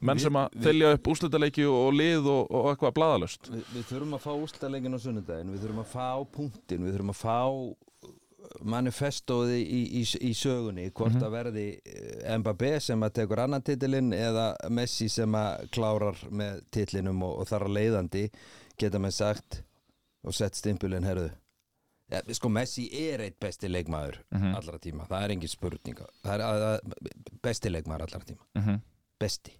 menn 0.00 0.16
Við- 0.16 0.22
sem 0.26 0.36
að 0.40 0.48
við- 0.54 0.64
þylja 0.66 0.92
upp 0.96 1.08
úrslitaleiki 1.12 1.64
og, 1.68 1.78
og 1.86 1.92
lið 2.00 2.26
og, 2.34 2.50
og 2.50 2.70
eitthvað 2.72 2.94
bladalust 2.98 3.50
Vi, 3.52 3.62
Við 3.74 3.84
þurfum 3.92 4.14
að 4.18 4.24
fá 4.26 4.32
úrslitaleikin 4.44 4.96
á 4.96 5.00
sunnudaginn 5.04 5.52
Við 5.54 5.64
þurfum 5.66 5.82
að 5.84 5.90
fá 5.94 6.08
punktin 6.36 6.84
Við 6.86 6.94
þurfum 6.96 7.14
að 7.14 7.20
fá 7.20 7.38
manifestóði 8.66 9.58
í, 9.62 9.80
í, 10.00 10.04
í 10.26 10.30
sögunni 10.34 10.88
hvort 10.90 11.14
Mhm. 11.14 11.24
að 11.26 11.34
verði 11.34 11.66
eh, 11.86 12.38
Mbappé 12.40 12.70
sem 12.82 13.02
að 13.06 13.12
tekur 13.20 13.38
annan 13.44 13.62
titilinn 13.62 14.12
eða 14.16 14.54
Messi 14.70 15.08
sem 15.08 15.32
að 15.38 15.68
klárar 15.74 16.18
með 16.30 16.62
titlinum 16.74 17.22
og, 17.22 17.38
og 17.42 17.46
þar 17.50 17.66
að 17.68 17.76
leiðandi 17.78 18.24
geta 18.80 18.98
með 18.98 19.14
sagt 19.18 19.60
og 20.24 20.34
sett 20.34 20.54
stimpulinn 20.58 21.04
herðu 21.06 21.30
ja, 22.10 22.20
sko 22.34 22.48
Messi 22.50 22.88
er 22.90 23.20
eitt 23.28 23.38
besti 23.40 23.68
leikmaður 23.70 24.18
Mhm. 24.34 24.54
allra 24.56 24.78
tíma, 24.78 25.06
það 25.08 25.22
er 25.24 25.30
engin 25.36 25.48
spurning 25.54 25.96
það 26.24 26.34
er 26.34 26.40
að, 26.40 26.62
að, 26.62 26.80
besti 27.42 27.70
leikmaður 27.70 28.02
allra 28.08 28.20
tíma 28.26 28.44
mm 28.56 28.62
-hmm. 28.66 28.80
besti 29.20 29.52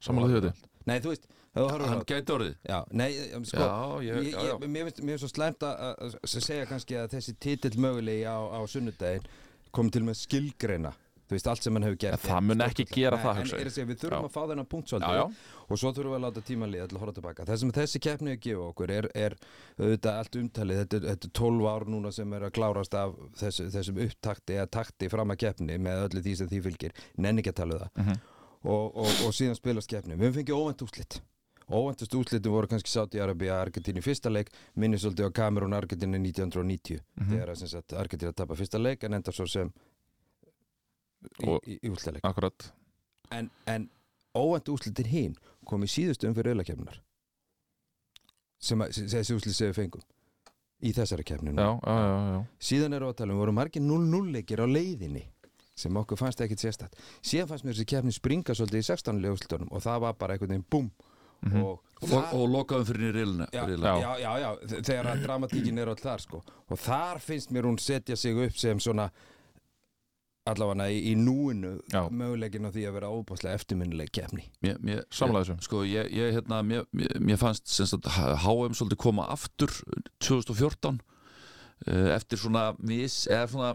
Samanlega 0.00 0.40
því 0.40 0.50
þetta 0.50 0.72
Nei, 0.86 0.98
þú 1.02 1.08
veist, 1.14 1.26
Hann 1.56 2.02
gæti 2.04 2.32
orðið. 2.34 2.56
Já, 2.68 2.78
nei, 2.92 3.08
um, 3.34 3.44
sko 3.48 3.64
Já, 3.64 3.70
ég, 4.04 4.18
Ég, 4.20 4.26
já, 4.34 4.42
já. 4.44 4.52
ég, 4.60 4.68
mér, 4.68 4.90
finnst, 4.90 5.22
svo 5.22 5.28
slæmt 5.32 5.64
að, 5.64 6.16
segja 6.28 6.66
kannski 6.68 6.98
að 7.00 7.14
þessi 7.16 7.32
titill 7.40 7.78
mögulegi 7.80 8.26
á, 8.28 8.36
á 8.36 8.60
sunnudaginn 8.68 9.24
kom 9.72 9.88
til 9.90 10.02
með 10.04 10.18
skilgreina. 10.20 10.92
Þú 11.26 11.34
veist, 11.34 11.48
allt 11.50 11.64
sem 11.64 11.74
hann 11.74 11.82
hefur 11.82 11.96
gert 12.04 12.20
En 12.22 12.28
það 12.30 12.44
mun 12.46 12.60
ekki 12.62 12.84
gera 12.86 13.16
það, 13.18 13.40
hugsa 13.40 13.56
ég. 13.58 13.88
við 13.88 13.96
þurfum 14.04 14.28
að 14.28 14.34
fá 14.36 14.42
þennan 14.46 14.68
punkt 14.70 14.92
svolítið. 14.92 15.40
og 15.66 15.80
svo 15.80 15.90
þurfum 15.96 16.12
við 16.12 16.18
að 16.20 16.22
láta 16.28 16.42
tíma 16.46 16.68
líða 16.70 16.86
til 16.86 16.96
að 16.96 17.00
horfa 17.02 17.14
tilbaka 17.16 17.46
það 17.48 17.58
sem 17.64 17.72
þessi 17.80 18.00
keppni 18.04 18.30
að 18.36 18.40
gefa 18.46 18.68
okkur 18.70 18.92
er, 18.94 19.08
er 19.16 19.34
auðvitað 19.80 20.20
allt 20.20 20.38
umtalið, 20.38 20.78
þetta, 20.84 20.96
er- 21.00 21.08
þetta 21.16 21.26
er 21.26 21.34
12 21.40 21.66
ár 21.72 21.86
núna 21.90 22.12
sem 22.14 22.32
er 22.38 22.46
að 22.46 22.54
klárast 22.60 22.94
af 22.94 23.16
þessu, 23.42 23.66
þessum 23.74 23.98
upptakti 24.06 24.54
eða 24.60 24.70
takti 24.70 25.08
fram 25.10 25.34
að 25.34 25.40
keppni 25.42 25.78
með 25.82 26.04
öllu 26.06 26.22
því 26.22 26.36
sem 26.36 26.48
því 26.52 26.62
fylgir, 26.68 26.92
nenni 27.18 27.42
ekki 27.42 27.50
að 27.56 27.58
tala 27.64 27.74
um 27.74 27.80
það. 27.80 27.90
Mhm. 28.04 28.20
Og, 28.66 28.96
og, 28.98 29.10
og 29.26 29.32
síðan 29.36 29.56
spilast 29.58 29.90
keppni 29.90 30.18
við 30.20 30.34
fengið 30.40 30.58
óvænt 30.58 30.82
úslit 30.86 31.20
óvæntast 31.66 32.14
úslitin 32.14 32.52
voru 32.54 32.68
kannski 32.70 32.90
Saudi-Arabia 32.92 33.56
Argentín 33.58 33.96
í 33.98 34.02
fyrsta 34.04 34.30
leik, 34.30 34.52
minni 34.78 35.00
svolítið 35.02 35.26
á 35.26 35.30
Kamerún 35.34 35.74
Argentín 35.74 36.12
1990 36.14 37.00
Mhm. 37.18 37.30
þegar 37.32 37.50
að 37.50 37.56
sem 37.64 37.68
sagt, 37.72 37.92
Argentín 37.98 38.30
að 38.30 38.36
tapa 38.38 38.54
fyrsta 38.54 38.78
leik 38.78 39.02
en 39.04 39.14
enda 39.18 39.32
svo 39.34 39.46
sem 39.50 39.72
í, 41.42 41.48
í, 41.66 41.78
í 41.82 41.90
úrslaleik 41.90 42.22
akkurat. 42.28 42.68
En, 43.34 43.50
en 43.66 43.88
óvænt 44.38 44.68
úslitin 44.70 45.10
hinn 45.10 45.34
kom 45.66 45.82
í 45.82 45.90
síðustu 45.90 46.28
umfyrir 46.30 46.52
auðlakefnunar 46.54 47.00
sem 48.62 48.80
að, 48.82 48.92
sem- 48.96 49.08
þessi 49.10 49.34
úslit 49.36 49.58
við 49.66 49.74
fengum 49.76 50.04
í 50.86 50.92
þessari 50.94 51.24
kefni 51.26 51.50
Já, 51.56 51.66
já, 51.82 51.96
já, 51.96 52.16
já. 52.36 52.40
Síðan 52.70 52.94
eru 52.98 53.08
að 53.10 53.16
tala 53.18 53.32
um, 53.34 53.40
voru 53.42 53.52
margir 53.56 53.82
0-0 53.82 54.30
leikir 54.36 54.62
á 54.62 54.66
leiðinni 54.70 55.24
sem 55.76 55.96
okkur 56.00 56.16
fannst 56.20 56.40
ekkit 56.40 56.62
sérstætt 56.64 56.96
síðan 57.22 57.50
fannst 57.50 57.64
mér 57.68 57.76
þessi 57.76 57.88
kefni 57.92 58.14
springa 58.16 58.54
svolítið 58.56 58.80
í 58.80 58.86
16 58.88 59.20
leikúslitunum 59.24 59.68
og 59.76 59.82
það 59.84 60.00
var 60.06 60.14
bara 60.18 60.34
einhvern 60.36 60.54
veginn 60.56 60.70
búm 60.72 60.90
Mhm. 61.44 61.62
og, 61.62 61.82
Og, 62.00 62.12
og 62.32 62.46
lokaðum 62.48 62.86
fyrir 62.88 63.12
nýrilina 63.12 63.46
já, 63.52 63.66
Já. 63.68 63.92
já, 64.00 64.12
já, 64.22 64.30
já, 64.40 64.48
þe- 64.70 64.80
þegar 64.88 65.06
að 65.10 65.22
dramatíkin 65.26 65.78
er 65.78 65.88
all 65.92 66.00
þar 66.00 66.20
sko 66.24 66.40
og 66.70 66.78
þar 66.80 67.20
finnst 67.20 67.50
mér 67.52 67.68
hún 67.68 67.76
setja 67.78 68.16
sig 68.16 68.34
upp 68.40 68.56
sem 68.56 68.78
svona 68.80 69.10
allavega 70.46 70.86
í, 70.88 71.00
í 71.10 71.14
núinu 71.18 71.74
Já. 71.92 72.06
möguleikin 72.08 72.64
á 72.64 72.70
því 72.72 72.84
að 72.88 72.96
vera 72.96 73.10
óbáslega 73.12 73.58
eftirminnileg 73.58 74.10
kefni 74.14 74.44
Sammála 75.10 75.42
þessu. 75.44 75.56
Sko, 75.66 75.82
ég, 75.84 76.08
ég, 76.14 76.32
hérna, 76.38 76.62
mér, 76.62 76.86
mér, 76.94 77.36
fannst 77.36 77.66
HM 77.68 78.72
svolítið 78.78 78.96
koma 79.02 79.26
aftur 79.28 79.68
2014 80.24 81.00
eh, 81.86 82.14
eftir 82.16 82.38
svona 82.38 82.70
mis, 82.78 83.26
eða 83.28 83.48
svona 83.50 83.74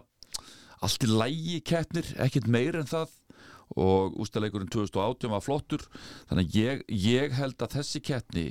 allt 0.82 1.06
í 1.06 1.10
lægi 1.10 1.58
keppnir, 1.66 2.08
ekkert 2.22 2.48
meir 2.50 2.78
en 2.80 2.90
það. 2.90 3.18
Og 3.72 4.18
ústæðleikurinn 4.20 4.68
2018 4.68 5.32
var 5.32 5.44
flottur. 5.44 5.84
Þannig 6.28 6.50
að 6.50 6.56
ég, 6.58 6.82
ég 6.92 7.36
held 7.38 7.62
að 7.64 7.78
þessi 7.78 8.02
keppni 8.04 8.50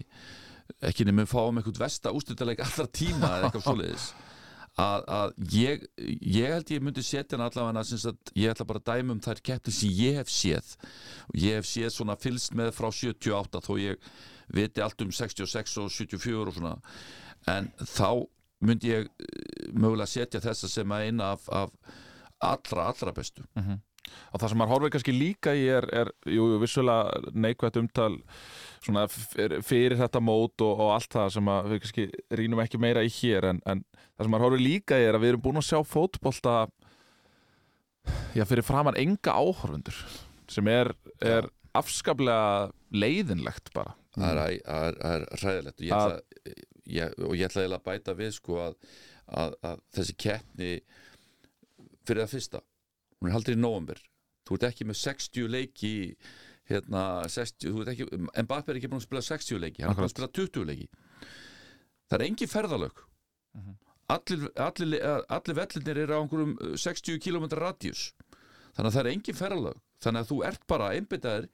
ekki 0.88 1.06
nefnum 1.06 1.30
fáum 1.30 1.60
einhvern 1.60 1.82
versta 1.84 2.14
ústæðleik 2.16 2.64
allra 2.64 2.88
tíma 2.90 3.30
eða 3.36 3.50
eitthvað 3.50 3.66
svoleiðis. 3.68 4.12
Að, 4.80 5.02
að 5.12 5.34
ég, 5.52 5.82
ég 6.24 6.54
held 6.56 6.70
ég 6.72 6.84
myndi 6.84 7.04
setja 7.04 7.36
hann 7.36 7.44
allavega 7.44 7.84
sagt, 7.84 8.32
ég 8.40 8.54
ætla 8.54 8.66
bara 8.70 8.80
að 8.80 8.88
dæma 8.88 9.18
um 9.18 9.24
þær 9.24 9.42
keppni 9.44 9.74
sem 9.76 9.92
ég 9.98 10.22
hef 10.22 10.32
séð. 10.32 10.76
Og 11.28 11.42
ég 11.44 11.60
hef 11.60 11.68
séð 11.68 11.92
svona 11.94 12.16
fylst 12.20 12.56
með 12.58 12.72
frá 12.78 12.88
78 12.88 13.64
þó 13.68 13.74
ég 13.82 14.12
viti 14.56 14.84
allt 14.84 15.04
um 15.04 15.12
66 15.12 15.76
og 15.84 15.92
74 15.92 16.48
og 16.48 16.56
svona. 16.56 16.78
En 17.52 17.68
þá 17.84 18.24
myndi 18.64 18.94
ég 18.94 19.10
eh, 19.10 19.68
mögulega 19.74 20.10
setja 20.10 20.42
þessa 20.44 20.70
sem 20.72 20.96
að 20.96 21.10
eina 21.10 21.34
af, 21.36 21.48
af 21.52 21.76
allra, 22.42 22.90
allra 22.92 23.14
bestu. 23.16 23.46
Og 24.34 24.42
það 24.42 24.50
sem 24.52 24.60
maður 24.60 24.74
horfir 24.74 24.94
kannski 24.96 25.14
líka 25.14 25.54
í 25.56 25.66
er, 25.72 25.86
er 25.94 26.10
jú, 26.28 26.48
vissulega 26.60 27.32
neikvægt 27.38 27.78
umtal 27.80 28.16
svona 28.82 29.06
fyrir, 29.08 29.96
þetta 30.00 30.22
mót 30.24 30.64
og, 30.66 30.82
og 30.82 30.94
allt 30.96 31.14
það 31.14 31.30
sem 31.36 31.52
við 31.70 31.82
kannski 31.84 32.08
rínum 32.40 32.64
ekki 32.64 32.82
meira 32.82 33.06
í 33.06 33.12
hér 33.14 33.52
en, 33.52 33.62
en 33.70 33.84
það 33.94 34.26
sem 34.26 34.34
maður 34.34 34.48
horfir 34.48 34.66
líka 34.66 35.00
í 35.00 35.06
er 35.06 35.18
að 35.18 35.26
við 35.26 35.34
erum 35.34 35.46
búin 35.46 35.62
að 35.62 35.68
sjá 35.70 35.80
fótbolta 35.86 36.56
já, 38.36 38.44
fyrir 38.50 38.66
framann 38.66 39.00
enga 39.00 39.38
áhorfundur 39.38 40.02
sem 40.52 40.68
er, 40.72 40.92
er 41.24 41.48
afskaplega 41.78 42.72
leiðinlegt 42.92 43.72
bara. 43.76 43.96
Það 44.18 44.42
er, 44.42 44.58
það 44.66 44.88
er, 44.90 44.98
er 45.12 45.46
ræðilegt 45.46 45.86
og 47.24 47.38
ég 47.38 47.48
ætla, 47.48 47.68
að 47.78 47.86
bæta 47.86 48.18
við 48.18 48.34
sko 48.36 48.58
að, 48.66 48.76
að, 49.30 49.56
að 49.70 49.84
þessi 49.96 50.18
keppni 50.20 50.72
fyrir 52.08 52.24
það 52.26 52.34
fyrsta. 52.36 52.62
Hún 53.20 53.30
er 53.30 53.36
haldið 53.36 53.58
í 53.58 53.62
nóvember. 53.62 54.02
Þú 54.48 54.58
ert 54.58 54.68
ekki 54.72 54.88
með 54.90 55.00
60 55.02 55.52
leiki 55.54 55.94
hérna 56.72 57.04
60, 57.30 57.70
þú 57.70 57.84
ert 57.84 57.92
ekki 57.94 58.20
Mbappé 58.46 58.72
er 58.74 58.80
ekki 58.80 58.90
búin 58.92 59.02
að 59.02 59.08
spila 59.08 59.24
60 59.26 59.62
leiki 59.62 59.84
hann 59.84 59.94
er 59.94 60.00
búin 60.00 60.08
að 60.08 60.14
spila 60.16 60.32
20 60.40 60.68
leiki. 60.70 60.88
Það 62.10 62.18
er 62.18 62.26
engin 62.28 62.52
ferðalög. 62.52 63.06
Mhm. 63.58 63.78
allir, 64.12 64.42
allir, 64.60 65.04
allir 65.32 65.56
vellinir 65.56 65.98
eru 66.04 66.16
á 66.16 66.20
einhverjum 66.20 66.58
60 66.76 67.20
km 67.24 67.46
radíus. 67.56 68.12
Þannig 68.76 68.90
að 68.90 68.96
það 68.96 69.02
er 69.06 69.12
engin 69.12 69.38
ferðalög. 69.40 69.78
Þannig 70.04 70.22
að 70.22 70.32
þú 70.32 70.38
ert 70.48 70.68
bara 70.68 70.90
einbyttaðir 70.96 71.48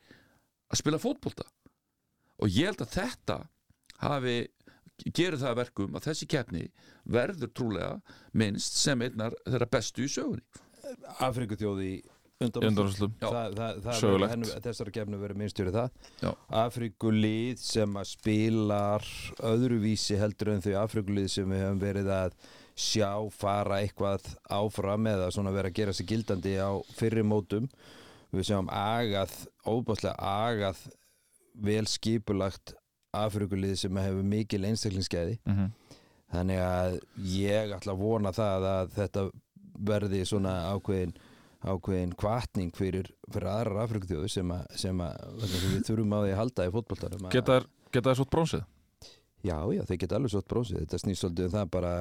að 0.72 0.80
spila 0.80 1.00
fótbolta. 1.02 1.46
Og 2.42 2.50
ég 2.50 2.70
held 2.72 2.82
að 2.82 2.96
þetta 2.96 3.38
hafi 4.02 4.38
gerir 5.14 5.38
það 5.38 5.52
að 5.54 5.60
verkum 5.62 5.96
að 6.00 6.08
þessi 6.10 6.28
keppni 6.34 6.64
verður 7.18 7.52
trúlega 7.54 8.02
minnst 8.34 8.78
sem 8.82 9.02
einnar 9.06 9.36
þeirra 9.46 9.70
bestu 9.78 10.06
í 10.08 10.12
sögunni. 10.12 10.44
Það, 13.34 13.56
það, 13.58 13.80
það 13.82 13.96
Sögulegt. 14.00 14.32
verður- 14.34 14.62
verið 15.24 15.40
minnstjóri 15.42 15.72
það. 15.74 15.90
Já. 16.22 16.32
Afrikulið 16.64 17.58
sem 17.66 17.96
að 17.98 18.10
spilar 18.12 19.08
öðruvísi 19.52 20.18
heldur 20.22 20.52
en 20.54 20.62
þau 20.62 20.74
Afrikulið 20.84 21.30
sem 21.34 21.50
við 21.50 21.64
höfum 21.66 21.82
verið 21.82 22.12
að 22.14 22.36
sjá 22.78 23.10
fara 23.34 23.80
eitthvað 23.82 24.28
áfram 24.54 25.08
eða 25.10 25.32
svona 25.34 25.52
vera 25.56 25.72
að 25.72 25.78
gera 25.80 25.94
sig 25.98 26.06
gildandi 26.12 26.54
á 26.62 26.70
fyrri 26.94 27.24
mótum. 27.26 27.66
Við 28.32 28.50
sjáum 28.52 28.70
agað, 28.70 29.34
óbáslega 29.66 30.16
agað 30.20 30.78
vel 31.58 31.86
skipulagt 31.90 32.76
Afrikulið 33.14 33.76
sem 33.78 33.96
hefur 34.02 34.24
mikil 34.24 34.64
einstaklingsgæði 34.68 35.38
Mhm. 35.46 35.72
þannig 36.34 36.60
að 36.60 37.00
ég 37.24 37.72
ætla 37.78 37.94
að 37.94 37.98
vona 38.02 38.32
það 38.36 38.66
að 38.74 38.90
þetta 38.98 39.32
verði 39.80 40.26
svona 40.26 40.56
ákveðin 40.76 41.14
ákveðin 41.68 42.12
kvartning 42.16 42.72
fyrir, 42.76 43.08
fyrir 43.32 43.48
aðrar 43.50 43.88
Afrikþjóðu 43.88 44.30
sem, 44.30 44.52
sem, 44.76 44.98
sem 45.00 45.70
við 45.72 45.84
þurfum 45.88 46.14
á 46.14 46.20
því 46.22 46.32
að 46.34 46.38
halda 46.42 46.68
í 46.68 46.72
fótboltanum 46.76 47.26
að- 47.28 47.32
Geta 47.32 47.60
þær, 47.60 47.66
geta 47.92 48.10
þær 48.12 48.16
svo 48.20 48.26
brónsið? 48.26 48.66
Já, 49.44 49.58
já, 49.74 49.82
þeir 49.86 49.98
geta 50.00 50.16
alveg 50.16 50.32
svolítið 50.32 50.52
brósið 50.54 50.80
þetta 50.84 51.00
snýst 51.02 51.24
svolítið 51.24 51.46
um 51.46 51.52
það 51.52 51.70
bara 51.72 51.94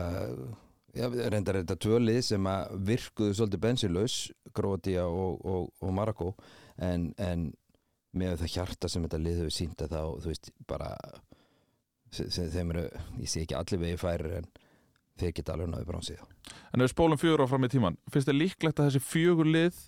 já, 0.96 1.06
reyndar 1.30 1.58
þetta 1.62 1.76
tvölið 1.84 2.20
sem 2.24 2.44
að 2.50 2.76
virkuðu 2.90 3.34
svolítið 3.36 3.60
bensinlaus 3.60 4.14
Grótia 4.56 5.04
og, 5.06 5.40
og, 5.44 5.70
og 5.82 5.92
Marokko 5.92 6.34
en, 6.78 7.14
en 7.18 7.52
með 8.18 8.38
það 8.42 8.52
hjarta 8.56 8.90
sem 8.90 9.06
þetta 9.06 9.22
lið 9.22 9.40
hefur 9.42 9.56
sínt 9.56 9.82
að 9.84 9.96
þá, 9.96 10.02
þú 10.22 10.32
veist, 10.32 10.52
bara 10.70 10.90
þeim 12.16 12.72
eru, 12.74 12.86
ég 13.20 13.30
sé 13.30 13.42
ekki 13.44 13.58
allir 13.58 13.82
vegi 13.82 14.00
færir 14.00 14.38
en 14.40 14.48
þeir 15.20 15.34
geta 15.36 15.54
alveg 15.56 15.70
náðu 15.72 15.88
brósið 15.88 16.22
En 16.22 16.80
ef 16.80 16.86
við 16.86 16.92
spólum 16.92 17.20
fjögur 17.20 17.44
á 17.44 17.50
fram 17.50 17.66
í 17.66 17.72
tíman 17.72 17.98
finnst 18.12 18.30
þið 18.30 18.40
líklegt 18.40 18.80
að 18.80 18.90
þessi 18.90 19.04
fjögur 19.04 19.50
lið 19.50 19.80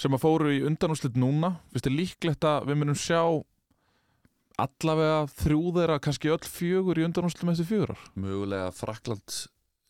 sem 0.00 0.16
að 0.16 0.22
fóru 0.24 0.52
í 0.54 0.62
undanúrslit 0.64 1.16
núna 1.20 1.54
finnst 1.72 1.88
þið 1.88 1.96
líklegt 1.98 2.46
að 2.48 2.68
við 2.70 2.80
munum 2.80 2.98
sjá 2.98 3.22
allavega 4.60 5.24
þrjú 5.40 5.72
þeirra 5.76 6.00
kannski 6.04 6.32
öll 6.32 6.44
fjögur 6.44 7.00
í 7.00 7.06
undanúrslitum 7.06 7.52
eftir 7.52 7.68
fjögur 7.70 7.94
ár? 7.94 8.04
Mögulega 8.20 8.70
Frakland 8.76 9.36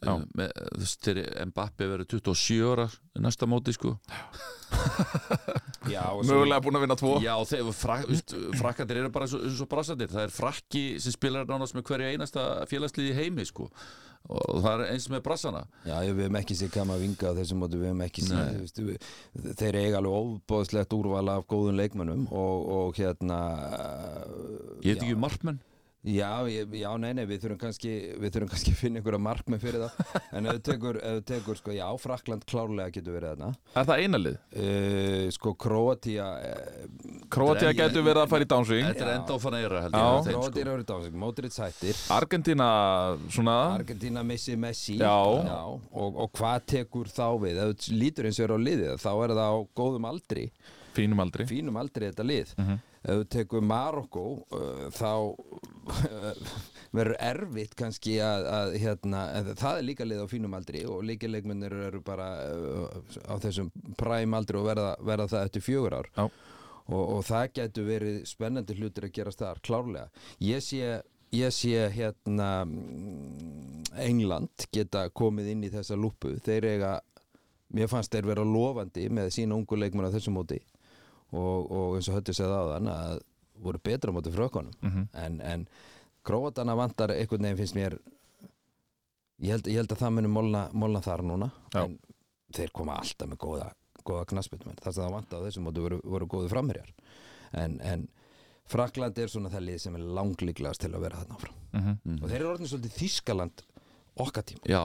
með, 0.00 0.52
þú 0.56 0.80
veist, 0.80 1.00
þegar 1.04 1.48
Mbappé 1.50 1.88
verður 1.90 2.08
27 2.16 2.68
ára 2.72 2.86
næsta 3.20 3.48
móti 3.50 3.74
sko. 3.76 3.94
Já, 5.90 6.04
og 6.14 6.22
Mögulega 6.24 6.62
búin 6.64 6.78
að 6.78 6.84
vinna 6.86 6.96
tvo. 6.96 7.16
Já, 7.20 7.34
þegar 7.50 7.76
frak, 7.76 8.06
veist, 8.08 8.34
frakkandir 8.60 9.02
eru 9.02 9.10
bara 9.12 9.28
eins 9.28 9.34
og, 9.36 9.66
brassandir 9.68 10.12
það 10.12 10.26
er 10.26 10.32
frakki 10.32 10.84
sem 11.02 11.16
spilar 11.16 11.48
nánast 11.48 11.76
með 11.76 11.88
hverju 11.90 12.14
einasta 12.14 12.46
félagslið 12.70 13.10
í 13.10 13.18
heimi 13.18 13.44
sko. 13.48 13.68
Og 14.30 14.60
það 14.60 14.72
er 14.72 14.94
eins 14.94 15.08
með 15.10 15.22
brassana. 15.26 15.62
Já, 15.88 15.96
við 16.04 16.24
hefum 16.26 16.40
ekki 16.40 16.56
séð 16.56 16.74
kama 16.74 16.96
að 16.96 17.06
vinga 17.06 17.32
á 17.32 17.38
þessum 17.40 17.62
móti, 17.64 17.80
við 17.80 17.90
hefum 17.90 18.04
ekki 18.04 18.26
við, 18.28 19.08
þeir 19.60 19.80
eiga 19.80 20.00
alveg 20.00 20.18
óbóðslegt 20.20 20.96
úrval 20.96 21.24
af 21.32 21.48
góðum 21.50 21.80
leikmönnum 21.80 22.28
og, 22.28 22.68
og 22.76 23.00
hérna 23.00 23.40
Ég 24.84 24.94
veit 24.94 25.02
ekki 25.02 25.16
um 25.16 25.24
markmenn 25.24 25.60
Já, 26.00 26.48
ég, 26.48 26.70
já, 26.80 26.88
nei, 26.96 27.10
nei, 27.12 27.26
við 27.28 27.42
þurfum 27.42 27.58
kannski 27.60 27.90
við 28.16 28.30
þurfum 28.32 28.48
kannski 28.48 28.70
að 28.72 28.78
finna 28.80 29.00
einhverja 29.02 29.18
markmið 29.20 29.60
fyrir 29.60 29.82
það 29.82 30.14
en 30.38 30.46
ef 30.48 30.54
þú 30.56 30.62
tekur, 30.70 30.98
ef 31.04 31.18
þú 31.18 31.24
tekur, 31.28 31.58
sko, 31.60 31.74
já, 31.76 31.84
Frakland 32.00 32.46
klárlega 32.48 32.94
getur 32.94 33.16
verið 33.18 33.34
þarna 33.34 33.50
Er 33.82 33.88
það 33.90 34.00
eina 34.06 34.20
lið? 34.22 34.38
uh, 34.62 35.26
sko, 35.36 35.52
Kroatia 35.60 36.28
uh, 36.40 36.88
Kroatia 37.36 37.74
getur 37.76 38.06
verið 38.08 38.22
að 38.24 38.32
fara 38.32 38.46
í 38.46 38.50
downswing 38.54 38.88
Þetta 38.88 39.04
er 39.04 39.12
Já. 39.12 39.18
enda 39.20 39.36
á 39.36 39.38
fanneira 39.44 39.82
held 39.84 39.92
Já. 40.00 40.08
ég 40.08 40.30
Króatir 40.32 40.64
sko. 40.64 40.72
eru 40.78 40.88
dásing, 40.94 41.20
Modric 41.26 41.60
hættir 41.60 42.00
Argentina, 42.16 42.70
svona 43.28 43.58
Argentina 43.76 44.24
missi 44.24 44.56
Messi 44.56 44.96
Já. 44.96 45.12
og, 45.12 45.84
og 46.24 46.32
hvað 46.40 46.64
tekur 46.78 47.12
þá 47.12 47.26
við 47.44 47.60
ef 47.66 47.74
þú 47.76 48.00
lítur 48.00 48.30
eins 48.30 48.40
og 48.40 48.48
er 48.48 48.56
á 48.56 48.58
liðið 48.64 48.96
þá 49.04 49.10
er 49.28 49.36
það 49.36 49.44
á 49.52 49.56
góðum 49.84 50.08
aldri 50.14 50.48
fínum 50.96 51.20
aldri 51.28 51.44
fínum 51.52 51.76
aldri 51.84 52.08
þetta 52.08 52.24
lið 52.32 52.56
Mhm. 52.56 52.86
Ef 53.00 53.22
þú 53.22 53.26
tekur 53.32 53.64
Marokko 53.64 54.24
uh, 54.52 54.86
þá 54.92 55.12
verður 56.96 57.16
erfitt 57.22 57.76
kannski 57.78 58.18
að, 58.24 58.46
að 58.50 58.74
hérna, 58.82 59.22
það 59.54 59.78
er 59.78 59.86
líka 59.86 60.06
lið 60.06 60.24
á 60.24 60.32
fínum 60.32 60.56
aldri 60.58 60.82
og 60.88 61.04
líkileikmennir 61.08 61.76
eru 61.88 62.02
bara 62.04 62.30
uh, 62.50 62.98
á 63.24 63.34
þessum 63.40 63.70
præm 64.00 64.36
aldri 64.36 64.60
og 64.60 64.66
verða, 64.68 64.94
verða 65.06 65.30
það 65.34 65.46
eftir 65.48 65.66
fjögur 65.68 66.00
ár. 66.00 66.10
Og, 66.90 67.00
og 67.00 67.20
það 67.22 67.52
getur 67.60 67.86
verið 67.86 68.16
spennandi 68.26 68.74
hlutir 68.74 69.06
að 69.06 69.14
gerast 69.14 69.42
þar, 69.44 69.60
klárlega. 69.62 70.08
Ég 70.42 70.64
sé, 70.64 70.96
ég 71.30 71.54
sé 71.54 71.84
hérna 71.94 72.48
England 74.02 74.66
geta 74.74 75.04
komið 75.14 75.52
inn 75.52 75.62
í 75.68 75.70
þessa 75.70 75.94
lúpu 75.98 76.34
þeir 76.42 76.66
eiga, 76.72 76.96
mér 77.70 77.90
fannst 77.92 78.10
þeir 78.10 78.32
vera 78.32 78.46
lofandi 78.46 79.06
með 79.14 79.30
sína 79.38 79.54
ungu 79.54 79.78
leikmenn 79.78 80.10
á 80.10 80.14
þessu 80.16 80.34
móti 80.34 80.58
og, 81.32 81.70
og 81.70 81.96
eins 81.96 82.08
og 82.10 82.16
hötti 82.18 82.34
segði 82.36 82.56
á 82.58 82.64
þann 82.74 82.88
að 82.94 83.20
voru 83.60 83.78
betra 83.84 84.10
á 84.10 84.16
móti 84.16 84.32
frökkunum 84.32 84.72
Mhm. 84.82 85.08
en, 85.14 85.40
en 85.40 85.68
Króatana 86.24 86.74
vantar 86.76 87.10
einhvern 87.14 87.42
veginn 87.42 87.56
finnst 87.56 87.74
mér 87.76 87.98
ég 89.40 89.50
held, 89.54 89.66
ég 89.66 89.76
held 89.80 89.92
að 89.94 90.02
það 90.02 90.14
muni 90.18 90.28
molna, 90.28 90.66
molna 90.76 91.00
þar 91.04 91.22
núna 91.24 91.50
Já. 91.74 91.84
en 91.84 91.98
þeir 92.52 92.72
koma 92.76 92.98
alltaf 93.00 93.28
með 93.30 93.38
góða, 93.40 93.68
góða 94.04 94.26
knassbytum 94.32 94.74
það 94.80 94.92
sem 94.96 95.04
það 95.04 95.14
vantar 95.16 95.40
á 95.40 95.44
þessum 95.46 95.64
móti 95.68 95.84
voru, 95.84 96.00
voru 96.04 96.26
góði 96.26 96.50
framherjar 96.52 96.90
en, 97.52 97.80
en 97.80 98.08
Frakland 98.70 99.16
er 99.18 99.26
svona 99.32 99.50
það 99.50 99.64
lið 99.66 99.78
sem 99.82 99.96
er 99.98 100.04
langlíklegast 100.14 100.80
til 100.84 100.92
að 100.94 101.00
vera 101.06 101.22
þarna 101.22 101.38
áfram 101.40 101.56
Mhm. 101.70 102.16
og 102.22 102.28
þeir 102.28 102.40
eru 102.40 102.48
orðin 102.50 102.66
svolítið 102.70 102.94
Þískaland 102.98 103.62
okkar 104.20 104.42
tíma 104.42 104.66
Já, 104.66 104.80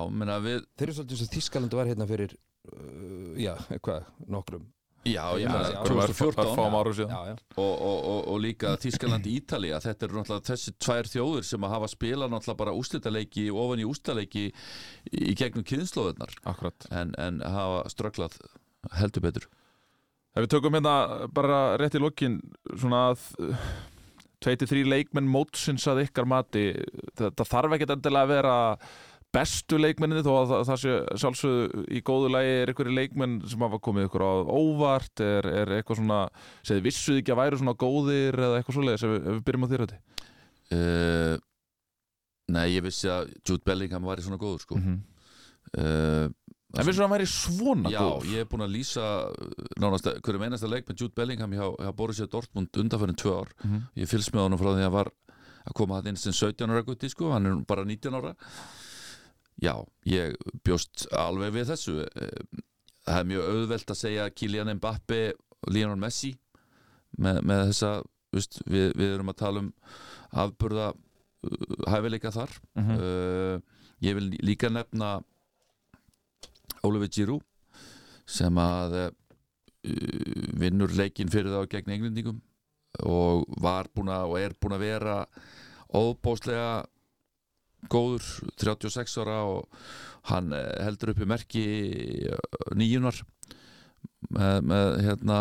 við 0.46 0.66
þeir 0.78 0.88
eru 0.88 0.94
svolítið 1.00 1.18
svo 1.22 1.28
Þískaland 1.36 1.74
var 1.74 1.86
hérna 1.90 2.08
fyrir 2.08 2.36
uh, 2.72 3.36
já, 3.42 3.56
hvað, 3.82 4.06
nokkrum 4.28 4.66
Já, 5.06 5.38
Já, 5.38 5.50
meina 5.50 5.70
já. 5.70 5.84
2014 5.86 6.56
Fáum 6.58 6.76
árum 6.80 6.96
síðan. 6.98 7.12
Já, 7.14 7.22
já, 7.30 7.36
og, 7.62 7.74
og, 7.74 7.98
og, 8.10 8.22
og 8.34 8.40
líka 8.42 8.74
Þískaland 8.82 9.28
Ítalía 9.30 9.78
þetta 9.84 10.08
eru 10.08 10.18
náttúrulega 10.18 10.50
þessi 10.50 10.74
tvær 10.82 11.10
þjóður 11.12 11.46
sem 11.46 11.68
að 11.68 11.76
hafa 11.76 11.90
spilað 11.92 12.34
náttúrulega 12.34 12.62
bara 12.64 12.74
úslitaleiki 12.80 13.46
ofan 13.54 13.84
í 13.84 13.86
úslitaleiki 13.86 14.46
í 15.14 15.36
gegnum 15.38 15.68
kynnslóðunar 15.70 16.34
en, 16.90 17.14
en 17.22 17.44
hafa 17.46 17.84
strögglað 17.94 18.40
heldur 18.98 19.28
betur. 19.28 19.50
Ef 20.36 20.44
við 20.48 20.54
tökum 20.56 20.76
hérna 20.76 20.96
bara 21.32 21.60
rétt 21.80 21.96
í 21.96 22.02
lokin 22.02 22.42
svona 22.74 23.12
að 23.14 23.30
tveiti 24.44 24.68
þrý 24.70 24.84
leikmenn 24.90 25.30
mótsins 25.30 25.86
að 25.90 26.08
ykkar 26.08 26.28
mati 26.30 26.72
þetta 27.18 27.48
þarf 27.48 27.78
ekkert 27.78 27.96
endilega 27.96 28.26
að 28.26 28.34
vera 28.34 28.56
bestu 29.36 29.78
leikmenninni 29.82 30.24
þó 30.24 30.32
að 30.40 30.52
það, 30.54 30.62
það 30.70 30.80
sé 30.84 30.94
sjálfsögðu 31.24 31.82
í 31.92 32.02
góðu 32.08 32.30
lagi 32.32 32.54
er 32.62 32.72
einhverju 32.72 32.94
leikmenn 32.96 33.34
sem 33.52 33.66
hafa 33.66 33.80
komið 33.84 34.08
ykkur 34.08 34.24
á 34.24 34.32
óvart 34.56 35.24
er, 35.26 35.50
er 35.64 35.74
eitthvað 35.80 36.00
svona, 36.00 36.20
segði 36.64 36.86
vissuð 36.88 37.20
ekki 37.22 37.34
að 37.36 37.42
væru 37.42 37.60
svona 37.60 37.76
góðir 37.84 38.40
eða 38.48 38.62
eitthvað 38.62 38.78
svoleiðis 38.80 39.04
ef, 39.10 39.14
við- 39.16 39.28
við 39.36 39.44
byrjum 39.50 39.68
á 39.68 39.72
þér 39.74 39.84
þetta 39.86 40.00
uh, 40.80 41.36
Nei, 42.56 42.66
ég 42.76 42.84
vissi 42.86 43.10
að 43.10 43.32
Jude 43.42 43.64
Bellingham 43.66 44.06
væri 44.06 44.22
svona 44.26 44.38
góður 44.42 44.62
sko. 44.66 44.80
mm 44.80 44.98
uh, 45.82 46.28
En 46.76 46.84
vissuð 46.84 47.02
að 47.02 47.06
hann 47.08 47.14
væri 47.16 47.28
svona 47.32 47.92
Já, 47.94 48.02
góður? 48.04 48.26
ég 48.34 48.42
er 48.44 48.48
búin 48.52 48.64
að 48.66 48.74
lýsa 48.76 49.04
uh, 49.32 49.68
nánast 49.80 50.10
hverjum 50.26 50.44
einasta 50.44 50.68
leik 50.70 50.90
með 50.90 51.00
Jude 51.06 51.16
Bellingham 51.16 51.54
hjá, 51.56 51.64
hjá 51.80 51.92
Borussia 51.96 52.28
Dortmund 52.28 52.76
undanfærin 52.82 53.16
tvö 53.20 53.36
ár. 53.42 53.54
Mhm. 53.64 53.84
ég 54.02 54.10
fylgst 54.12 54.34
með 54.36 54.44
honum 54.50 54.60
frá 54.60 54.72
því 54.74 54.82
að 54.82 54.88
hann 54.90 54.98
var 54.98 55.12
að 55.66 55.74
koma 55.80 55.98
hann 56.02 56.12
inn 56.12 56.20
sem 56.20 56.36
17 56.36 56.70
ára 56.70 56.84
gutti 56.86 57.10
sko, 57.10 57.32
hann 57.34 57.48
er 57.50 57.56
bara 57.66 57.86
19 57.88 58.14
ára 58.20 58.34
já, 59.62 59.74
ég 60.06 60.36
bjóst 60.68 61.06
alveg 61.16 61.54
við 61.56 61.70
þessu 61.72 61.94
Eh, 62.16 62.64
það 63.06 63.20
er 63.22 63.30
mjög 63.30 63.50
auðvelt 63.54 63.92
að 63.94 64.00
segja 64.02 64.30
Kylian 64.34 64.74
Mbappe 64.80 65.22
og 65.62 65.72
Lionel 65.74 66.00
Messi 66.02 66.34
með, 67.22 67.42
með 67.46 67.62
þessa 67.70 67.92
veist, 68.34 68.60
við, 68.66 68.92
við 68.98 69.14
erum 69.14 69.30
að 69.32 69.38
tala 69.40 69.62
um 69.62 69.70
afburða 70.36 70.88
uh, 70.92 71.92
hæfileika 71.94 72.32
þar 72.36 72.52
Mhm. 72.76 72.98
uh, 72.98 73.60
ég 74.04 74.18
vil 74.18 74.32
líka 74.44 74.70
nefna 74.74 75.22
Oliver 76.84 77.08
Giroud 77.08 77.46
sem 78.26 78.58
að 78.58 78.98
uh, 79.06 79.12
vinnur 80.58 80.92
leikinn 80.98 81.30
fyrir 81.32 81.54
þá 81.54 81.70
gegn 81.76 81.94
englendingum 81.96 82.42
og 83.06 83.46
var 83.62 83.88
búin 83.94 84.10
að 84.10 84.32
og 84.34 84.38
er 84.42 84.54
búin 84.60 84.76
að 84.80 84.86
vera 84.88 85.16
óbóðslega 85.96 86.86
góður 87.92 88.26
36 88.62 89.18
ára 89.24 89.40
og 89.50 89.80
hann 90.32 90.54
eh, 90.56 90.84
heldur 90.86 91.14
uppi 91.14 91.28
merki 91.30 91.66
eh, 92.26 92.60
nýjunar 92.78 93.22
með, 94.30 94.62
með, 94.66 94.92
hérna, 95.06 95.40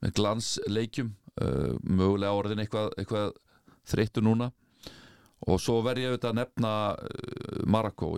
með 0.00 0.14
glansleikjum 0.18 1.12
uh, 1.40 1.76
mögulega 1.80 2.36
orðin 2.36 2.60
eitthvað, 2.62 2.90
eitthvað 3.00 3.30
þreyttu 3.88 4.24
núna. 4.24 4.50
Og 5.48 5.56
svo 5.62 5.78
verð 5.84 6.02
ég 6.02 6.10
auðvitað 6.10 6.34
að 6.34 6.38
nefna 6.42 6.72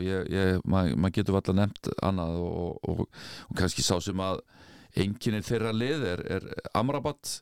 ég, 0.02 0.56
maður 0.66 0.96
mað 0.98 1.14
getur 1.18 1.38
alltaf 1.38 1.54
nefnt 1.54 1.90
annað 2.02 2.40
og, 2.42 2.80
og, 2.82 3.04
og 3.46 3.60
kannski 3.60 3.84
sá 3.86 3.94
sem 4.02 4.18
að 4.22 4.42
einkinnir 4.98 5.46
þeirra 5.46 5.70
lið 5.76 6.06
er, 6.10 6.24
er 6.38 6.48
Amrabat 6.74 7.36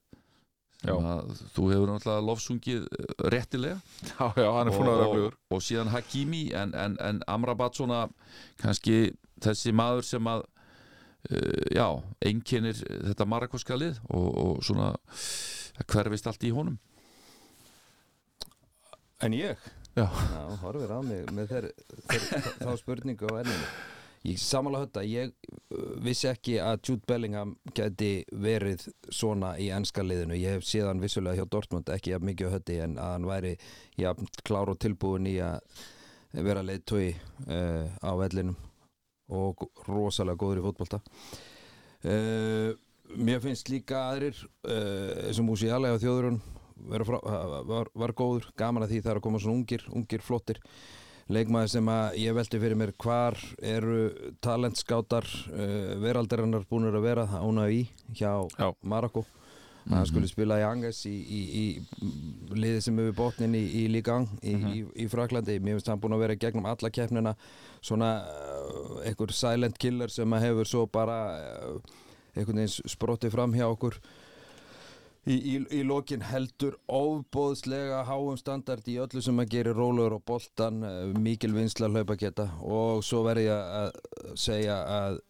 þú 0.80 1.66
hefur 1.72 1.90
náttúrulega 1.90 2.24
lofsungið 2.24 2.86
eh, 2.86 3.10
réttilega 3.34 3.80
Já, 4.08 4.30
já, 4.36 4.48
hann 4.56 4.70
er 4.70 4.76
fún 4.76 4.88
að 4.88 5.00
vera 5.00 5.08
og, 5.08 5.24
og, 5.26 5.40
og 5.56 5.64
síðan 5.64 5.92
Hakimi 5.92 6.46
en, 6.56 6.72
en, 6.74 6.96
en 7.04 7.20
Amrabat 7.28 7.76
svona 7.76 8.06
kannski 8.62 9.10
þessi 9.44 9.74
maður 9.76 10.08
sem 10.08 10.30
að 10.30 10.46
uh, 11.28 11.66
já, 11.76 11.86
einkennir 12.24 12.80
þetta 12.80 13.28
marakoska 13.28 13.76
lið 13.76 14.00
og, 14.08 14.30
og 14.44 14.64
svona 14.64 14.94
hverfist 15.84 16.28
allt 16.30 16.48
í 16.48 16.54
honum 16.56 16.80
En 19.20 19.36
ég? 19.36 19.56
Já. 19.92 20.06
Já, 20.08 20.44
horfir 20.62 20.92
á 20.96 21.00
mig 21.04 21.26
með 21.36 21.50
þeir, 21.50 21.64
þeir, 22.08 22.22
þá 22.56 22.70
spurningu 22.80 23.28
á 23.28 23.34
enninu. 23.42 23.66
Ég 24.28 24.36
samanlega 24.36 24.84
hötta, 24.84 25.02
ég 25.08 25.30
uh, 25.48 25.84
vissi 26.04 26.28
ekki 26.28 26.58
að 26.60 26.82
Jude 26.84 27.08
Bellingham 27.08 27.54
geti 27.76 28.26
verið 28.36 28.84
svona 29.08 29.54
í 29.56 29.70
ennska 29.72 30.04
liðinu. 30.04 30.36
Ég 30.36 30.58
hef 30.58 30.66
séð 30.68 30.90
hann 30.90 31.00
vissulega 31.00 31.40
hjá 31.40 31.48
Dortmund, 31.48 31.88
ekki 31.88 32.12
jafn 32.12 32.28
mikið 32.28 32.52
á 32.52 32.54
hötti 32.58 32.76
en 32.84 32.98
að 33.00 33.14
hann 33.14 33.30
væri 33.30 33.54
jafn 34.00 34.28
klár 34.44 34.74
og 34.74 34.80
tilbúin 34.82 35.30
í 35.30 35.38
að 35.40 35.64
vera 36.36 36.66
leiðtói 36.66 37.14
uh, 37.48 37.88
á 38.04 38.12
vellinum 38.20 38.58
og 39.32 39.64
rosalega 39.88 40.42
góður 40.42 40.60
í 40.60 40.66
fótbolta. 40.68 41.00
Uh, 42.04 42.76
mér 43.16 43.40
finnst 43.40 43.72
líka 43.72 44.04
aðrir 44.10 44.36
uh, 44.68 45.30
sem 45.32 45.48
músi 45.48 45.72
aðlega 45.72 45.96
á 45.96 46.02
þjóðurinn 46.04 46.42
vera 46.90 47.06
frá, 47.08 47.18
var, 47.68 47.90
var 47.96 48.14
góður, 48.16 48.48
gaman 48.58 48.84
að 48.84 48.94
því 48.94 49.02
það 49.04 49.12
er 49.12 49.20
að 49.20 49.24
koma 49.26 49.40
svona 49.42 49.60
ungir, 49.60 49.84
ungir 49.96 50.24
flottir 50.24 50.60
leikmaður 51.30 51.72
sem 51.72 51.90
að 51.90 52.16
ég 52.20 52.36
velti 52.36 52.60
fyrir 52.62 52.78
mér 52.78 52.92
hvar 53.00 53.36
eru 53.62 53.98
talentskátar 54.42 55.26
uh, 55.50 55.92
veraldarinnar 56.02 56.66
búinir 56.70 56.96
að 56.98 57.06
vera? 57.06 57.26
Ána 57.40 57.68
í 57.70 57.84
hjá 58.10 58.32
Já. 58.58 58.72
Marokko. 58.82 59.24
Að 59.88 59.94
hann 59.96 60.08
skuli 60.10 60.28
spila 60.28 60.58
í 60.60 60.64
Angers 60.66 61.00
í, 61.08 61.14
í, 61.16 61.40
í 61.56 61.64
liði 62.52 62.82
sem 62.84 62.98
hefur 63.00 63.16
botnin 63.16 63.56
í, 63.56 63.62
í 63.80 63.86
Ligang 63.88 64.28
í, 64.44 64.52
í, 64.52 64.82
í 65.04 65.06
Fraklandi, 65.10 65.56
mér 65.58 65.78
finnst 65.78 65.88
hann 65.88 66.02
búin 66.02 66.14
að 66.14 66.26
vera 66.26 66.36
gegnum 66.38 66.68
alla 66.68 66.90
keppnina. 66.92 67.32
Svona 67.80 68.10
uh, 68.28 69.00
einhver 69.08 69.32
silent 69.34 69.80
killer 69.80 70.12
sem 70.12 70.36
að 70.36 70.50
hefur 70.50 70.68
svo 70.68 70.84
bara 70.92 71.20
uh, 71.40 71.94
einhvern 72.34 72.60
veginn 72.60 72.92
sprottið 72.92 73.34
fram 73.34 73.56
hjá 73.56 73.66
okkur 73.70 73.96
í, 75.28 75.36
í, 75.36 75.54
í 75.80 75.82
lokin 75.84 76.22
heldur 76.24 76.76
óbóðslega 76.88 78.04
háum 78.08 78.38
standard 78.40 78.86
í 78.88 78.96
öllu 79.02 79.22
sem 79.24 79.40
að 79.42 79.54
gera 79.56 79.74
rólegur 79.76 80.18
og 80.18 80.26
boltan 80.28 80.84
uh, 80.86 81.00
mikil 81.20 81.52
vinsla 81.56 81.90
hlaupa 81.92 82.16
geta 82.20 82.50
og 82.64 83.04
svo 83.04 83.24
verði 83.26 83.48
ég 83.50 83.72
að 83.80 84.38
segja 84.40 84.78
að 84.96 85.20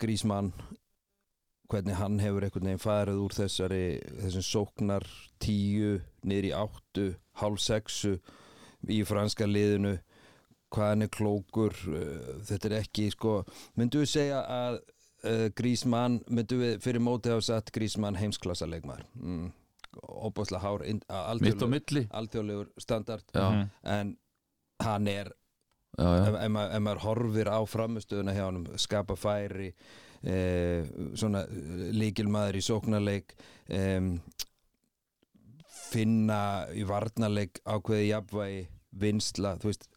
Grísmann 0.00 0.52
hvernig 1.70 1.98
hann 2.00 2.18
hefur 2.22 2.46
einhvern 2.46 2.70
veginn 2.70 2.82
farið 2.82 3.18
úr 3.22 3.34
þessari 3.34 3.82
þessum 4.22 4.46
sóknar 4.46 5.06
tíu 5.42 5.98
niður 6.26 6.48
í 6.48 6.54
áttu, 6.56 7.10
hálf 7.38 7.60
sexu 7.62 8.16
í 8.90 9.02
franska 9.06 9.46
liðinu. 9.46 9.98
Hvað 10.70 10.88
hann 10.92 11.04
er 11.04 11.10
klókur 11.10 11.76
uh, 11.90 12.40
þetta 12.46 12.70
er 12.70 12.76
ekki 12.80 13.10
sko 13.10 13.40
myndu 13.78 14.04
við 14.04 14.12
segja 14.14 14.42
að 14.46 14.80
uh, 15.24 15.48
Grísmann 15.56 16.20
myndu 16.28 16.58
við 16.60 16.78
fyrir 16.84 17.00
mótið 17.04 17.36
hafa 17.36 17.46
satt 17.52 17.72
Grísmann 17.74 18.16
heimsklassa 18.20 18.66
leikmaður 18.70 19.04
mm, 19.20 19.48
óbúslega 20.30 20.62
hár 20.62 20.84
alþjóðlegur 22.10 22.68
standard 22.78 23.24
já, 23.34 23.46
Mhm. 23.50 23.70
en 23.84 24.16
hann 24.80 25.08
er 25.08 25.32
já, 25.98 26.04
já. 26.04 26.28
ef, 26.28 26.34
ef, 26.44 26.50
maður, 26.54 26.70
ef 26.76 26.82
maður 26.86 27.02
horfir 27.06 27.50
á 27.50 27.58
framistöðuna 27.66 28.32
hjá 28.36 28.44
hann 28.46 28.62
skapa 28.78 29.16
færi 29.18 29.72
e, 30.22 30.36
svona 31.16 31.42
líkilmaður 31.96 32.56
í 32.60 32.62
sóknarleik 32.62 33.34
e, 33.68 33.80
finna 35.90 36.40
í 36.76 36.84
varnarleik 36.86 37.60
ákveði 37.66 38.10
jafnvægi, 38.12 38.60
vinsla 39.00 39.56
þú 39.60 39.70
veist, 39.70 39.88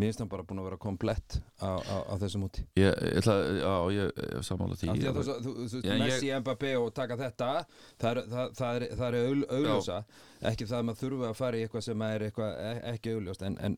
mér 0.00 0.08
finnst 0.10 0.22
hann 0.24 0.30
bara 0.32 0.46
búin 0.48 0.62
að 0.62 0.68
vera 0.70 0.78
komplett 0.80 1.36
á, 1.60 1.70
á, 1.76 1.96
á 2.08 2.14
þessum 2.22 2.46
úti 2.48 2.64
Ég, 2.80 2.88
ég 2.88 3.20
ætla, 3.20 3.36
já, 3.60 3.74
ég, 3.98 4.20
samála 4.48 4.78
því. 4.80 4.90
Að 4.94 5.20
þú, 5.44 5.54
ég- 5.84 6.02
Messi, 6.04 6.32
Mbappé 6.40 6.72
og 6.80 6.90
taka 6.96 7.18
þetta 7.20 7.50
það 8.00 8.10
er, 8.10 8.88
er, 8.88 8.88
er 9.10 9.20
augljósa. 9.58 10.00
Ekki 10.50 10.64
það 10.70 10.78
að 10.80 10.86
maður 10.88 11.00
þurfi 11.04 11.26
að 11.28 11.34
fara 11.36 11.58
í 11.60 11.64
eitthvað 11.66 11.84
sem 11.84 12.02
er 12.06 12.22
eitthvað 12.30 12.52
e- 12.70 12.82
ekki 12.94 13.14
augljóst 13.18 13.42
en, 13.44 13.58
en 13.60 13.74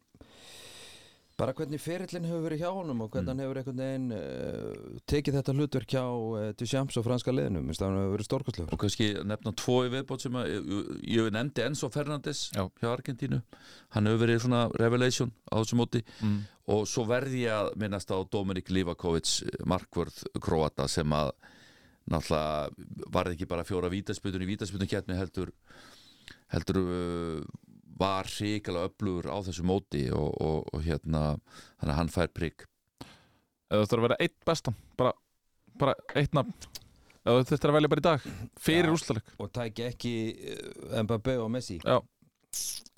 bara 1.43 1.55
hvernig 1.59 1.81
ferillin 1.83 2.27
hefur 2.29 2.45
verið 2.47 2.63
hjá 2.63 2.71
honum 2.71 3.03
og 3.05 3.11
hvernig 3.13 3.33
hann 3.33 3.43
hefur 3.43 3.61
einhvern 3.61 3.83
veginn 3.83 4.15
uh, 4.17 4.99
tekið 5.11 5.39
þetta 5.39 5.55
hlutverk 5.57 5.95
hjá 5.97 6.03
uh, 6.05 6.49
Duchamps 6.59 6.99
og 7.01 7.07
franska 7.07 7.35
liðinu, 7.35 7.63
minnst 7.65 7.83
það 7.83 7.91
hann 7.91 8.01
hefur 8.01 8.15
verið 8.17 8.29
stórkostlegur 8.29 8.77
og 8.77 8.83
kannski 8.83 9.09
nefna 9.27 9.55
tvo 9.59 9.79
í 9.87 9.93
viðbót 9.93 10.27
sem 10.27 10.39
að 10.39 10.51
ég, 10.53 10.91
ég 11.17 11.31
nefndi 11.35 11.65
Enzo 11.67 11.91
Fernandes 11.93 12.45
Já. 12.55 12.67
hjá 12.81 12.89
Argentínu 12.93 13.41
hann 13.97 14.11
hefur 14.11 14.23
verið 14.25 14.45
svona 14.47 14.65
revelation 14.79 15.33
á 15.51 15.55
þessu 15.59 15.81
móti 15.81 16.05
mm. 16.21 16.37
og 16.77 16.85
svo 16.91 17.07
verði 17.11 17.47
ég 17.47 17.57
að 17.57 17.73
minnast 17.83 18.15
á 18.15 18.19
Dominik 18.23 18.71
Livakovic 18.71 19.35
markvörð 19.67 20.23
Kroata 20.43 20.87
sem 20.91 21.17
að 21.17 21.35
náttúrulega 22.11 23.11
varði 23.15 23.37
ekki 23.37 23.51
bara 23.51 23.67
fjóra 23.67 23.91
vítasputun 23.93 24.43
í 24.43 24.53
vítasputun 24.55 24.91
keppni 24.91 25.19
heldur 25.19 25.53
heldur 26.53 26.81
uh, 26.83 27.43
var 28.03 28.29
hrikalega 28.35 28.91
öflugur 28.91 29.31
á 29.31 29.39
þessu 29.47 29.65
móti 29.69 30.05
og, 30.13 30.31
og, 30.43 30.69
og 30.75 30.85
hérna 30.85 31.23
þannig 31.81 31.93
að 31.95 31.99
hann 32.03 32.13
fær 32.19 32.31
prigg 32.35 32.67
Eða 33.73 33.79
þú 33.79 33.83
þurftur 33.87 34.01
að 34.03 34.07
vera 34.09 34.17
eitt 34.27 34.35
bestan 34.45 34.75
bara, 35.01 35.13
bara 35.81 35.95
eitt 36.21 36.35
nafn. 36.37 36.53
Eða 37.23 37.39
þú 37.39 37.47
þurftur 37.53 37.71
að 37.71 37.77
velja 37.79 37.91
bara 37.93 38.03
í 38.03 38.05
dag 38.05 38.25
Fyrir 38.61 38.91
Já. 38.91 38.95
úrslaleg 38.99 39.31
og 39.41 39.53
tæki 39.57 39.85
ekki 39.87 40.13
uh, 40.53 40.99
Mbappé 41.07 41.37
og 41.41 41.49
Messi. 41.55 41.79
Já. 41.81 41.97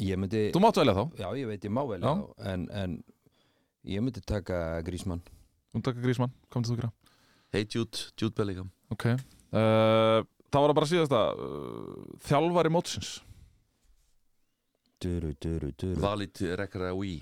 ég 0.02 0.18
myndi, 0.18 0.48
Þú 0.56 0.62
máttu 0.64 0.82
velja 0.82 0.96
þá. 0.98 1.04
Já 1.20 1.28
ég 1.38 1.46
veit 1.52 1.68
ég 1.68 1.74
má 1.76 1.82
vel 1.86 2.00
Já. 2.02 2.08
þá 2.10 2.48
en, 2.54 2.64
en 2.82 2.96
ég 3.86 4.02
myndi 4.02 4.24
taka 4.26 4.58
Grísmann 4.88 5.22
Þú 5.74 5.84
taka 5.86 6.02
Grísmann, 6.02 6.32
kom 6.50 6.64
til 6.66 6.74
þú 6.74 6.80
gera 6.82 6.92
Hey 7.54 7.68
Jude, 7.70 8.08
Jude 8.18 8.34
Bellingham. 8.34 8.72
Ok. 8.90 9.04
Uh, 9.54 10.24
Það 10.50 10.62
var 10.64 10.70
það 10.72 10.76
bara 10.80 10.90
síðasta 10.90 11.20
uh, 11.38 12.02
Þjálfari 12.26 12.72
mótsins 12.74 13.12
duru, 15.04 15.36
duru, 15.40 15.70
duru. 15.78 16.00
Valit 16.02 16.42
Rekraoui 16.58 17.14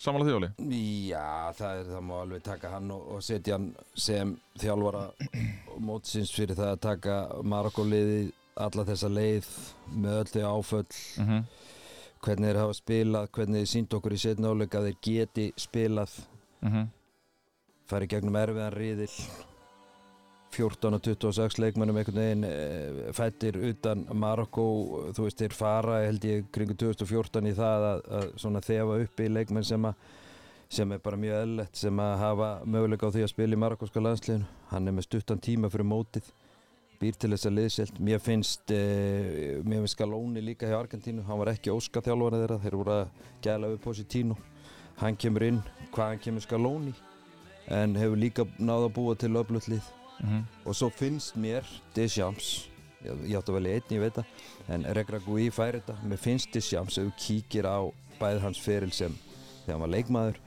Samanlega 0.00 0.30
því, 0.30 0.36
Óli? 0.38 0.48
Já, 1.10 1.52
það, 1.58 1.78
er, 1.78 1.88
það 1.90 2.04
má 2.08 2.12
alveg 2.22 2.44
taka 2.46 2.68
hann 2.72 2.92
og, 2.94 3.02
og 3.12 3.24
setja 3.24 3.58
hann 3.58 3.66
sem 3.92 4.30
þjálfara 4.62 5.02
mótsins 5.90 6.32
fyrir 6.32 6.56
það 6.56 6.70
að 6.72 6.80
taka 6.86 7.16
Marokko-liðið 7.52 8.30
alla 8.64 8.86
þessa 8.88 9.10
leið 9.12 9.50
með 9.92 10.16
öll 10.22 10.30
þau 10.32 10.46
áföll. 10.54 10.96
Mm 11.20 11.28
-hmm. 11.28 11.44
hvernig 12.24 12.48
þeir 12.48 12.60
hafa 12.62 12.78
spilað, 12.78 13.28
hvernig 13.36 13.60
þeir 13.60 13.70
sínt 13.74 13.98
okkur 13.98 14.16
í 14.16 14.22
setna 14.24 14.54
áleika 14.54 14.80
að 14.80 14.88
þeir 14.88 14.98
geti 15.04 15.46
spilað. 15.56 16.16
Fari 17.90 18.08
gegnum 18.08 18.36
erfiðan 18.40 18.76
riðil 18.76 19.12
14 20.50 20.96
og 20.96 21.04
26 21.04 21.60
leikmennum 21.62 22.00
einhvern 22.00 22.20
veginn 22.20 22.46
e, 22.48 23.12
fættir 23.16 23.58
utan 23.70 24.02
Marokko 24.12 24.64
þú 25.16 25.26
veist 25.26 25.42
þeir 25.42 25.54
fara 25.54 26.00
held 26.06 26.24
ég 26.26 26.48
kringu 26.54 26.74
2014 26.74 27.50
í 27.50 27.54
það 27.58 27.86
að, 27.90 28.02
að 28.18 28.32
svona 28.42 28.64
þefa 28.64 28.98
upp 29.04 29.22
í 29.22 29.30
leikmenn 29.30 29.66
sem 29.66 29.86
að 29.90 30.08
sem 30.70 30.92
er 30.94 31.00
bara 31.02 31.18
mjög 31.18 31.40
eðlilegt 31.40 31.80
sem 31.80 31.98
að 31.98 32.12
hafa 32.20 32.48
möguleika 32.62 33.08
á 33.10 33.14
því 33.14 33.24
að 33.24 33.32
spila 33.32 33.56
í 33.56 33.58
marokkoska 33.58 34.02
landsliðinu. 34.04 34.46
Hann 34.70 34.86
er 34.86 34.94
með 34.94 35.08
stuttan 35.08 35.42
tíma 35.42 35.70
fyrir 35.72 35.88
mótið 35.90 36.28
býr 37.00 37.16
til 37.18 37.32
þess 37.32 37.48
að 37.48 37.56
liðselt 37.56 37.98
mér 38.06 38.20
finnst 38.22 38.72
eh, 38.76 39.58
mér 39.66 39.82
finnst 39.82 39.98
Galóni 39.98 40.44
líka 40.44 40.70
hjá 40.70 40.76
Argentínu. 40.78 41.24
Hann 41.26 41.40
var 41.42 41.50
ekki 41.54 41.74
óska 41.74 42.02
þjálfari 42.06 42.42
þeirra 42.44 42.60
þeir 42.62 42.76
voru 42.78 42.96
að 43.00 43.30
gæla 43.42 43.72
upp 43.74 43.86
Positino. 43.88 44.36
Hann 45.00 45.16
kemur 45.18 45.46
inn, 45.48 45.62
hvaðan 45.94 46.22
kemur 46.22 46.46
Galóni 46.50 46.94
en 47.70 47.96
hefur 47.98 48.20
líka 48.20 48.46
náða 48.58 48.92
búa 48.94 49.16
til 49.18 49.34
öflutlið 49.40 49.88
og 50.64 50.76
svo 50.76 50.90
finnst 50.90 51.36
mér 51.36 51.64
Deschamps 51.96 52.68
ég, 53.04 53.16
ég 53.30 53.38
átti 53.38 53.50
að 53.52 53.56
velja 53.60 53.78
einn, 53.78 53.94
ég 53.96 54.00
veit 54.04 54.14
það 54.14 54.74
en 54.74 54.84
Regragui 54.94 55.50
fær 55.50 55.78
þetta, 55.78 55.96
mér 56.04 56.20
finnst 56.20 56.52
Deschamps 56.52 56.98
ef 56.98 57.08
þú 57.08 57.16
kíkir 57.16 57.66
á 57.66 57.80
bæð 58.20 58.42
hans 58.44 58.60
feril 58.60 58.92
sem 58.92 59.16
þegar 59.64 59.74
hann 59.74 59.84
var 59.86 59.94
leikmaður 59.96 60.40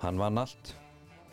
hann 0.00 0.18
vann 0.18 0.38
allt. 0.38 0.74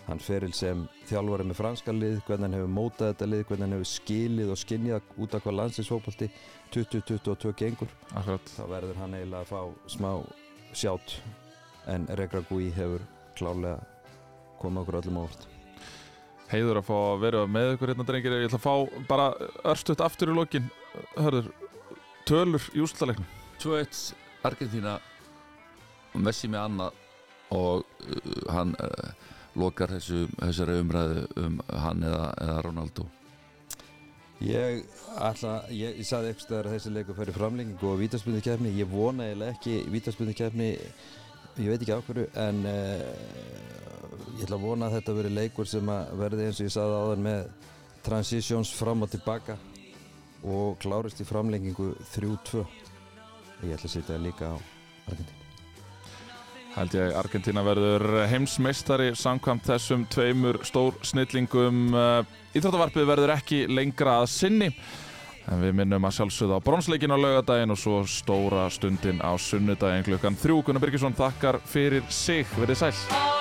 Hann 0.08 0.22
feril 0.24 0.54
sem 0.56 0.86
þjálfari 1.10 1.44
með 1.50 1.60
franska 1.60 1.92
lið 1.92 2.22
hvernig 2.28 2.48
hann 2.48 2.56
hefur 2.56 2.72
mótað 2.72 3.12
þetta 3.12 3.28
lið, 3.28 3.42
hvernig 3.50 3.66
hann 3.66 3.76
hefur 3.76 3.90
skilið 3.92 4.54
og 4.54 4.62
skinnjað 4.62 5.10
út 5.24 5.36
af 5.36 5.44
hvað 5.44 5.58
landsinsfókbalti 5.60 6.30
20-22 6.76 7.54
gengur. 7.60 7.92
Þá 8.14 8.64
verður 8.72 9.02
hann 9.02 9.18
eiginlega 9.20 9.44
að 9.44 9.52
fá 9.52 9.92
smá 9.98 10.12
sjátt 10.72 11.20
en 11.92 12.08
Regragui 12.20 12.72
hefur 12.76 13.04
klálega 13.36 13.84
komið 14.62 14.84
okkur 14.86 15.02
öllum 15.02 15.22
ávart 15.26 15.57
Heiður 16.52 16.80
að 16.80 16.88
fá 16.88 16.95
að 16.98 17.24
vera 17.26 17.43
með 17.52 17.74
ykkur 17.74 17.91
hérna 17.91 18.06
drengir 18.08 18.38
Ég 18.38 18.48
ætla 18.48 18.60
að 18.62 18.68
fá 18.68 19.04
bara 19.10 19.28
örstuðt 19.68 20.04
aftur 20.06 20.32
í 20.32 20.38
lokin. 20.38 20.70
Hörður, 21.18 21.50
tölur 22.28 22.70
í 22.74 22.84
úrslaleiknum 22.86 23.28
2-1 23.62 24.02
Argentína 24.48 24.98
og 26.14 26.24
Messi 26.24 26.50
með 26.52 26.64
annað 26.64 27.04
og 27.58 27.84
uh, 27.84 28.39
hann 28.52 28.74
uh, 28.84 29.12
lokar 29.58 29.91
þessu, 29.95 30.26
þessari 30.39 30.82
umræðu 30.82 31.28
um 31.41 31.62
hann 31.84 32.04
eða, 32.06 32.26
eða 32.43 32.58
Ronaldo. 32.66 33.08
Ég 34.43 34.84
ætla, 35.18 35.54
ég, 35.74 35.95
ég 35.98 36.06
saði 36.06 36.30
eitthvað 36.30 36.52
þegar 36.52 36.68
þessi 36.76 36.91
leikur 36.93 37.18
fyrir 37.18 37.38
framlengingu 37.38 37.88
og 37.89 38.02
vítaspunni 38.02 38.41
kefni, 38.45 38.76
ég 38.78 38.89
vona 38.91 39.26
eiginlega 39.26 39.56
ekki 39.56 39.80
vítaspunni 39.89 40.36
kefni, 40.38 40.76
ég 41.58 41.72
veit 41.72 41.82
ekki 41.82 41.95
á 41.95 42.01
hverju, 42.05 42.28
en 42.38 42.60
uh, 42.70 43.08
ég 44.38 44.43
ætla 44.45 44.60
að 44.60 44.68
vona 44.68 44.89
að 44.89 44.97
þetta 44.97 45.18
veri 45.18 45.34
leikur 45.34 45.70
sem 45.70 45.89
að 45.93 46.14
verði 46.22 46.45
eins 46.47 46.62
og 46.62 46.68
ég 46.68 46.76
saði 46.76 46.99
áðan 47.01 47.26
með 47.26 47.49
transitions 48.08 48.76
fram 48.78 49.03
og 49.03 49.12
tilbaka 49.12 49.58
og 50.47 50.78
klárist 50.84 51.24
í 51.24 51.28
framlengingu 51.28 51.91
3-2. 52.14 52.64
Ég 53.66 53.74
ætla 53.74 53.89
að 53.89 53.95
setja 53.97 54.22
líka 54.22 54.53
á 54.53 54.58
Argentínu. 55.10 55.43
Held 56.78 56.93
ég 56.93 57.16
Argentina 57.18 57.64
verður 57.66 58.03
heimsmeistari 58.30 59.10
samkvæmt 59.18 59.66
þessum 59.66 60.03
tveimur 60.14 60.60
stór 60.68 60.99
snillingum 61.01 61.88
Íþróttavarpið 62.53 63.08
verður 63.10 63.34
ekki 63.34 63.64
lengra 63.66 64.20
að 64.22 64.30
sinni 64.36 64.70
en 65.48 65.64
við 65.64 65.78
minnum 65.80 66.08
að 66.08 66.18
sjálfsögða 66.20 66.60
á 66.60 66.66
bronsleikin 66.66 67.16
á 67.16 67.18
laugadaginn 67.18 67.74
og 67.76 67.82
svo 67.82 68.04
stóra 68.10 68.68
stundin 68.74 69.24
á 69.24 69.32
sunnudaginn 69.39 70.08
klukkan 70.08 70.39
þrjú. 70.39 70.62
Gunnar 70.68 70.84
Birgisson 70.84 71.18
þakkar 71.18 71.62
fyrir 71.66 72.06
sig, 72.12 72.48
verið 72.60 72.84
sæl 72.84 73.37